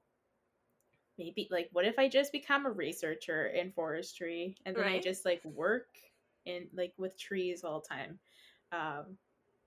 maybe 1.18 1.48
like, 1.50 1.68
what 1.72 1.84
if 1.84 1.98
I 1.98 2.08
just 2.08 2.32
become 2.32 2.66
a 2.66 2.70
researcher 2.70 3.46
in 3.46 3.72
forestry 3.72 4.56
and 4.64 4.74
then 4.76 4.84
I 4.84 4.98
just 5.00 5.24
like 5.24 5.44
work 5.44 5.88
in 6.46 6.68
like 6.74 6.94
with 6.96 7.18
trees 7.18 7.64
all 7.64 7.80
the 7.80 7.94
time? 7.94 8.18
Um, 8.72 9.16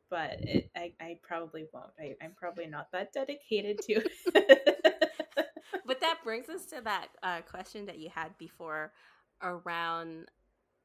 but 0.09 0.37
it, 0.41 0.71
I, 0.75 0.93
I 0.99 1.19
probably 1.21 1.65
won't. 1.71 1.91
I, 1.99 2.15
I'm 2.21 2.33
probably 2.35 2.65
not 2.65 2.91
that 2.91 3.13
dedicated 3.13 3.79
to 3.83 4.03
but 5.89 6.01
that 6.01 6.19
brings 6.23 6.49
us 6.49 6.65
to 6.67 6.81
that 6.83 7.07
uh, 7.23 7.41
question 7.41 7.87
that 7.87 7.97
you 7.97 8.09
had 8.13 8.37
before 8.37 8.91
around 9.41 10.27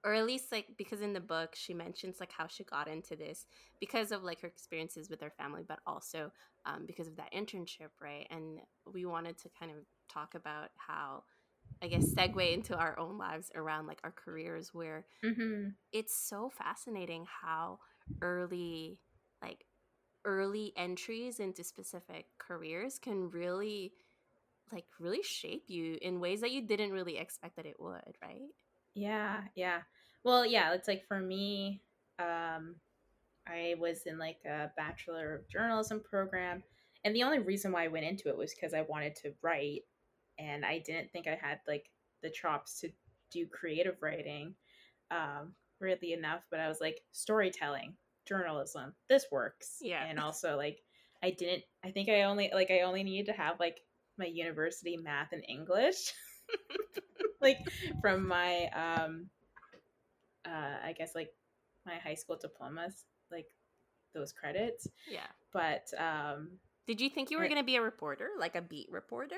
or 0.05 0.14
at 0.14 0.26
least 0.26 0.51
like 0.51 0.66
because 0.78 1.03
in 1.03 1.12
the 1.12 1.20
book 1.20 1.55
she 1.55 1.74
mentions 1.74 2.20
like 2.20 2.32
how 2.32 2.47
she 2.47 2.64
got 2.64 2.88
into 2.88 3.14
this 3.14 3.47
because 3.80 4.12
of 4.12 4.22
like 4.22 4.40
her 4.40 4.49
experiences 4.49 5.11
with 5.11 5.20
her 5.20 5.32
family 5.36 5.62
but 5.66 5.78
also 5.86 6.30
um, 6.64 6.84
because 6.86 7.07
of 7.07 7.16
that 7.16 7.32
internship 7.34 7.90
right 8.01 8.26
and 8.30 8.61
we 8.92 9.05
wanted 9.05 9.36
to 9.36 9.51
kind 9.59 9.70
of 9.70 9.78
talk 10.11 10.34
about 10.34 10.70
how 10.76 11.22
i 11.83 11.89
guess 11.89 12.12
segue 12.15 12.53
into 12.53 12.77
our 12.77 12.99
own 12.99 13.19
lives 13.19 13.51
around 13.55 13.87
like 13.87 14.01
our 14.05 14.12
careers 14.12 14.73
where 14.75 15.07
hmm 15.23 15.75
it's 15.93 16.17
so 16.17 16.51
fascinating 16.51 17.27
how 17.43 17.79
early 18.23 18.99
like 19.43 19.67
early 20.25 20.73
entries 20.77 21.41
into 21.41 21.65
specific 21.65 22.27
careers 22.39 22.99
can 22.99 23.31
really 23.31 23.93
like 24.73 24.87
really 25.01 25.23
shape 25.23 25.65
you 25.69 25.99
in 26.03 26.21
ways 26.21 26.41
that 26.43 26.53
you 26.53 26.62
didn't 26.62 26.93
really 26.93 27.19
expect 27.19 27.57
that 27.57 27.67
it 27.67 27.81
would 27.81 28.17
right 28.23 28.51
Yeah, 28.95 29.43
yeah. 29.55 29.83
Well, 30.23 30.47
yeah, 30.47 30.73
it's 30.73 30.89
like 30.89 31.07
for 31.07 31.21
me, 31.21 31.83
um, 32.19 32.77
I 33.47 33.77
was 33.79 34.03
in 34.07 34.19
like 34.19 34.41
a 34.47 34.73
Bachelor 34.77 35.35
of 35.35 35.49
Journalism 35.49 36.01
program. 36.01 36.65
And 37.05 37.15
the 37.15 37.25
only 37.25 37.41
reason 37.41 37.73
why 37.73 37.85
I 37.85 37.89
went 37.89 38.07
into 38.07 38.29
it 38.29 38.37
was 38.39 38.55
because 38.55 38.75
I 38.75 38.83
wanted 38.83 39.17
to 39.17 39.35
write. 39.43 39.83
And 40.39 40.64
I 40.64 40.78
didn't 40.78 41.12
think 41.12 41.26
I 41.26 41.39
had 41.41 41.61
like 41.66 41.91
the 42.22 42.30
chops 42.30 42.80
to 42.80 42.91
do 43.30 43.47
creative 43.47 43.97
writing, 44.01 44.55
um, 45.11 45.55
really 45.80 46.12
enough. 46.12 46.41
But 46.51 46.61
I 46.61 46.68
was 46.68 46.80
like, 46.80 47.01
storytelling, 47.12 47.95
journalism, 48.26 48.95
this 49.09 49.26
works. 49.30 49.78
Yeah. 49.80 50.05
And 50.05 50.18
also, 50.18 50.57
like, 50.57 50.80
I 51.22 51.30
didn't, 51.30 51.64
I 51.85 51.91
think 51.91 52.09
I 52.09 52.22
only, 52.22 52.51
like, 52.53 52.70
I 52.70 52.80
only 52.80 53.03
needed 53.03 53.26
to 53.26 53.32
have 53.32 53.59
like 53.61 53.80
my 54.18 54.26
university 54.26 54.97
math 54.97 55.32
and 55.32 55.45
English. 55.49 56.12
like 57.41 57.59
from 58.01 58.26
my 58.26 58.68
um 58.74 59.26
uh 60.47 60.76
i 60.85 60.93
guess 60.97 61.14
like 61.14 61.30
my 61.87 61.95
high 62.03 62.14
school 62.14 62.37
diplomas 62.41 63.05
like 63.30 63.47
those 64.14 64.32
credits 64.32 64.89
yeah 65.11 65.26
but 65.53 65.87
um 65.99 66.49
did 66.87 67.01
you 67.01 67.09
think 67.09 67.30
you 67.30 67.39
were 67.39 67.47
going 67.47 67.61
to 67.61 67.64
be 67.64 67.76
a 67.76 67.82
reporter 67.82 68.30
like 68.39 68.57
a 68.57 68.62
beat 68.62 68.89
reporter 68.91 69.37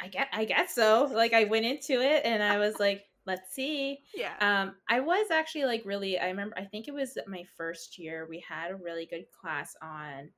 i 0.00 0.08
get 0.08 0.28
i 0.32 0.44
guess 0.44 0.74
so 0.74 1.08
like 1.12 1.32
i 1.32 1.44
went 1.44 1.64
into 1.66 2.00
it 2.00 2.22
and 2.24 2.42
i 2.42 2.58
was 2.58 2.78
like 2.78 3.04
let's 3.26 3.52
see. 3.52 3.98
Yeah. 4.14 4.34
Um 4.40 4.76
i 4.88 5.00
was 5.00 5.30
actually 5.30 5.64
like 5.64 5.82
really 5.84 6.18
i 6.18 6.26
remember 6.28 6.56
i 6.56 6.64
think 6.64 6.86
it 6.88 6.94
was 6.94 7.18
my 7.26 7.44
first 7.56 7.98
year 7.98 8.26
we 8.28 8.42
had 8.48 8.70
a 8.70 8.76
really 8.76 9.06
good 9.06 9.26
class 9.32 9.74
on 9.82 10.30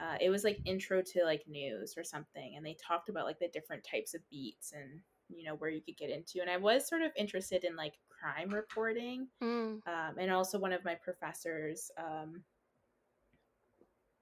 uh, 0.00 0.16
it 0.20 0.30
was 0.30 0.44
like 0.44 0.60
intro 0.64 1.02
to 1.02 1.24
like 1.24 1.42
news 1.48 1.94
or 1.96 2.04
something 2.04 2.54
and 2.56 2.64
they 2.64 2.76
talked 2.86 3.08
about 3.08 3.24
like 3.24 3.38
the 3.40 3.48
different 3.48 3.82
types 3.90 4.14
of 4.14 4.20
beats 4.30 4.72
and 4.72 5.00
you 5.28 5.44
know 5.44 5.54
where 5.56 5.70
you 5.70 5.80
could 5.80 5.96
get 5.96 6.10
into 6.10 6.40
and 6.40 6.48
i 6.50 6.56
was 6.56 6.86
sort 6.88 7.02
of 7.02 7.10
interested 7.16 7.64
in 7.64 7.74
like 7.76 7.94
crime 8.08 8.50
reporting 8.50 9.26
Mm, 9.42 9.80
um, 9.86 10.14
and 10.18 10.30
also 10.30 10.58
one 10.58 10.72
of 10.72 10.84
my 10.84 10.94
professors 10.94 11.90
um, 11.98 12.42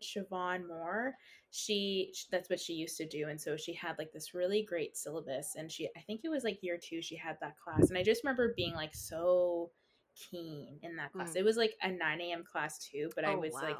Siobhan 0.03 0.67
Moore 0.69 1.15
she 1.51 2.13
that's 2.31 2.51
what 2.51 2.61
she 2.61 2.75
used 2.75 2.97
to 2.97 3.07
do 3.07 3.29
and 3.29 3.41
so 3.41 3.57
she 3.57 3.73
had 3.73 3.97
like 3.99 4.13
this 4.13 4.35
really 4.35 4.63
great 4.63 4.97
syllabus 4.97 5.55
and 5.57 5.71
she 5.73 5.89
I 5.97 6.01
think 6.01 6.21
it 6.25 6.29
was 6.29 6.45
like 6.45 6.59
year 6.63 6.79
2 6.83 7.01
she 7.03 7.17
had 7.17 7.37
that 7.41 7.57
class 7.59 7.89
and 7.89 7.99
I 7.99 8.03
just 8.03 8.25
remember 8.25 8.53
being 8.57 8.75
like 8.75 8.95
so 8.95 9.71
keen 10.31 10.79
in 10.83 10.97
that 10.97 11.13
class 11.13 11.33
Mm. 11.33 11.37
it 11.37 11.45
was 11.45 11.57
like 11.57 11.75
a 11.83 11.91
9 11.91 12.21
a.m 12.21 12.45
class 12.45 12.79
too 12.79 13.11
but 13.15 13.25
I 13.25 13.35
oh, 13.35 13.39
was 13.39 13.55
like. 13.55 13.77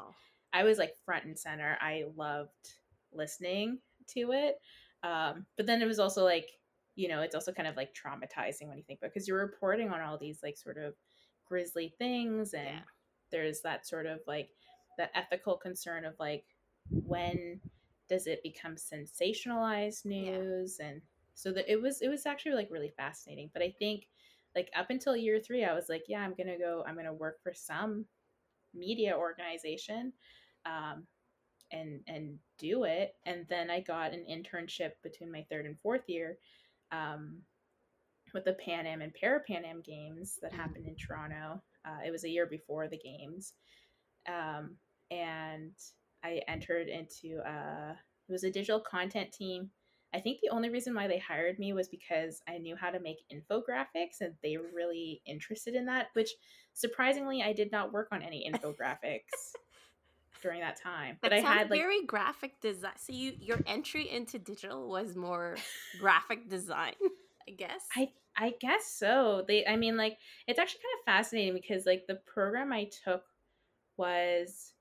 I 0.53 0.63
was 0.63 0.77
like 0.77 0.93
front 1.05 1.25
and 1.25 1.37
center. 1.37 1.77
I 1.81 2.05
loved 2.15 2.71
listening 3.11 3.79
to 4.13 4.31
it. 4.31 4.55
Um, 5.03 5.45
but 5.57 5.65
then 5.65 5.81
it 5.81 5.85
was 5.85 5.99
also 5.99 6.23
like, 6.23 6.49
you 6.95 7.09
know, 7.09 7.21
it's 7.21 7.35
also 7.35 7.51
kind 7.51 7.67
of 7.67 7.75
like 7.75 7.93
traumatizing 7.93 8.67
when 8.67 8.77
you 8.77 8.83
think 8.83 8.99
about 8.99 9.13
because 9.13 9.27
you're 9.27 9.39
reporting 9.45 9.89
on 9.89 10.01
all 10.01 10.17
these 10.17 10.39
like 10.41 10.57
sort 10.57 10.77
of 10.77 10.95
grisly 11.45 11.93
things 11.99 12.53
and 12.53 12.65
Yeah. 12.65 12.79
there's 13.29 13.61
that 13.61 13.85
sort 13.85 14.05
of 14.05 14.21
like 14.25 14.49
that 14.97 15.11
ethical 15.15 15.57
concern 15.57 16.05
of 16.05 16.15
like 16.19 16.45
when 16.89 17.59
does 18.09 18.27
it 18.27 18.43
become 18.43 18.75
sensationalized 18.75 20.05
news? 20.05 20.79
And 20.79 21.01
so 21.33 21.51
that 21.53 21.71
it 21.71 21.81
was 21.81 22.01
it 22.01 22.09
was 22.09 22.25
actually 22.25 22.55
like 22.55 22.69
really 22.71 22.89
fascinating. 22.97 23.49
But 23.53 23.61
i 23.63 23.73
think 23.79 24.07
like 24.55 24.69
up 24.75 24.89
until 24.89 25.15
year 25.15 25.39
three 25.39 25.63
i 25.65 25.73
was 25.73 25.89
like 25.89 26.05
yeah 26.07 26.21
i'm 26.21 26.33
gonna 26.35 26.57
go 26.57 26.83
i'm 26.87 26.95
gonna 26.95 27.13
work 27.13 27.41
for 27.43 27.53
some 27.53 28.05
media 28.73 29.15
organization 29.17 30.13
um, 30.65 31.05
and 31.71 32.01
and 32.07 32.37
do 32.57 32.83
it. 32.83 33.15
And 33.25 33.45
then 33.49 33.69
i 33.69 33.79
got 33.79 34.13
an 34.13 34.25
internship 34.29 34.91
between 35.03 35.31
my 35.31 35.45
third 35.49 35.65
and 35.65 35.79
fourth 35.79 36.07
year 36.07 36.37
um, 36.91 37.37
with 38.33 38.45
the 38.45 38.53
pan 38.53 38.85
am 38.85 39.01
and 39.01 39.13
para 39.13 39.39
pan 39.41 39.65
am 39.65 39.81
games 39.81 40.39
that 40.41 40.51
Mhm. 40.51 40.57
happened 40.57 40.85
in 40.87 40.95
toronto. 40.95 41.61
Uh, 41.85 41.99
it 42.05 42.11
was 42.11 42.23
a 42.23 42.29
year 42.29 42.45
before 42.45 42.87
the 42.87 42.97
games. 42.97 43.53
Um, 44.27 44.77
and 45.11 45.73
i 46.23 46.41
entered 46.47 46.87
into 46.87 47.39
uh, 47.47 47.93
it 48.27 48.31
was 48.31 48.43
a 48.43 48.51
digital 48.51 48.79
content 48.79 49.31
team 49.31 49.69
i 50.13 50.19
think 50.19 50.39
the 50.41 50.49
only 50.49 50.69
reason 50.69 50.93
why 50.93 51.07
they 51.07 51.19
hired 51.19 51.59
me 51.59 51.73
was 51.73 51.87
because 51.87 52.41
i 52.47 52.57
knew 52.57 52.75
how 52.75 52.89
to 52.89 52.99
make 52.99 53.17
infographics 53.31 54.21
and 54.21 54.33
they 54.43 54.57
were 54.57 54.69
really 54.73 55.21
interested 55.25 55.75
in 55.75 55.85
that 55.85 56.07
which 56.13 56.31
surprisingly 56.73 57.41
i 57.41 57.53
did 57.53 57.71
not 57.71 57.93
work 57.93 58.07
on 58.11 58.21
any 58.21 58.49
infographics 58.51 59.53
during 60.41 60.61
that 60.61 60.79
time 60.79 61.17
That 61.21 61.31
but 61.31 61.33
i 61.33 61.39
had 61.39 61.69
like 61.69 61.79
very 61.79 62.05
graphic 62.05 62.59
design. 62.61 62.91
So 62.97 63.13
you 63.13 63.33
your 63.39 63.59
entry 63.65 64.09
into 64.09 64.39
digital 64.39 64.87
was 64.87 65.15
more 65.15 65.57
graphic 65.99 66.49
design, 66.49 66.93
I 67.47 67.51
guess. 67.51 67.87
I 67.95 68.09
I 68.37 68.53
guess 68.59 68.85
so. 68.85 69.43
They 69.47 69.65
I 69.65 69.75
mean 69.77 69.97
like 69.97 70.17
it's 70.47 70.59
actually 70.59 70.81
kind 70.81 70.99
of 70.99 71.05
fascinating 71.05 71.53
because 71.53 71.85
like 71.85 72.05
the 72.07 72.15
program 72.15 72.71
I 72.71 72.89
took 73.03 73.23
was 73.97 74.73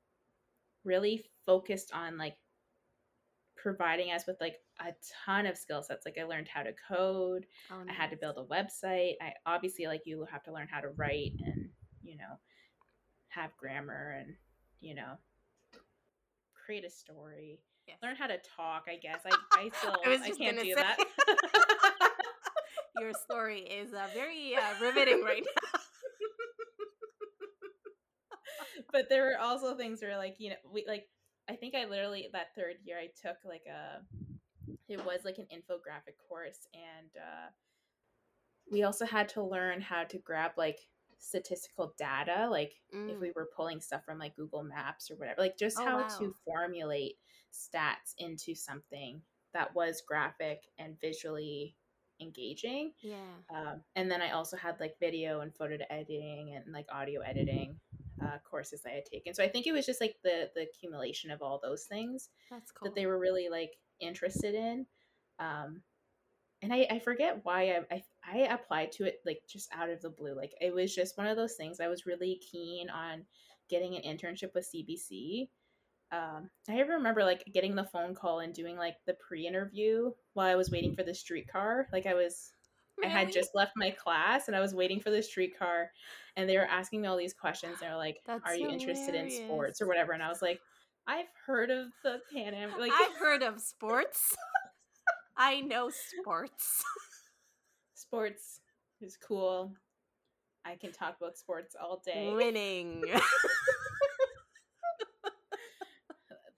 really 0.86 1.24
focused 1.44 1.92
on 1.92 2.16
like 2.16 2.36
providing 3.56 4.12
us 4.12 4.26
with 4.26 4.36
like 4.40 4.56
a 4.80 4.92
ton 5.24 5.46
of 5.46 5.56
skill 5.56 5.82
sets. 5.82 6.06
Like 6.06 6.16
I 6.20 6.24
learned 6.24 6.48
how 6.48 6.62
to 6.62 6.72
code, 6.88 7.46
Oh, 7.70 7.82
I 7.88 7.92
had 7.92 8.10
to 8.10 8.16
build 8.16 8.36
a 8.38 8.44
website. 8.44 9.14
I 9.20 9.32
obviously 9.44 9.86
like 9.86 10.02
you 10.04 10.26
have 10.30 10.44
to 10.44 10.52
learn 10.52 10.68
how 10.70 10.80
to 10.80 10.88
write 10.96 11.32
and, 11.44 11.68
you 12.02 12.16
know, 12.16 12.38
have 13.28 13.56
grammar 13.56 14.16
and, 14.20 14.34
you 14.80 14.94
know, 14.94 15.14
create 16.64 16.84
a 16.84 16.90
story. 16.90 17.60
Yes. 17.88 17.98
Learn 18.02 18.16
how 18.16 18.26
to 18.26 18.38
talk, 18.56 18.84
I 18.88 18.96
guess. 18.96 19.20
I, 19.24 19.36
I 19.52 19.70
still 19.78 19.96
I 20.04 20.14
I 20.24 20.30
can't 20.30 20.58
do 20.60 20.64
say. 20.64 20.74
that. 20.74 20.98
Your 23.00 23.12
story 23.12 23.60
is 23.60 23.92
uh, 23.92 24.06
very 24.14 24.54
uh, 24.56 24.60
riveting 24.80 25.22
right 25.22 25.42
now. 25.74 25.80
but 28.92 29.08
there 29.08 29.24
were 29.24 29.38
also 29.38 29.76
things 29.76 30.02
where 30.02 30.16
like 30.16 30.36
you 30.38 30.50
know 30.50 30.56
we 30.72 30.84
like 30.86 31.08
i 31.48 31.54
think 31.56 31.74
i 31.74 31.84
literally 31.84 32.28
that 32.32 32.54
third 32.54 32.76
year 32.84 32.98
i 32.98 33.08
took 33.20 33.36
like 33.44 33.64
a 33.66 34.02
it 34.88 35.04
was 35.04 35.20
like 35.24 35.38
an 35.38 35.46
infographic 35.52 36.16
course 36.28 36.66
and 36.74 37.10
uh 37.16 37.48
we 38.70 38.82
also 38.82 39.06
had 39.06 39.28
to 39.30 39.42
learn 39.42 39.80
how 39.80 40.04
to 40.04 40.18
grab 40.18 40.52
like 40.56 40.80
statistical 41.18 41.94
data 41.98 42.48
like 42.50 42.74
if 43.08 43.16
Mm. 43.16 43.20
we 43.20 43.32
were 43.34 43.48
pulling 43.56 43.80
stuff 43.80 44.04
from 44.04 44.18
like 44.18 44.36
google 44.36 44.62
maps 44.62 45.10
or 45.10 45.16
whatever 45.16 45.40
like 45.40 45.56
just 45.56 45.78
Oh, 45.78 45.84
how 45.84 45.98
wow. 45.98 46.18
to 46.18 46.34
formulate 46.44 47.14
stats 47.52 48.14
into 48.18 48.54
something 48.54 49.22
that 49.54 49.74
was 49.74 50.02
graphic 50.06 50.64
and 50.78 51.00
visually 51.00 51.76
engaging 52.20 52.92
Yeah. 53.02 53.14
um, 53.54 53.82
and 53.94 54.10
then 54.10 54.20
I 54.20 54.32
also 54.32 54.56
had 54.56 54.80
like 54.80 54.98
video 54.98 55.40
and 55.40 55.54
photo 55.54 55.76
editing 55.88 56.54
and 56.56 56.72
like 56.74 56.86
audio 56.90 57.20
editing 57.20 57.78
uh, 58.22 58.38
courses 58.48 58.82
I 58.86 58.90
had 58.90 59.04
taken. 59.04 59.34
So 59.34 59.42
I 59.44 59.48
think 59.48 59.66
it 59.66 59.72
was 59.72 59.86
just 59.86 60.00
like 60.00 60.16
the 60.24 60.50
the 60.54 60.62
accumulation 60.62 61.30
of 61.30 61.42
all 61.42 61.60
those 61.62 61.84
things 61.84 62.30
That's 62.50 62.72
cool. 62.72 62.88
that 62.88 62.94
they 62.94 63.06
were 63.06 63.18
really 63.18 63.48
like 63.50 63.72
interested 64.00 64.54
in. 64.54 64.86
Um, 65.38 65.82
and 66.62 66.72
I, 66.72 66.86
I 66.90 66.98
forget 67.00 67.40
why 67.42 67.76
I, 67.90 67.94
I 67.94 68.02
I 68.24 68.38
applied 68.54 68.92
to 68.92 69.04
it 69.04 69.20
like 69.26 69.42
just 69.48 69.68
out 69.74 69.90
of 69.90 70.00
the 70.00 70.10
blue. 70.10 70.34
Like 70.34 70.52
it 70.60 70.74
was 70.74 70.94
just 70.94 71.18
one 71.18 71.26
of 71.26 71.36
those 71.36 71.54
things. 71.54 71.80
I 71.80 71.88
was 71.88 72.06
really 72.06 72.40
keen 72.50 72.88
on 72.90 73.24
getting 73.68 73.94
an 73.96 74.02
internship 74.02 74.54
with 74.54 74.68
CBC. 74.74 75.48
um, 76.12 76.48
I 76.68 76.78
remember 76.80 77.24
like 77.24 77.44
getting 77.52 77.74
the 77.74 77.84
phone 77.84 78.14
call 78.14 78.40
and 78.40 78.54
doing 78.54 78.76
like 78.76 78.94
the 79.06 79.14
pre-interview 79.14 80.12
while 80.34 80.46
I 80.46 80.54
was 80.54 80.70
waiting 80.70 80.94
for 80.94 81.02
the 81.02 81.12
streetcar. 81.14 81.88
Like 81.92 82.06
I 82.06 82.14
was, 82.14 82.52
really? 82.98 83.10
I 83.14 83.18
had 83.18 83.32
just 83.32 83.54
left 83.54 83.72
my 83.76 83.90
class 83.90 84.48
and 84.48 84.56
I 84.56 84.60
was 84.60 84.74
waiting 84.74 85.00
for 85.00 85.10
the 85.10 85.22
streetcar, 85.22 85.90
and 86.36 86.48
they 86.48 86.56
were 86.56 86.66
asking 86.66 87.02
me 87.02 87.08
all 87.08 87.16
these 87.16 87.34
questions. 87.34 87.80
They 87.80 87.88
were 87.88 87.96
like, 87.96 88.20
That's 88.26 88.44
"Are 88.44 88.54
you 88.54 88.68
interested 88.68 89.14
in 89.14 89.30
sports 89.30 89.80
or 89.80 89.86
whatever?" 89.86 90.12
And 90.12 90.22
I 90.22 90.28
was 90.28 90.42
like, 90.42 90.60
"I've 91.06 91.30
heard 91.46 91.70
of 91.70 91.88
the 92.02 92.20
Pan 92.32 92.54
Am. 92.54 92.78
Like 92.78 92.92
I've 92.92 93.16
heard 93.16 93.42
of 93.42 93.60
sports. 93.60 94.34
I 95.36 95.60
know 95.60 95.90
sports. 95.90 96.82
sports 97.94 98.60
is 99.00 99.16
cool. 99.16 99.72
I 100.64 100.76
can 100.76 100.92
talk 100.92 101.16
about 101.20 101.36
sports 101.36 101.76
all 101.80 102.02
day. 102.04 102.32
Winning." 102.34 103.04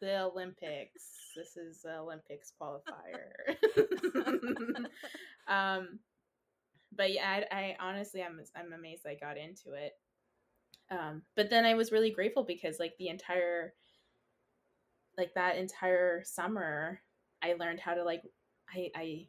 the 0.01 0.23
Olympics. 0.23 1.33
This 1.35 1.57
is 1.57 1.85
Olympics 1.85 2.53
qualifier. 2.61 3.57
um, 5.49 5.99
but 6.99 7.13
yeah, 7.13 7.45
I, 7.51 7.57
I, 7.57 7.77
honestly, 7.81 8.23
I'm 8.23 8.41
I'm 8.55 8.73
amazed 8.75 9.07
I 9.07 9.15
got 9.15 9.39
into 9.39 9.73
it. 9.73 9.93
Um, 10.91 11.23
but 11.37 11.49
then 11.49 11.65
I 11.65 11.75
was 11.75 11.93
really 11.93 12.11
grateful 12.11 12.45
because 12.45 12.79
like 12.79 12.95
the 12.99 13.09
entire, 13.09 13.73
like 15.17 15.33
that 15.35 15.57
entire 15.57 16.23
summer, 16.25 17.01
I 17.43 17.55
learned 17.55 17.81
how 17.81 17.95
to 17.95 18.05
like, 18.05 18.23
I 18.75 18.91
I 18.95 19.27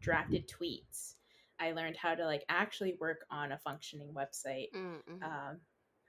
drafted 0.00 0.48
tweets. 0.48 1.14
I 1.58 1.72
learned 1.72 1.96
how 1.96 2.14
to 2.14 2.24
like 2.24 2.44
actually 2.48 2.96
work 3.00 3.24
on 3.30 3.52
a 3.52 3.58
functioning 3.58 4.14
website. 4.14 4.68
Mm-hmm. 4.76 5.22
Um, 5.22 5.58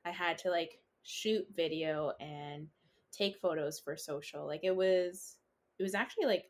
I 0.05 0.11
had 0.11 0.37
to 0.39 0.51
like 0.51 0.79
shoot 1.03 1.45
video 1.55 2.13
and 2.19 2.67
take 3.11 3.39
photos 3.39 3.79
for 3.79 3.95
social. 3.95 4.45
Like 4.45 4.61
it 4.63 4.75
was 4.75 5.37
it 5.79 5.83
was 5.83 5.95
actually 5.95 6.25
like 6.25 6.45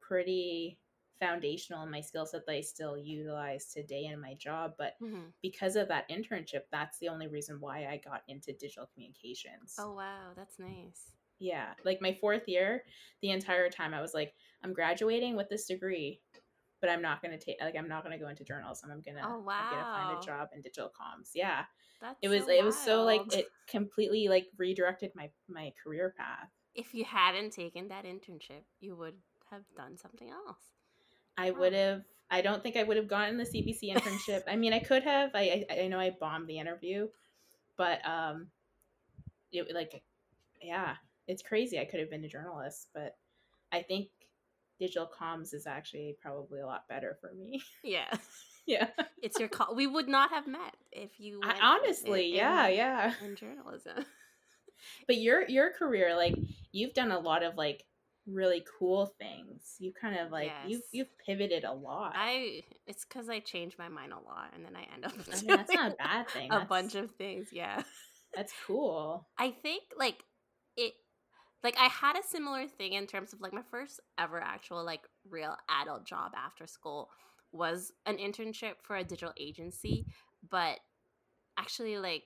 pretty 0.00 0.78
foundational 1.20 1.82
in 1.82 1.90
my 1.90 2.00
skill 2.00 2.26
set 2.26 2.46
that 2.46 2.52
I 2.52 2.60
still 2.60 2.96
utilize 2.96 3.66
today 3.66 4.04
in 4.04 4.20
my 4.20 4.34
job. 4.34 4.72
But 4.78 4.94
mm-hmm. 5.02 5.26
because 5.40 5.76
of 5.76 5.88
that 5.88 6.08
internship, 6.08 6.62
that's 6.70 6.98
the 6.98 7.08
only 7.08 7.28
reason 7.28 7.58
why 7.60 7.86
I 7.86 8.00
got 8.04 8.22
into 8.28 8.52
digital 8.52 8.88
communications. 8.92 9.76
Oh 9.78 9.92
wow, 9.92 10.32
that's 10.36 10.58
nice. 10.58 11.12
Yeah. 11.38 11.70
Like 11.84 12.00
my 12.00 12.16
fourth 12.20 12.44
year, 12.46 12.84
the 13.20 13.30
entire 13.30 13.68
time 13.68 13.94
I 13.94 14.00
was 14.00 14.14
like, 14.14 14.32
I'm 14.62 14.72
graduating 14.72 15.36
with 15.36 15.48
this 15.48 15.66
degree, 15.66 16.20
but 16.80 16.88
I'm 16.88 17.02
not 17.02 17.20
gonna 17.22 17.38
take 17.38 17.56
like 17.60 17.76
I'm 17.76 17.88
not 17.88 18.04
gonna 18.04 18.18
go 18.18 18.28
into 18.28 18.44
journalism. 18.44 18.90
I'm 18.92 19.00
gonna 19.00 19.26
oh, 19.26 19.40
wow. 19.40 19.70
I'm 19.72 20.06
find 20.06 20.18
a 20.22 20.26
job 20.26 20.48
in 20.54 20.60
digital 20.60 20.88
comms. 20.88 21.30
Yeah. 21.34 21.64
That's 22.00 22.18
it 22.22 22.28
was 22.28 22.44
so 22.44 22.50
it 22.50 22.64
was 22.64 22.78
so 22.78 23.04
like 23.04 23.32
it 23.32 23.46
completely 23.68 24.28
like 24.28 24.46
redirected 24.58 25.12
my 25.14 25.30
my 25.48 25.72
career 25.82 26.14
path. 26.16 26.48
If 26.74 26.94
you 26.94 27.04
hadn't 27.04 27.52
taken 27.52 27.88
that 27.88 28.04
internship, 28.04 28.64
you 28.80 28.96
would 28.96 29.14
have 29.50 29.62
done 29.76 29.96
something 29.98 30.30
else. 30.30 30.58
I 31.36 31.50
would 31.50 31.72
have. 31.72 32.02
I 32.30 32.40
don't 32.40 32.62
think 32.62 32.76
I 32.76 32.82
would 32.82 32.96
have 32.96 33.08
gotten 33.08 33.36
the 33.36 33.44
CBC 33.44 33.94
internship. 33.94 34.42
I 34.48 34.56
mean, 34.56 34.72
I 34.72 34.78
could 34.78 35.02
have. 35.02 35.30
I, 35.34 35.66
I 35.70 35.82
I 35.82 35.88
know 35.88 36.00
I 36.00 36.16
bombed 36.18 36.48
the 36.48 36.58
interview, 36.58 37.08
but 37.76 38.06
um, 38.06 38.48
it 39.52 39.74
like, 39.74 40.02
yeah, 40.60 40.94
it's 41.28 41.42
crazy. 41.42 41.78
I 41.78 41.84
could 41.84 42.00
have 42.00 42.10
been 42.10 42.24
a 42.24 42.28
journalist, 42.28 42.88
but 42.94 43.16
I 43.70 43.82
think 43.82 44.08
digital 44.78 45.08
comms 45.08 45.54
is 45.54 45.66
actually 45.66 46.16
probably 46.20 46.60
a 46.60 46.66
lot 46.66 46.88
better 46.88 47.16
for 47.20 47.32
me. 47.34 47.62
Yeah. 47.84 48.10
yeah. 48.66 48.88
It's 49.22 49.38
your 49.38 49.48
call. 49.48 49.74
We 49.74 49.86
would 49.86 50.08
not 50.08 50.30
have 50.30 50.46
met 50.46 50.76
if 50.90 51.18
you 51.18 51.40
I, 51.42 51.58
honestly, 51.60 52.30
in, 52.30 52.36
yeah, 52.36 52.66
in, 52.66 52.76
yeah. 52.76 53.12
In 53.24 53.36
journalism. 53.36 54.04
but 55.06 55.16
your 55.16 55.48
your 55.48 55.70
career 55.70 56.16
like 56.16 56.34
you've 56.72 56.94
done 56.94 57.12
a 57.12 57.18
lot 57.18 57.44
of 57.44 57.54
like 57.56 57.84
really 58.26 58.64
cool 58.78 59.14
things. 59.18 59.76
You 59.78 59.92
kind 59.92 60.18
of 60.18 60.30
like 60.30 60.46
yes. 60.46 60.64
you've 60.68 60.82
you've 60.92 61.18
pivoted 61.26 61.64
a 61.64 61.72
lot. 61.72 62.12
I 62.14 62.62
it's 62.86 63.04
because 63.04 63.28
I 63.28 63.40
change 63.40 63.76
my 63.78 63.88
mind 63.88 64.12
a 64.12 64.16
lot, 64.16 64.50
and 64.54 64.64
then 64.64 64.76
I 64.76 64.86
end 64.92 65.04
up. 65.04 65.12
I 65.12 65.36
mean, 65.36 65.46
that's 65.46 65.72
not 65.72 65.92
a 65.92 65.94
bad 65.98 66.28
thing. 66.28 66.50
A 66.50 66.58
that's, 66.58 66.68
bunch 66.68 66.94
of 66.94 67.10
things, 67.12 67.48
yeah. 67.52 67.82
That's 68.34 68.52
cool. 68.66 69.26
I 69.38 69.50
think 69.50 69.82
like 69.98 70.24
it 70.76 70.94
like 71.62 71.76
I 71.78 71.86
had 71.86 72.16
a 72.16 72.26
similar 72.26 72.66
thing 72.66 72.94
in 72.94 73.06
terms 73.06 73.32
of 73.32 73.40
like 73.40 73.52
my 73.52 73.62
first 73.70 74.00
ever 74.18 74.40
actual 74.40 74.84
like 74.84 75.02
real 75.28 75.56
adult 75.82 76.06
job 76.06 76.32
after 76.36 76.66
school 76.66 77.10
was 77.52 77.92
an 78.06 78.16
internship 78.16 78.74
for 78.82 78.96
a 78.96 79.04
digital 79.04 79.34
agency, 79.38 80.06
but 80.48 80.78
actually 81.58 81.98
like 81.98 82.24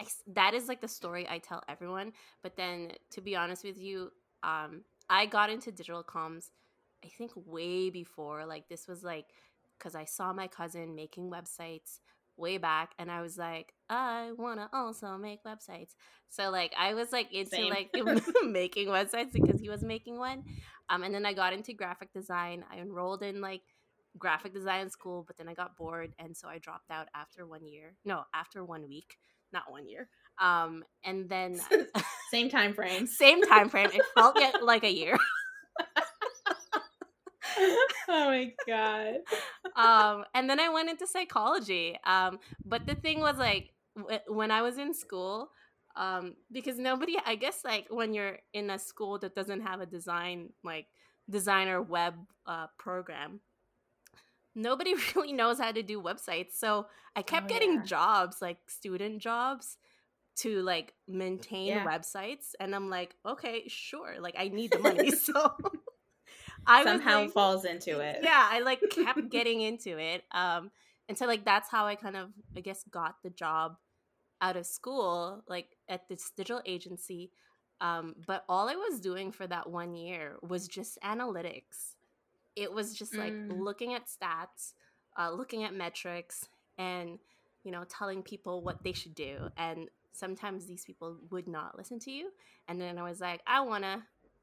I, 0.00 0.04
that 0.34 0.54
is 0.54 0.68
like 0.68 0.80
the 0.80 0.88
story 0.88 1.26
I 1.28 1.38
tell 1.38 1.62
everyone. 1.68 2.12
But 2.42 2.56
then 2.56 2.92
to 3.12 3.20
be 3.20 3.34
honest 3.34 3.64
with 3.64 3.78
you, 3.78 4.10
um, 4.42 4.82
I 5.08 5.26
got 5.26 5.50
into 5.50 5.70
digital 5.70 6.02
comms 6.04 6.50
I 7.04 7.08
think 7.08 7.32
way 7.34 7.90
before 7.90 8.46
like 8.46 8.68
this 8.68 8.88
was 8.88 9.02
like 9.02 9.26
because 9.78 9.94
I 9.94 10.04
saw 10.04 10.32
my 10.32 10.48
cousin 10.48 10.94
making 10.94 11.30
websites 11.30 12.00
way 12.36 12.58
back 12.58 12.92
and 12.98 13.10
I 13.10 13.22
was 13.22 13.38
like, 13.38 13.72
I 13.88 14.32
wanna 14.36 14.68
also 14.72 15.16
make 15.16 15.44
websites. 15.44 15.94
So 16.28 16.50
like 16.50 16.74
I 16.78 16.94
was 16.94 17.12
like 17.12 17.32
into 17.32 17.50
Same. 17.50 17.70
like 17.70 17.90
making 18.44 18.88
websites 18.88 19.32
because 19.32 19.60
he 19.60 19.68
was 19.68 19.82
making 19.82 20.18
one. 20.18 20.42
Um 20.88 21.02
and 21.02 21.14
then 21.14 21.26
I 21.26 21.32
got 21.32 21.52
into 21.52 21.72
graphic 21.72 22.12
design. 22.12 22.64
I 22.70 22.78
enrolled 22.78 23.22
in 23.22 23.40
like 23.40 23.62
graphic 24.18 24.54
design 24.54 24.90
school, 24.90 25.24
but 25.26 25.36
then 25.36 25.48
I 25.48 25.54
got 25.54 25.76
bored 25.76 26.14
and 26.18 26.36
so 26.36 26.48
I 26.48 26.58
dropped 26.58 26.90
out 26.90 27.08
after 27.14 27.46
one 27.46 27.66
year. 27.66 27.94
No, 28.04 28.24
after 28.34 28.64
one 28.64 28.88
week, 28.88 29.18
not 29.52 29.70
one 29.70 29.86
year. 29.86 30.08
Um 30.40 30.84
and 31.04 31.28
then 31.28 31.58
same 32.30 32.48
time 32.50 32.74
frame. 32.74 33.06
Same 33.06 33.42
time 33.42 33.68
frame. 33.68 33.90
It 33.92 34.02
felt 34.14 34.36
like 34.62 34.84
a 34.92 34.92
year. 34.92 35.16
oh 38.08 38.26
my 38.26 38.52
god. 38.66 39.14
Um, 39.76 40.24
and 40.34 40.48
then 40.50 40.60
I 40.60 40.68
went 40.68 40.90
into 40.90 41.06
psychology. 41.06 41.96
Um, 42.04 42.38
but 42.64 42.86
the 42.86 42.94
thing 42.94 43.20
was 43.20 43.38
like 43.38 43.70
w- 43.96 44.18
when 44.28 44.50
I 44.50 44.62
was 44.62 44.78
in 44.78 44.92
school, 44.92 45.50
um, 45.94 46.34
because 46.52 46.78
nobody, 46.78 47.16
I 47.24 47.36
guess, 47.36 47.62
like 47.64 47.86
when 47.88 48.12
you're 48.12 48.38
in 48.52 48.70
a 48.70 48.78
school 48.78 49.18
that 49.20 49.34
doesn't 49.34 49.62
have 49.62 49.80
a 49.80 49.86
design 49.86 50.50
like 50.62 50.86
designer 51.30 51.80
web 51.80 52.14
uh, 52.46 52.66
program, 52.78 53.40
nobody 54.54 54.94
really 55.14 55.32
knows 55.32 55.58
how 55.58 55.72
to 55.72 55.82
do 55.82 56.02
websites. 56.02 56.52
So 56.54 56.86
I 57.14 57.22
kept 57.22 57.46
oh, 57.46 57.54
getting 57.54 57.74
yeah. 57.74 57.82
jobs, 57.84 58.42
like 58.42 58.58
student 58.66 59.22
jobs 59.22 59.78
to 60.36 60.62
like 60.62 60.92
maintain 61.08 61.68
yeah. 61.68 61.84
websites 61.84 62.54
and 62.60 62.74
i'm 62.74 62.90
like 62.90 63.16
okay 63.24 63.64
sure 63.68 64.16
like 64.20 64.34
i 64.38 64.48
need 64.48 64.70
the 64.70 64.78
money 64.78 65.10
so 65.10 65.56
I 66.66 66.84
somehow 66.84 67.22
like, 67.22 67.30
falls 67.30 67.64
into 67.64 68.00
it. 68.00 68.20
Yeah, 68.22 68.48
I 68.50 68.60
like 68.60 68.82
kept 68.90 69.28
getting 69.30 69.60
into 69.60 69.98
it. 69.98 70.24
Um, 70.32 70.70
and 71.08 71.16
so 71.16 71.26
like 71.26 71.44
that's 71.44 71.70
how 71.70 71.86
I 71.86 71.94
kind 71.94 72.16
of 72.16 72.30
I 72.56 72.60
guess 72.60 72.84
got 72.90 73.16
the 73.22 73.30
job 73.30 73.76
out 74.40 74.56
of 74.56 74.66
school, 74.66 75.44
like 75.48 75.76
at 75.88 76.08
this 76.08 76.30
digital 76.36 76.62
agency. 76.66 77.30
Um, 77.80 78.16
but 78.26 78.44
all 78.48 78.68
I 78.68 78.74
was 78.74 79.00
doing 79.00 79.32
for 79.32 79.46
that 79.46 79.68
one 79.68 79.94
year 79.94 80.36
was 80.42 80.66
just 80.66 80.98
analytics. 81.02 81.94
It 82.56 82.72
was 82.72 82.94
just 82.94 83.14
like 83.14 83.34
mm. 83.34 83.60
looking 83.60 83.92
at 83.92 84.06
stats, 84.06 84.72
uh, 85.18 85.30
looking 85.30 85.62
at 85.64 85.74
metrics, 85.74 86.48
and 86.78 87.18
you 87.64 87.70
know 87.70 87.84
telling 87.84 88.22
people 88.22 88.62
what 88.62 88.82
they 88.82 88.92
should 88.92 89.14
do. 89.14 89.50
And 89.56 89.88
sometimes 90.16 90.66
these 90.66 90.84
people 90.84 91.16
would 91.30 91.46
not 91.46 91.76
listen 91.76 91.98
to 92.00 92.10
you. 92.10 92.30
And 92.68 92.80
then 92.80 92.98
I 92.98 93.02
was 93.02 93.20
like, 93.20 93.42
I 93.46 93.60
want 93.60 93.84
to 93.84 94.02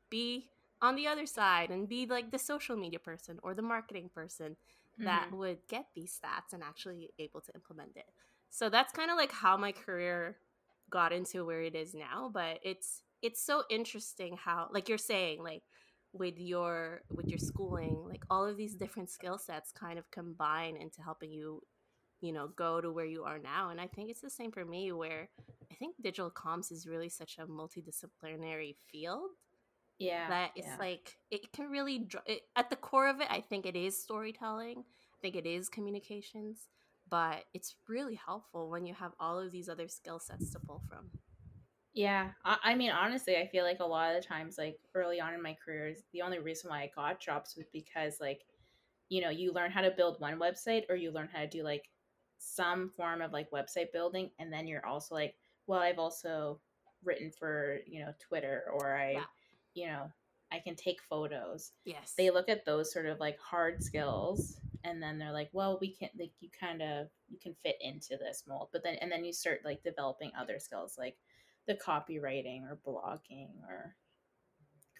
be 0.10 0.50
on 0.82 0.96
the 0.96 1.08
other 1.08 1.26
side 1.26 1.70
and 1.70 1.88
be 1.88 2.06
like 2.06 2.32
the 2.32 2.40
social 2.40 2.76
media 2.76 3.00
person 3.00 3.40
or 3.44 3.54
the 3.54 3.62
marketing 3.62 4.10
person 4.14 4.52
mm-hmm. 4.52 5.06
that 5.06 5.32
would 5.32 5.60
get 5.68 5.88
these 5.96 6.20
stats 6.20 6.54
and 6.54 6.64
actually 6.64 7.10
able 7.20 7.42
to 7.42 7.54
implement 7.56 7.96
it. 7.96 8.06
So 8.50 8.70
that's 8.70 8.94
kind 8.94 9.10
of 9.10 9.18
like 9.18 9.32
how 9.32 9.58
my 9.58 9.72
career 9.72 10.38
got 10.90 11.12
into 11.12 11.46
where 11.46 11.62
it 11.62 11.76
is 11.76 11.94
now, 11.94 12.30
but 12.32 12.60
it's 12.64 13.02
it's 13.24 13.42
so 13.42 13.64
interesting 13.70 14.38
how 14.38 14.68
like 14.72 14.90
you're 14.90 14.98
saying 14.98 15.42
like 15.42 15.64
with 16.12 16.38
your 16.38 17.02
with 17.12 17.28
your 17.28 17.40
schooling 17.40 17.98
like 18.08 18.24
all 18.30 18.46
of 18.46 18.56
these 18.56 18.76
different 18.76 19.10
skill 19.10 19.38
sets 19.38 19.72
kind 19.72 19.98
of 19.98 20.12
combine 20.12 20.78
into 20.78 21.02
helping 21.02 21.32
you 21.32 21.62
you 22.22 22.32
know 22.32 22.50
go 22.56 22.80
to 22.80 22.92
where 22.92 23.06
you 23.06 23.24
are 23.24 23.40
now 23.40 23.70
and 23.70 23.82
i 23.82 23.88
think 23.88 24.12
it's 24.12 24.22
the 24.22 24.30
same 24.30 24.52
for 24.52 24.64
me 24.64 24.92
where 24.92 25.30
i 25.74 25.76
think 25.76 25.96
digital 26.02 26.32
comms 26.32 26.72
is 26.72 26.88
really 26.88 27.10
such 27.10 27.38
a 27.40 27.46
multidisciplinary 27.48 28.76
field 28.92 29.32
yeah 30.00 30.30
that 30.30 30.52
it's 30.56 30.68
yeah. 30.68 30.78
like 30.80 31.18
it 31.32 31.52
can 31.54 31.70
really 31.70 32.08
it, 32.26 32.42
at 32.56 32.70
the 32.70 32.76
core 32.76 33.10
of 33.10 33.20
it 33.22 33.28
i 33.30 33.40
think 33.40 33.66
it 33.66 33.76
is 33.76 34.02
storytelling 34.02 34.80
i 34.80 35.18
think 35.22 35.36
it 35.36 35.46
is 35.46 35.70
communications 35.70 36.68
but 37.10 37.44
it's 37.54 37.76
really 37.88 38.16
helpful 38.16 38.70
when 38.70 38.86
you 38.86 38.94
have 38.94 39.12
all 39.20 39.40
of 39.40 39.52
these 39.52 39.70
other 39.70 39.88
skill 39.88 40.20
sets 40.20 40.52
to 40.52 40.60
pull 40.60 40.82
from 40.88 41.10
yeah 41.94 42.30
I, 42.44 42.58
I 42.64 42.76
mean 42.76 42.92
honestly 42.92 43.38
i 43.38 43.48
feel 43.48 43.64
like 43.64 43.80
a 43.80 43.86
lot 43.86 44.16
of 44.16 44.22
the 44.22 44.28
times 44.28 44.58
like 44.58 44.78
early 44.96 45.20
on 45.20 45.34
in 45.34 45.42
my 45.42 45.56
career 45.64 45.94
the 46.12 46.22
only 46.22 46.40
reason 46.40 46.70
why 46.70 46.82
i 46.84 46.92
got 46.96 47.20
jobs 47.20 47.56
was 47.56 47.68
because 47.72 48.18
like 48.20 48.42
you 49.10 49.22
know 49.22 49.30
you 49.30 49.54
learn 49.54 49.72
how 49.72 49.82
to 49.82 49.92
build 49.92 50.20
one 50.20 50.40
website 50.40 50.84
or 50.90 50.96
you 50.96 51.12
learn 51.12 51.30
how 51.32 51.42
to 51.42 51.48
do 51.48 51.64
like 51.64 51.90
some 52.40 52.92
form 52.98 53.22
of 53.22 53.32
like 53.32 53.50
website 53.52 53.92
building 53.94 54.30
and 54.40 54.52
then 54.52 54.68
you're 54.68 54.86
also 54.86 55.16
like 55.16 55.36
well 55.68 55.80
i've 55.80 56.00
also 56.00 56.60
written 57.04 57.32
for 57.32 57.80
you 57.88 58.00
know 58.04 58.14
Twitter 58.20 58.66
or 58.74 58.96
I, 58.96 59.12
Yeah. 59.12 59.26
you 59.74 59.88
know, 59.88 60.12
I 60.52 60.60
can 60.60 60.76
take 60.76 61.02
photos. 61.02 61.72
Yes. 61.84 62.14
They 62.18 62.30
look 62.30 62.48
at 62.48 62.66
those 62.66 62.94
sort 62.94 63.08
of 63.08 63.20
like 63.20 63.40
hard 63.40 63.84
skills, 63.84 64.60
and 64.84 65.02
then 65.02 65.18
they're 65.18 65.32
like, 65.32 65.50
well, 65.52 65.78
we 65.82 65.94
can 65.94 66.10
like 66.18 66.32
you 66.40 66.50
kind 66.58 66.82
of 66.82 67.08
you 67.28 67.38
can 67.40 67.56
fit 67.64 67.78
into 67.82 68.18
this 68.18 68.44
mold, 68.48 68.70
but 68.72 68.84
then 68.84 68.96
and 69.02 69.12
then 69.12 69.26
you 69.26 69.34
start 69.34 69.62
like 69.66 69.84
developing 69.84 70.32
other 70.38 70.60
skills 70.60 70.96
like 70.98 71.18
the 71.68 71.76
copywriting 71.76 72.64
or 72.64 72.80
blogging 72.86 73.50
or 73.68 73.96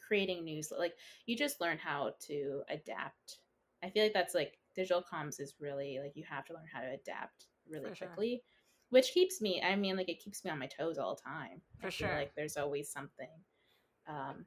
creating 0.08 0.44
news 0.44 0.72
like 0.78 0.94
you 1.26 1.36
just 1.36 1.62
learn 1.62 1.78
how 1.78 2.14
to 2.20 2.62
adapt 2.70 3.40
i 3.82 3.90
feel 3.90 4.04
like 4.04 4.14
that's 4.14 4.36
like 4.36 4.60
digital 4.76 5.02
comms 5.02 5.40
is 5.40 5.56
really 5.60 5.98
like 6.02 6.12
you 6.16 6.24
have 6.30 6.46
to 6.46 6.54
learn 6.54 6.68
how 6.72 6.82
to 6.82 6.92
adapt 6.94 7.48
really 7.70 7.90
For 7.90 7.96
sure. 7.96 8.08
Which 8.94 9.12
keeps 9.12 9.42
me 9.42 9.62
i 9.64 9.76
mean 9.76 9.98
like 9.98 10.10
it 10.10 10.20
keeps 10.24 10.44
me 10.46 10.52
on 10.52 10.60
my 10.60 10.68
toes 10.68 10.98
all 10.98 11.16
the 11.16 11.22
time 11.22 11.62
For 11.82 11.92
sure. 11.92 12.16
like 12.16 12.34
there's 12.36 12.58
always 12.58 12.90
something 12.92 13.30
um 14.08 14.46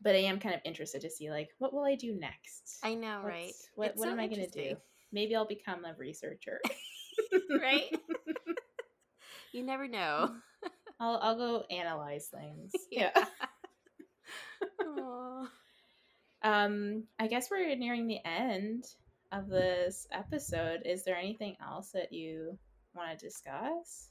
but 0.00 0.14
i 0.14 0.18
am 0.18 0.40
kind 0.40 0.54
of 0.54 0.60
interested 0.64 1.02
to 1.02 1.10
see 1.10 1.30
like 1.30 1.50
what 1.58 1.72
will 1.74 1.84
i 1.84 1.94
do 1.94 2.14
next 2.14 2.78
I 2.82 2.94
know, 2.94 3.20
right? 3.24 3.52
What, 3.74 3.90
It's 3.90 3.98
what 3.98 4.06
so 4.06 4.12
am 4.12 4.20
i 4.20 4.26
going 4.26 4.40
to 4.40 4.48
do 4.50 4.76
maybe 5.12 5.36
i'll 5.36 5.46
become 5.46 5.84
a 5.84 5.94
researcher 5.98 6.60
right? 7.60 7.84
you 9.52 9.62
never 9.64 9.88
know. 9.88 10.30
I'll, 11.00 11.18
I'll 11.22 11.36
go 11.36 11.64
analyze 11.70 12.28
things 12.28 12.72
Yeah. 12.90 13.10
yeah 13.14 13.24
Um, 16.42 17.04
I 17.18 17.26
guess 17.26 17.50
we're 17.50 17.74
nearing 17.76 18.06
the 18.06 18.24
end 18.24 18.86
of 19.32 19.48
this 19.48 20.06
episode. 20.10 20.82
Is 20.86 21.04
there 21.04 21.16
anything 21.16 21.56
else 21.62 21.90
that 21.92 22.12
you 22.12 22.58
want 22.94 23.18
to 23.18 23.26
discuss? 23.26 24.10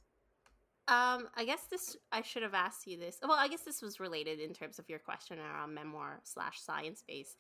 Um, 0.88 1.28
I 1.36 1.46
guess 1.46 1.62
this 1.70 1.96
I 2.12 2.22
should 2.24 2.42
have 2.44 2.56
asked 2.56 2.88
you 2.88 2.98
this. 2.98 3.20
Well, 3.22 3.38
I 3.38 3.48
guess 3.48 3.62
this 3.62 3.82
was 3.82 4.00
related 4.00 4.40
in 4.40 4.54
terms 4.54 4.80
of 4.80 4.90
your 4.90 5.00
question 5.00 5.38
around 5.38 5.74
memoir 5.76 6.20
slash 6.24 6.60
science 6.60 7.04
base. 7.08 7.36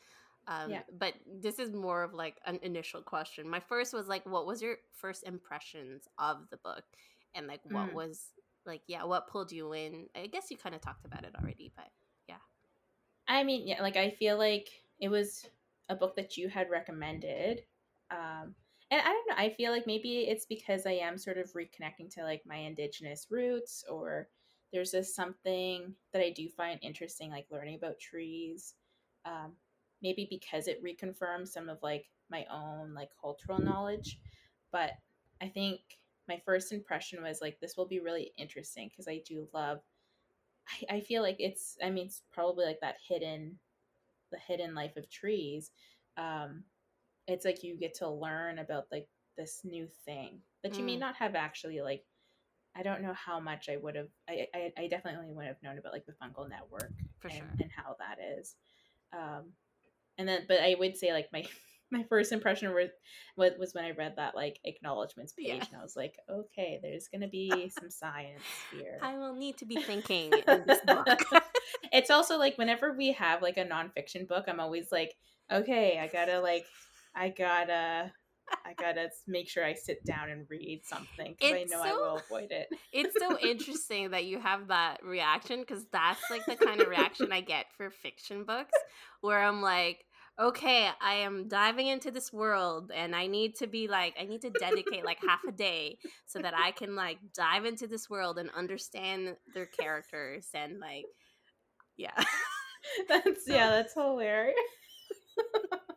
Um, 0.47 0.69
Yeah. 0.69 0.81
But 0.97 1.15
this 1.25 1.57
is 1.57 1.71
more 1.71 2.03
of 2.03 2.13
like 2.13 2.39
an 2.45 2.59
initial 2.61 3.01
question. 3.01 3.49
My 3.49 3.59
first 3.59 3.93
was 3.93 4.07
like, 4.07 4.25
what 4.25 4.45
was 4.45 4.61
your 4.61 4.77
first 4.93 5.23
impressions 5.23 6.07
of 6.19 6.47
the 6.51 6.57
book, 6.57 6.83
and 7.33 7.47
like 7.47 7.61
what 7.65 7.89
Mm. 7.89 7.93
was 7.93 8.33
like, 8.65 8.81
yeah, 8.87 9.03
what 9.03 9.27
pulled 9.27 9.51
you 9.51 9.73
in? 9.73 10.07
I 10.15 10.27
guess 10.27 10.51
you 10.51 10.57
kind 10.57 10.75
of 10.75 10.81
talked 10.81 11.05
about 11.05 11.23
it 11.23 11.33
already, 11.35 11.71
but 11.75 11.89
yeah. 12.27 12.37
I 13.27 13.43
mean, 13.43 13.67
yeah, 13.67 13.81
like 13.81 13.95
I 13.97 14.11
feel 14.11 14.37
like 14.37 14.69
it 14.99 15.09
was 15.09 15.45
a 15.89 15.95
book 15.95 16.15
that 16.17 16.37
you 16.37 16.49
had 16.49 16.69
recommended. 16.69 17.63
Um, 18.11 18.53
and 18.91 19.01
I 19.01 19.05
don't 19.11 19.29
know, 19.29 19.35
I 19.37 19.53
feel 19.53 19.71
like 19.71 19.85
maybe 19.87 20.21
it's 20.27 20.45
because 20.45 20.85
I 20.85 20.93
am 20.93 21.17
sort 21.17 21.37
of 21.37 21.51
reconnecting 21.53 22.09
to 22.15 22.23
like 22.23 22.43
my 22.45 22.55
indigenous 22.57 23.27
roots 23.29 23.83
or 23.89 24.29
there's 24.71 24.91
just 24.91 25.15
something 25.15 25.95
that 26.13 26.21
I 26.21 26.31
do 26.31 26.49
find 26.49 26.79
interesting, 26.81 27.31
like 27.31 27.47
learning 27.51 27.75
about 27.75 27.99
trees. 27.99 28.75
Um, 29.25 29.53
maybe 30.01 30.27
because 30.29 30.67
it 30.67 30.83
reconfirms 30.83 31.49
some 31.49 31.69
of 31.69 31.77
like 31.83 32.05
my 32.29 32.45
own 32.51 32.93
like 32.93 33.09
cultural 33.19 33.59
knowledge. 33.59 34.19
But 34.71 34.93
I 35.41 35.47
think 35.49 35.81
my 36.27 36.41
first 36.45 36.71
impression 36.71 37.21
was 37.23 37.41
like 37.41 37.59
this 37.59 37.75
will 37.77 37.87
be 37.87 37.99
really 37.99 38.33
interesting 38.37 38.89
because 38.89 39.07
I 39.07 39.21
do 39.25 39.47
love 39.53 39.79
I, 40.89 40.95
I 40.97 40.99
feel 41.01 41.21
like 41.21 41.37
it's 41.39 41.77
I 41.83 41.89
mean 41.89 42.07
it's 42.07 42.23
probably 42.31 42.65
like 42.65 42.79
that 42.81 42.97
hidden 43.07 43.59
the 44.31 44.39
hidden 44.39 44.75
life 44.75 44.95
of 44.97 45.09
trees. 45.09 45.71
Um 46.17 46.63
it's 47.29 47.45
like 47.45 47.63
you 47.63 47.77
get 47.77 47.93
to 47.95 48.09
learn 48.09 48.59
about 48.59 48.85
like 48.91 49.07
this 49.37 49.61
new 49.63 49.87
thing 50.05 50.39
that 50.63 50.77
you 50.77 50.83
may 50.83 50.95
Mm. 50.97 50.99
not 50.99 51.15
have 51.15 51.35
actually 51.35 51.81
like 51.81 52.03
I 52.75 52.83
don't 52.83 53.01
know 53.01 53.13
how 53.13 53.39
much 53.39 53.67
I 53.69 53.77
would 53.77 53.95
have 53.95 54.09
I, 54.29 54.47
I, 54.53 54.71
I 54.77 54.87
definitely 54.87 55.33
would 55.33 55.45
have 55.47 55.61
known 55.63 55.77
about 55.77 55.91
like 55.93 56.05
the 56.05 56.13
fungal 56.13 56.47
network 56.49 56.91
and, 57.23 57.33
sure. 57.33 57.47
and 57.59 57.71
how 57.75 57.95
that 57.99 58.17
is. 58.37 58.55
Um 59.11 59.53
and 60.17 60.27
then 60.27 60.45
but 60.47 60.59
I 60.61 60.75
would 60.77 60.97
say 60.97 61.11
like 61.13 61.29
my 61.33 61.45
my 61.91 62.03
first 62.03 62.31
impression 62.31 62.71
was 62.73 62.89
was, 63.35 63.53
was 63.57 63.73
when 63.73 63.85
I 63.85 63.91
read 63.91 64.13
that 64.17 64.35
like 64.35 64.59
acknowledgments 64.63 65.33
page 65.33 65.47
Yeah. 65.47 65.63
and 65.71 65.79
I 65.79 65.81
was 65.81 65.95
like, 65.95 66.15
okay, 66.29 66.79
there's 66.81 67.07
gonna 67.07 67.27
be 67.27 67.69
some 67.79 67.89
science 67.89 68.43
here 68.71 68.99
I 69.01 69.17
will 69.17 69.33
need 69.35 69.57
to 69.57 69.65
be 69.65 69.77
thinking 69.77 70.31
in 70.47 70.63
this 70.67 70.81
book. 70.85 71.19
it's 71.91 72.11
also 72.11 72.37
like 72.37 72.57
whenever 72.57 72.93
we 72.93 73.13
have 73.13 73.41
like 73.41 73.57
a 73.57 73.65
nonfiction 73.65 74.27
book, 74.27 74.45
I'm 74.47 74.59
always 74.59 74.91
like, 74.91 75.15
okay, 75.51 75.99
I 75.99 76.07
gotta 76.07 76.39
like, 76.41 76.65
I 77.15 77.29
gotta, 77.29 78.11
I 78.65 78.73
gotta 78.77 79.09
make 79.27 79.49
sure 79.49 79.65
I 79.65 79.73
sit 79.73 80.03
down 80.05 80.29
and 80.29 80.45
read 80.49 80.81
something 80.85 81.35
because 81.39 81.53
I 81.53 81.63
know 81.69 81.81
I 81.81 81.93
will 81.93 82.17
avoid 82.17 82.51
it. 82.51 82.69
it's 82.93 83.15
so 83.19 83.37
interesting 83.39 84.11
that 84.11 84.25
you 84.25 84.39
have 84.39 84.67
that 84.67 85.03
reaction 85.03 85.61
because 85.61 85.85
that's 85.91 86.21
like 86.29 86.45
the 86.45 86.55
kind 86.55 86.81
of 86.81 86.87
reaction 86.87 87.31
I 87.31 87.41
get 87.41 87.65
for 87.77 87.89
fiction 87.89 88.43
books 88.43 88.73
where 89.21 89.39
I'm 89.39 89.61
like, 89.61 90.05
okay, 90.39 90.89
I 91.01 91.15
am 91.15 91.47
diving 91.49 91.87
into 91.87 92.11
this 92.11 92.31
world 92.31 92.91
and 92.95 93.13
I 93.15 93.27
need 93.27 93.55
to 93.57 93.67
be 93.67 93.87
like, 93.87 94.15
I 94.19 94.23
need 94.23 94.41
to 94.43 94.49
dedicate 94.49 95.03
like 95.03 95.17
half 95.21 95.43
a 95.47 95.51
day 95.51 95.97
so 96.25 96.39
that 96.39 96.53
I 96.55 96.71
can 96.71 96.95
like 96.95 97.17
dive 97.35 97.65
into 97.65 97.87
this 97.87 98.09
world 98.09 98.39
and 98.39 98.49
understand 98.55 99.35
their 99.53 99.65
characters 99.65 100.47
and 100.53 100.79
like, 100.79 101.05
yeah. 101.97 102.11
That's 103.09 103.41
yeah, 103.45 103.69
that's 103.69 103.93
hilarious. 103.93 104.55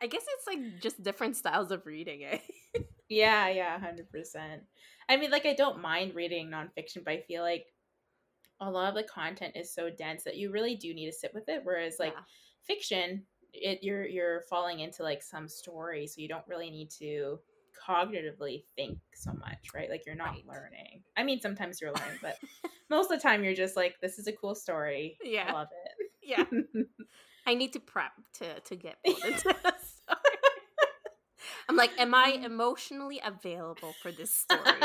I 0.00 0.06
guess 0.06 0.24
it's 0.26 0.46
like 0.46 0.80
just 0.80 1.02
different 1.02 1.36
styles 1.36 1.70
of 1.70 1.86
reading 1.86 2.22
it. 2.22 2.42
Eh? 2.74 2.80
Yeah, 3.10 3.48
yeah, 3.48 3.78
hundred 3.78 4.10
percent. 4.10 4.64
I 5.08 5.16
mean, 5.16 5.30
like 5.30 5.46
I 5.46 5.54
don't 5.54 5.80
mind 5.80 6.14
reading 6.14 6.50
nonfiction, 6.50 7.04
but 7.04 7.14
I 7.14 7.20
feel 7.22 7.42
like 7.42 7.64
a 8.60 8.70
lot 8.70 8.90
of 8.90 8.94
the 8.94 9.02
content 9.04 9.56
is 9.56 9.72
so 9.72 9.88
dense 9.88 10.24
that 10.24 10.36
you 10.36 10.50
really 10.52 10.74
do 10.76 10.92
need 10.92 11.06
to 11.06 11.12
sit 11.16 11.32
with 11.32 11.48
it. 11.48 11.62
Whereas 11.64 11.96
like 11.98 12.12
Yeah. 12.12 12.20
fiction, 12.66 13.24
it 13.54 13.82
you're 13.82 14.06
you're 14.06 14.42
falling 14.50 14.80
into 14.80 15.02
like 15.02 15.22
some 15.22 15.48
story, 15.48 16.06
so 16.06 16.20
you 16.20 16.28
don't 16.28 16.46
really 16.46 16.70
need 16.70 16.90
to 16.98 17.38
cognitively 17.88 18.64
think 18.76 18.98
so 19.14 19.32
much, 19.32 19.68
right? 19.74 19.88
Like 19.88 20.04
you're 20.04 20.14
not 20.14 20.34
Right. 20.34 20.46
learning. 20.46 21.02
I 21.16 21.24
mean, 21.24 21.40
sometimes 21.40 21.80
you're 21.80 21.92
learning, 21.92 22.18
but 22.20 22.36
most 22.90 23.10
of 23.10 23.18
the 23.18 23.22
time 23.22 23.42
you're 23.42 23.54
just 23.54 23.74
like, 23.74 23.96
this 24.02 24.18
is 24.18 24.26
a 24.26 24.32
cool 24.32 24.54
story. 24.54 25.16
I 25.24 25.28
Yeah. 25.30 25.52
love 25.52 25.68
it. 25.86 26.10
Yeah. 26.22 26.44
I 27.46 27.54
need 27.54 27.72
to 27.72 27.80
prep 27.80 28.12
to 28.34 28.60
to 28.60 28.76
get 28.76 28.98
pulled 29.02 29.24
into. 29.24 29.56
I'm 31.68 31.76
like, 31.76 31.90
am 31.98 32.14
I 32.14 32.38
emotionally 32.44 33.20
available 33.24 33.92
for 34.02 34.10
this 34.10 34.32
story? 34.34 34.62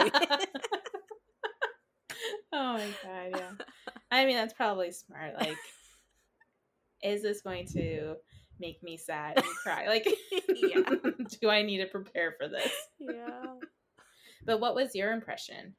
oh 2.54 2.74
my 2.74 2.88
god, 3.04 3.30
yeah. 3.32 3.52
I 4.12 4.26
mean, 4.26 4.36
that's 4.36 4.54
probably 4.54 4.92
smart. 4.92 5.36
Like, 5.40 5.58
is 7.02 7.22
this 7.24 7.42
going 7.42 7.68
to 7.68 8.16
make 8.60 8.82
me 8.84 8.98
sad 8.98 9.38
and 9.38 9.46
cry? 9.64 9.88
Like, 9.88 10.08
Yeah. 10.56 10.82
do 11.42 11.50
I 11.50 11.62
need 11.62 11.80
to 11.80 11.86
prepare 11.88 12.36
for 12.40 12.48
this? 12.48 12.72
yeah. 13.00 13.46
But 14.46 14.60
what 14.60 14.76
was 14.76 14.94
your 14.94 15.14
impression? 15.14 15.76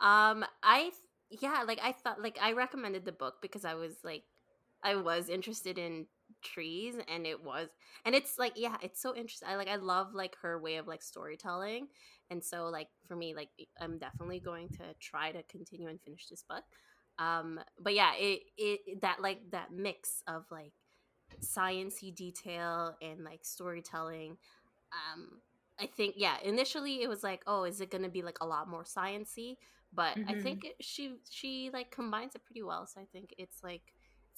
Um, 0.00 0.44
I 0.62 0.92
yeah, 1.30 1.64
like 1.66 1.80
I 1.82 1.92
thought, 1.92 2.22
like 2.22 2.38
I 2.40 2.52
recommended 2.52 3.04
the 3.04 3.12
book 3.12 3.34
because 3.42 3.64
I 3.64 3.74
was 3.74 3.96
like, 4.04 4.22
I 4.84 4.94
was 4.96 5.28
interested 5.28 5.78
in 5.78 6.06
trees, 6.42 6.94
and 7.08 7.26
it 7.26 7.42
was, 7.42 7.68
and 8.04 8.14
it's 8.14 8.38
like, 8.38 8.52
yeah, 8.56 8.76
it's 8.82 9.00
so 9.00 9.14
interesting. 9.14 9.48
I 9.48 9.56
like, 9.56 9.68
I 9.68 9.76
love 9.76 10.14
like 10.14 10.36
her 10.42 10.60
way 10.60 10.76
of 10.76 10.86
like 10.86 11.02
storytelling, 11.02 11.88
and 12.30 12.42
so 12.44 12.66
like 12.66 12.88
for 13.06 13.16
me, 13.16 13.34
like 13.34 13.50
I'm 13.80 13.98
definitely 13.98 14.40
going 14.40 14.68
to 14.78 14.94
try 15.00 15.32
to 15.32 15.42
continue 15.44 15.88
and 15.88 16.00
finish 16.02 16.26
this 16.28 16.44
book. 16.48 16.64
Um, 17.18 17.60
but 17.80 17.94
yeah, 17.94 18.12
it 18.16 18.40
it 18.56 19.00
that 19.02 19.20
like 19.20 19.40
that 19.50 19.72
mix 19.72 20.22
of 20.28 20.44
like 20.50 20.72
sciency 21.42 22.14
detail 22.14 22.96
and 23.02 23.24
like 23.24 23.44
storytelling. 23.44 24.36
Um, 24.92 25.40
I 25.80 25.86
think 25.86 26.14
yeah, 26.16 26.36
initially 26.44 27.02
it 27.02 27.08
was 27.08 27.22
like, 27.22 27.42
oh, 27.46 27.64
is 27.64 27.80
it 27.80 27.90
going 27.90 28.04
to 28.04 28.10
be 28.10 28.22
like 28.22 28.38
a 28.40 28.46
lot 28.46 28.68
more 28.68 28.84
sciency? 28.84 29.56
But 29.92 30.18
I 30.28 30.34
Mhm. 30.34 30.34
think 30.34 30.64
it, 30.64 30.74
she 30.80 31.16
she 31.30 31.70
like 31.72 31.90
combines 31.90 32.34
it 32.34 32.44
pretty 32.44 32.62
well. 32.62 32.86
So 32.86 33.00
I 33.00 33.06
think 33.12 33.34
it's 33.38 33.62
like 33.62 33.82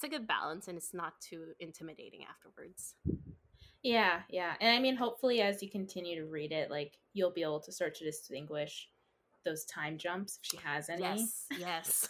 it's 0.01 0.11
a 0.11 0.17
good 0.17 0.27
balance 0.27 0.67
and 0.67 0.77
it's 0.77 0.95
not 0.95 1.21
too 1.21 1.53
intimidating 1.59 2.21
afterwards. 2.27 2.95
Yeah, 3.83 4.21
yeah. 4.29 4.55
And 4.59 4.75
I 4.75 4.79
mean, 4.79 4.95
hopefully, 4.95 5.41
as 5.41 5.61
you 5.61 5.69
continue 5.69 6.15
to 6.19 6.25
read 6.27 6.51
it, 6.51 6.69
like, 6.69 6.97
you'll 7.13 7.31
be 7.31 7.43
able 7.43 7.59
to 7.61 7.71
start 7.71 7.95
to 7.95 8.03
distinguish 8.03 8.89
those 9.45 9.65
time 9.65 9.97
jumps 9.97 10.37
if 10.37 10.45
she 10.45 10.57
has 10.57 10.89
any. 10.89 11.03
Yes, 11.03 11.47
yes, 11.51 12.09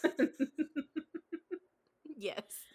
yes. 2.16 2.66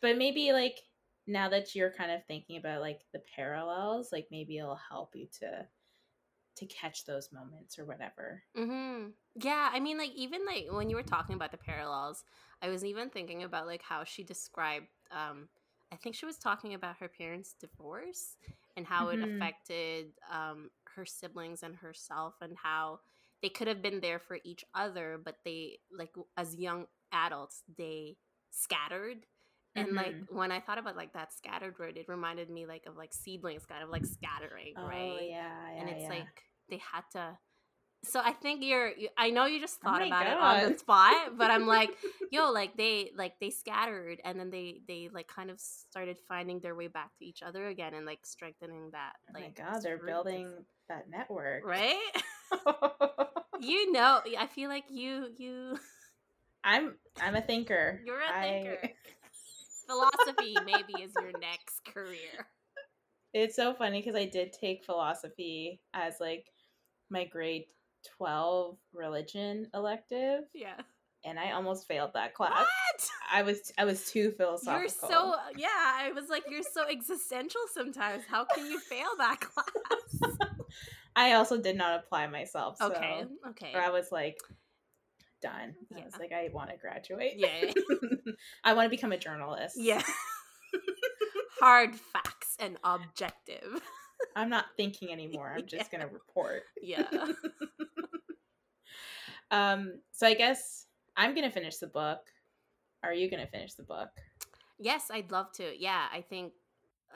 but 0.00 0.16
maybe, 0.18 0.52
like, 0.52 0.78
now 1.26 1.48
that 1.48 1.74
you're 1.74 1.90
kind 1.92 2.10
of 2.10 2.24
thinking 2.26 2.56
about, 2.56 2.80
like, 2.80 3.02
the 3.12 3.22
parallels, 3.34 4.12
like, 4.12 4.28
maybe 4.30 4.58
it'll 4.58 4.76
help 4.76 5.14
you 5.16 5.26
to 5.40 5.66
to 6.56 6.66
catch 6.66 7.04
those 7.06 7.32
moments 7.32 7.78
or 7.78 7.84
whatever. 7.84 8.42
hmm 8.56 9.08
Yeah, 9.34 9.70
I 9.72 9.80
mean, 9.80 9.98
like 9.98 10.12
even 10.14 10.44
like 10.46 10.66
when 10.70 10.88
you 10.88 10.96
were 10.96 11.02
talking 11.02 11.34
about 11.34 11.50
the 11.50 11.58
parallels, 11.58 12.24
I 12.62 12.68
was 12.68 12.84
even 12.84 13.10
thinking 13.10 13.42
about 13.42 13.66
like 13.66 13.82
how 13.82 14.04
she 14.04 14.22
described. 14.22 14.86
Um, 15.10 15.48
I 15.92 15.96
think 15.96 16.14
she 16.16 16.26
was 16.26 16.38
talking 16.38 16.74
about 16.74 16.96
her 16.98 17.08
parents' 17.08 17.54
divorce 17.58 18.36
and 18.76 18.86
how 18.86 19.06
Mhm. 19.06 19.14
it 19.14 19.36
affected 19.36 20.12
um, 20.30 20.70
her 20.94 21.06
siblings 21.06 21.62
and 21.62 21.76
herself, 21.76 22.34
and 22.40 22.56
how 22.56 23.00
they 23.42 23.48
could 23.48 23.68
have 23.68 23.82
been 23.82 24.00
there 24.00 24.18
for 24.18 24.38
each 24.44 24.64
other, 24.74 25.20
but 25.22 25.36
they 25.44 25.78
like 25.90 26.14
as 26.36 26.56
young 26.56 26.86
adults 27.12 27.62
they 27.76 28.16
scattered. 28.50 29.26
And 29.74 29.88
mm-hmm. 29.88 29.96
like 29.96 30.16
when 30.30 30.50
I 30.50 30.60
thought 30.60 30.78
about 30.78 30.96
like 30.96 31.12
that 31.12 31.34
scattered 31.34 31.78
word, 31.78 31.98
it 31.98 32.08
reminded 32.08 32.48
me 32.50 32.66
like 32.66 32.86
of 32.86 32.96
like 32.96 33.12
seedlings 33.12 33.66
kind 33.66 33.82
of 33.82 33.90
like 33.90 34.06
scattering, 34.06 34.74
oh, 34.76 34.88
right? 34.88 35.28
Yeah, 35.28 35.72
yeah. 35.74 35.80
And 35.80 35.90
it's 35.90 36.02
yeah. 36.02 36.08
like 36.08 36.44
they 36.70 36.78
had 36.78 37.02
to 37.12 37.38
so 38.04 38.20
I 38.22 38.32
think 38.32 38.62
you're. 38.62 38.90
You, 38.96 39.08
I 39.16 39.30
know 39.30 39.46
you 39.46 39.60
just 39.60 39.80
Oh 39.84 39.88
thought 39.88 40.00
my 40.00 40.06
about 40.06 40.26
it 40.26 40.38
on 40.64 40.72
the 40.72 40.78
spot, 40.78 41.36
but 41.38 41.50
I'm 41.50 41.66
like, 41.66 41.90
yo, 42.32 42.50
like 42.52 42.76
they 42.76 43.10
like 43.16 43.34
they 43.40 43.50
scattered, 43.50 44.20
and 44.24 44.38
then 44.38 44.50
they 44.50 44.80
they 44.86 45.08
like 45.12 45.28
kind 45.28 45.50
of 45.50 45.60
started 45.60 46.18
finding 46.28 46.60
their 46.60 46.74
way 46.74 46.88
back 46.88 47.10
to 47.18 47.24
each 47.24 47.42
other 47.42 47.66
again, 47.66 47.94
and 47.94 48.06
like 48.06 48.24
strengthening 48.24 48.90
that. 48.92 49.12
Oh 49.30 49.32
my 49.34 49.40
Like, 49.46 49.56
god, 49.56 49.82
they're 49.82 49.98
building 49.98 50.48
that 50.88 51.08
network. 51.10 51.64
right. 51.66 51.96
you 53.60 53.92
know, 53.92 54.20
I 54.38 54.46
feel 54.46 54.68
like 54.68 54.84
you 54.90 55.28
you 55.36 55.78
I'm 56.64 56.94
I'm 57.20 57.34
a 57.34 57.42
thinker. 57.42 58.00
You're 58.04 58.20
a 58.20 58.28
I- 58.28 58.62
thinker. 58.62 58.90
philosophy 59.86 60.56
maybe 60.64 60.94
is 61.02 61.12
your 61.20 61.32
next 61.38 61.84
career. 61.92 62.46
It's 63.32 63.54
so 63.56 63.74
funny 63.74 64.00
because 64.00 64.16
I 64.16 64.24
did 64.24 64.52
take 64.52 64.84
philosophy 64.84 65.80
as 65.94 66.14
like 66.20 66.46
my 67.10 67.24
grade 67.24 67.64
12 68.16 68.76
religion 68.92 69.68
elective 69.74 70.44
Yeah. 70.54 70.80
and 71.24 71.38
I 71.38 71.52
almost 71.52 71.86
failed 71.88 72.12
that 72.14 72.34
class. 72.34 72.52
What? 72.52 73.08
I 73.32 73.42
was 73.42 73.72
I 73.76 73.84
was 73.84 74.10
too 74.10 74.30
philosophical. 74.32 74.80
You're 74.80 74.88
so 74.88 75.34
yeah. 75.56 75.68
I 75.72 76.12
was 76.14 76.28
like, 76.28 76.44
you're 76.48 76.62
so 76.62 76.88
existential 76.88 77.60
sometimes. 77.74 78.24
How 78.28 78.44
can 78.44 78.66
you 78.66 78.78
fail 78.78 79.08
that 79.18 79.40
class? 79.40 80.38
I 81.16 81.32
also 81.32 81.60
did 81.60 81.76
not 81.76 81.98
apply 82.00 82.26
myself. 82.26 82.76
So, 82.78 82.86
okay. 82.92 83.24
Okay. 83.50 83.72
Or 83.74 83.80
I 83.80 83.90
was 83.90 84.12
like 84.12 84.38
done. 85.42 85.74
I 85.96 86.04
was 86.04 86.14
like 86.18 86.32
I 86.32 86.48
want 86.52 86.70
to 86.70 86.76
graduate. 86.76 87.34
Yeah. 87.36 87.72
I 88.64 88.74
want 88.74 88.86
to 88.86 88.90
become 88.90 89.12
a 89.12 89.18
journalist. 89.18 89.76
Yeah. 89.78 90.02
Hard 91.60 91.94
facts 91.96 92.56
and 92.60 92.76
objective. 92.84 93.80
I'm 94.34 94.48
not 94.50 94.66
thinking 94.76 95.12
anymore. 95.12 95.52
I'm 95.56 95.66
just 95.66 95.90
Yeah. 95.92 95.98
going 95.98 96.06
to 96.06 96.12
report. 96.12 96.64
Yeah. 96.80 97.08
Um 99.50 100.00
so 100.12 100.26
I 100.26 100.34
guess 100.34 100.86
I'm 101.16 101.34
going 101.34 101.44
to 101.46 101.50
finish 101.52 101.76
the 101.78 101.86
book. 101.86 102.32
Are 103.02 103.12
you 103.14 103.30
going 103.30 103.44
to 103.44 103.50
finish 103.50 103.74
the 103.74 103.82
book? 103.84 104.10
yes, 104.78 105.10
I'd 105.10 105.30
love 105.30 105.52
to. 105.52 105.78
Yeah, 105.78 106.06
I 106.12 106.20
think 106.22 106.52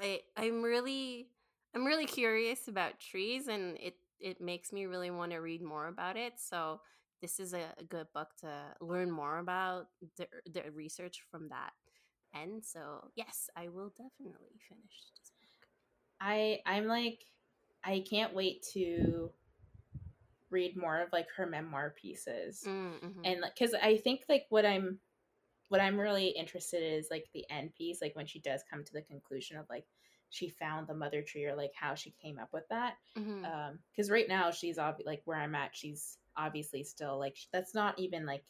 I 0.00 0.20
I'm 0.36 0.62
really 0.62 1.28
I'm 1.74 1.84
really 1.84 2.06
curious 2.06 2.68
about 2.68 3.00
trees 3.00 3.48
and 3.48 3.76
it 3.78 3.96
it 4.20 4.40
makes 4.40 4.72
me 4.72 4.86
really 4.86 5.10
want 5.10 5.32
to 5.32 5.38
read 5.38 5.62
more 5.62 5.88
about 5.88 6.16
it. 6.16 6.34
So 6.38 6.80
this 7.22 7.38
is 7.40 7.52
a, 7.54 7.72
a 7.78 7.84
good 7.84 8.06
book 8.14 8.28
to 8.40 8.74
learn 8.80 9.10
more 9.10 9.38
about 9.38 9.88
the 10.16 10.28
the 10.52 10.70
research 10.72 11.22
from 11.30 11.48
that. 11.50 11.72
And 12.34 12.64
so 12.64 13.10
yes, 13.16 13.48
I 13.56 13.68
will 13.68 13.90
definitely 13.90 14.60
finish 14.68 15.04
this 15.18 15.29
book. 15.29 15.29
I 16.20 16.60
I'm 16.66 16.86
like 16.86 17.24
I 17.82 18.04
can't 18.08 18.34
wait 18.34 18.62
to 18.74 19.30
read 20.50 20.76
more 20.76 21.00
of 21.00 21.12
like 21.12 21.28
her 21.36 21.46
memoir 21.46 21.94
pieces. 22.00 22.64
Mm-hmm. 22.66 23.24
And 23.24 23.40
like 23.40 23.56
cuz 23.56 23.74
I 23.74 23.96
think 23.96 24.24
like 24.28 24.46
what 24.48 24.66
I'm 24.66 25.00
what 25.68 25.80
I'm 25.80 25.98
really 25.98 26.28
interested 26.28 26.82
in 26.82 26.94
is 26.94 27.08
like 27.10 27.28
the 27.32 27.48
end 27.48 27.74
piece 27.74 28.02
like 28.02 28.16
when 28.16 28.26
she 28.26 28.40
does 28.40 28.62
come 28.68 28.84
to 28.84 28.92
the 28.92 29.02
conclusion 29.02 29.56
of 29.56 29.68
like 29.70 29.86
she 30.28 30.48
found 30.48 30.86
the 30.86 30.94
mother 30.94 31.22
tree 31.22 31.44
or 31.46 31.54
like 31.56 31.72
how 31.74 31.94
she 31.94 32.10
came 32.12 32.38
up 32.38 32.52
with 32.52 32.68
that. 32.68 32.96
Mhm. 33.16 33.44
Um 33.44 33.78
cuz 33.96 34.10
right 34.10 34.28
now 34.28 34.50
she's 34.50 34.78
obvi- 34.78 35.06
like 35.06 35.22
where 35.24 35.38
I'm 35.38 35.54
at 35.54 35.74
she's 35.74 36.18
obviously 36.36 36.82
still 36.84 37.18
like 37.18 37.36
that's 37.52 37.74
not 37.74 37.98
even 37.98 38.26
like 38.26 38.44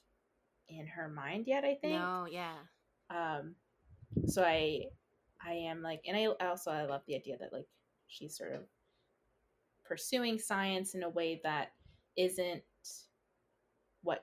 in 0.69 0.87
her 0.87 1.09
mind 1.09 1.47
yet, 1.47 1.65
I 1.65 1.75
think 1.75 1.99
no, 1.99 2.27
yeah. 2.31 2.59
um 3.11 3.57
so 4.27 4.43
i 4.45 4.85
i 5.45 5.53
am 5.53 5.83
like 5.83 6.01
and 6.07 6.17
i 6.17 6.27
also 6.47 6.71
i 6.71 6.85
love 6.85 7.03
the 7.07 7.15
idea 7.15 7.37
that 7.39 7.53
like 7.53 7.67
she's 8.09 8.37
sort 8.37 8.53
of 8.53 8.63
pursuing 9.85 10.39
science 10.39 10.95
in 10.95 11.03
a 11.03 11.09
way 11.09 11.41
that 11.43 11.73
isn't 12.17 12.63
what 14.03 14.23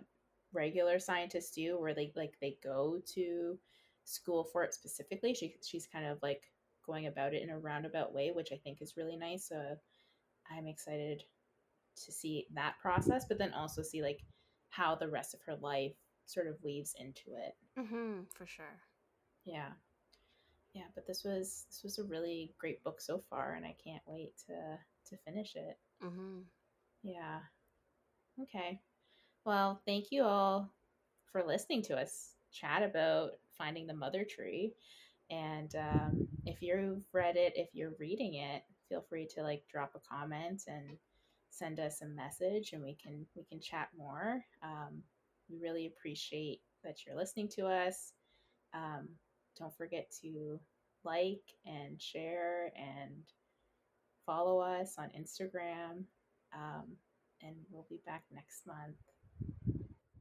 regular 0.54 1.00
scientists 1.00 1.52
do 1.52 1.80
where 1.80 1.94
they 1.94 2.12
like 2.16 2.34
they 2.42 2.58
go 2.64 3.00
to 3.06 3.58
school 4.06 4.46
for 4.46 4.64
it 4.64 4.74
specifically. 4.74 5.34
She, 5.34 5.56
she's 5.62 5.86
kind 5.86 6.06
of 6.06 6.18
like 6.24 6.44
going 6.86 7.08
about 7.08 7.34
it 7.34 7.44
in 7.44 7.50
a 7.50 7.60
roundabout 7.60 8.14
way 8.14 8.32
which 8.32 8.54
i 8.54 8.56
think 8.56 8.82
is 8.82 8.96
really 8.96 9.18
nice 9.18 9.50
so 9.50 9.76
i'm 10.50 10.68
excited 10.68 11.22
to 11.98 12.12
see 12.14 12.48
that 12.54 12.76
process 12.82 13.26
but 13.28 13.38
then 13.38 13.54
also 13.54 13.82
see 13.82 14.02
like 14.02 14.22
how 14.70 14.96
the 14.96 15.10
rest 15.10 15.34
of 15.34 15.42
her 15.42 15.58
life 15.62 15.92
sort 16.26 16.48
of 16.48 16.56
weaves 16.64 16.94
into 17.00 17.38
it. 17.38 17.56
Mm-hmm, 17.78 18.22
for 18.34 18.46
sure. 18.46 18.80
yeah 19.46 19.70
yeah 20.78 20.88
but 20.96 21.08
this 21.08 21.24
was 21.24 21.66
this 21.70 21.82
was 21.84 22.00
a 22.00 22.04
really 22.04 22.54
great 22.60 22.84
book 22.84 23.02
so 23.02 23.24
far 23.30 23.54
and 23.56 23.66
i 23.66 23.76
can't 23.84 24.04
wait 24.06 24.32
to 24.46 24.54
to 25.10 25.18
finish 25.18 25.56
it. 25.56 25.78
Mm-hmm. 26.04 26.40
yeah. 27.04 27.40
Okay. 28.42 28.80
Well 29.46 29.82
thank 29.86 30.12
you 30.12 30.24
all 30.24 30.72
for 31.32 31.44
listening 31.44 31.82
to 31.84 31.98
us 31.98 32.34
chat 32.52 32.84
about 32.84 33.32
finding 33.58 33.88
the 33.88 33.94
mother 33.94 34.24
tree. 34.24 34.74
And 35.30 35.74
um, 35.76 36.28
if 36.46 36.62
you've 36.62 37.06
read 37.14 37.36
it 37.36 37.54
if 37.56 37.70
you're 37.74 37.96
reading 38.00 38.36
it 38.36 38.64
feel 38.88 39.04
free 39.10 39.28
to 39.36 39.44
like 39.44 39.64
drop 39.70 39.92
a 39.96 40.16
comment 40.16 40.64
and 40.68 40.98
send 41.50 41.80
us 41.80 42.02
a 42.02 42.06
message 42.06 42.74
and 42.74 42.84
we 42.84 42.96
can 42.96 43.26
we 43.36 43.44
can 43.44 43.60
chat 43.60 43.90
more. 43.98 44.44
Um, 44.64 45.02
we 45.50 45.58
really 45.58 45.88
appreciate 45.88 46.62
that 46.84 47.06
you're 47.06 47.16
listening 47.16 47.48
to 47.50 47.66
us. 47.66 48.14
Um, 48.74 49.08
don't 49.60 49.76
forget 49.76 50.12
to 50.22 50.60
like 51.04 51.44
and 51.66 52.02
share 52.02 52.72
and 52.76 53.14
follow 54.26 54.60
us 54.60 54.96
on 54.98 55.10
instagram 55.20 56.04
um, 56.56 56.84
and 57.42 57.56
we'll 57.70 57.86
be 57.90 58.00
back 58.06 58.24
next 58.34 58.66
month 58.68 58.96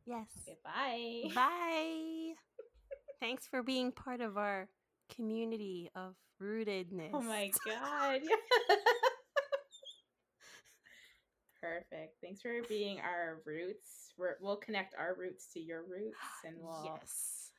Yes. 0.07 0.29
okay 0.47 0.57
bye 0.65 1.31
Bye. 1.35 2.35
Thanks 3.21 3.47
for 3.49 3.63
being 3.63 3.91
part 3.93 4.21
of 4.21 4.37
our 4.39 4.69
community 5.15 5.91
of 5.97 6.15
rootedness. 6.41 7.11
oh 7.15 7.23
my 7.23 7.51
god 7.67 8.21
perfect 11.61 12.17
thanks 12.23 12.41
for 12.43 12.51
being 12.69 13.01
our 13.01 13.41
roots 13.47 14.13
We're, 14.19 14.37
we'll 14.41 14.57
connect 14.57 14.95
our 14.99 15.17
roots 15.19 15.47
to 15.55 15.61
your 15.61 15.83
roots 15.83 16.17
and 16.45 16.55
we'll 16.61 16.85
Yes. 17.01 17.51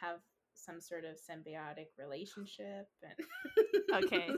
have 0.00 0.18
some 0.64 0.80
sort 0.80 1.04
of 1.04 1.16
symbiotic 1.16 1.88
relationship 1.98 2.86
and 3.02 4.04
Okay. 4.04 4.30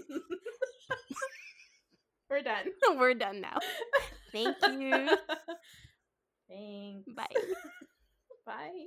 we're 2.31 2.43
done 2.43 2.67
We're 2.99 3.15
done 3.15 3.41
now. 3.41 3.59
Thank 4.33 4.57
you. 4.67 5.09
thanks 6.49 7.09
Bye. 7.15 7.27
bye 8.47 8.87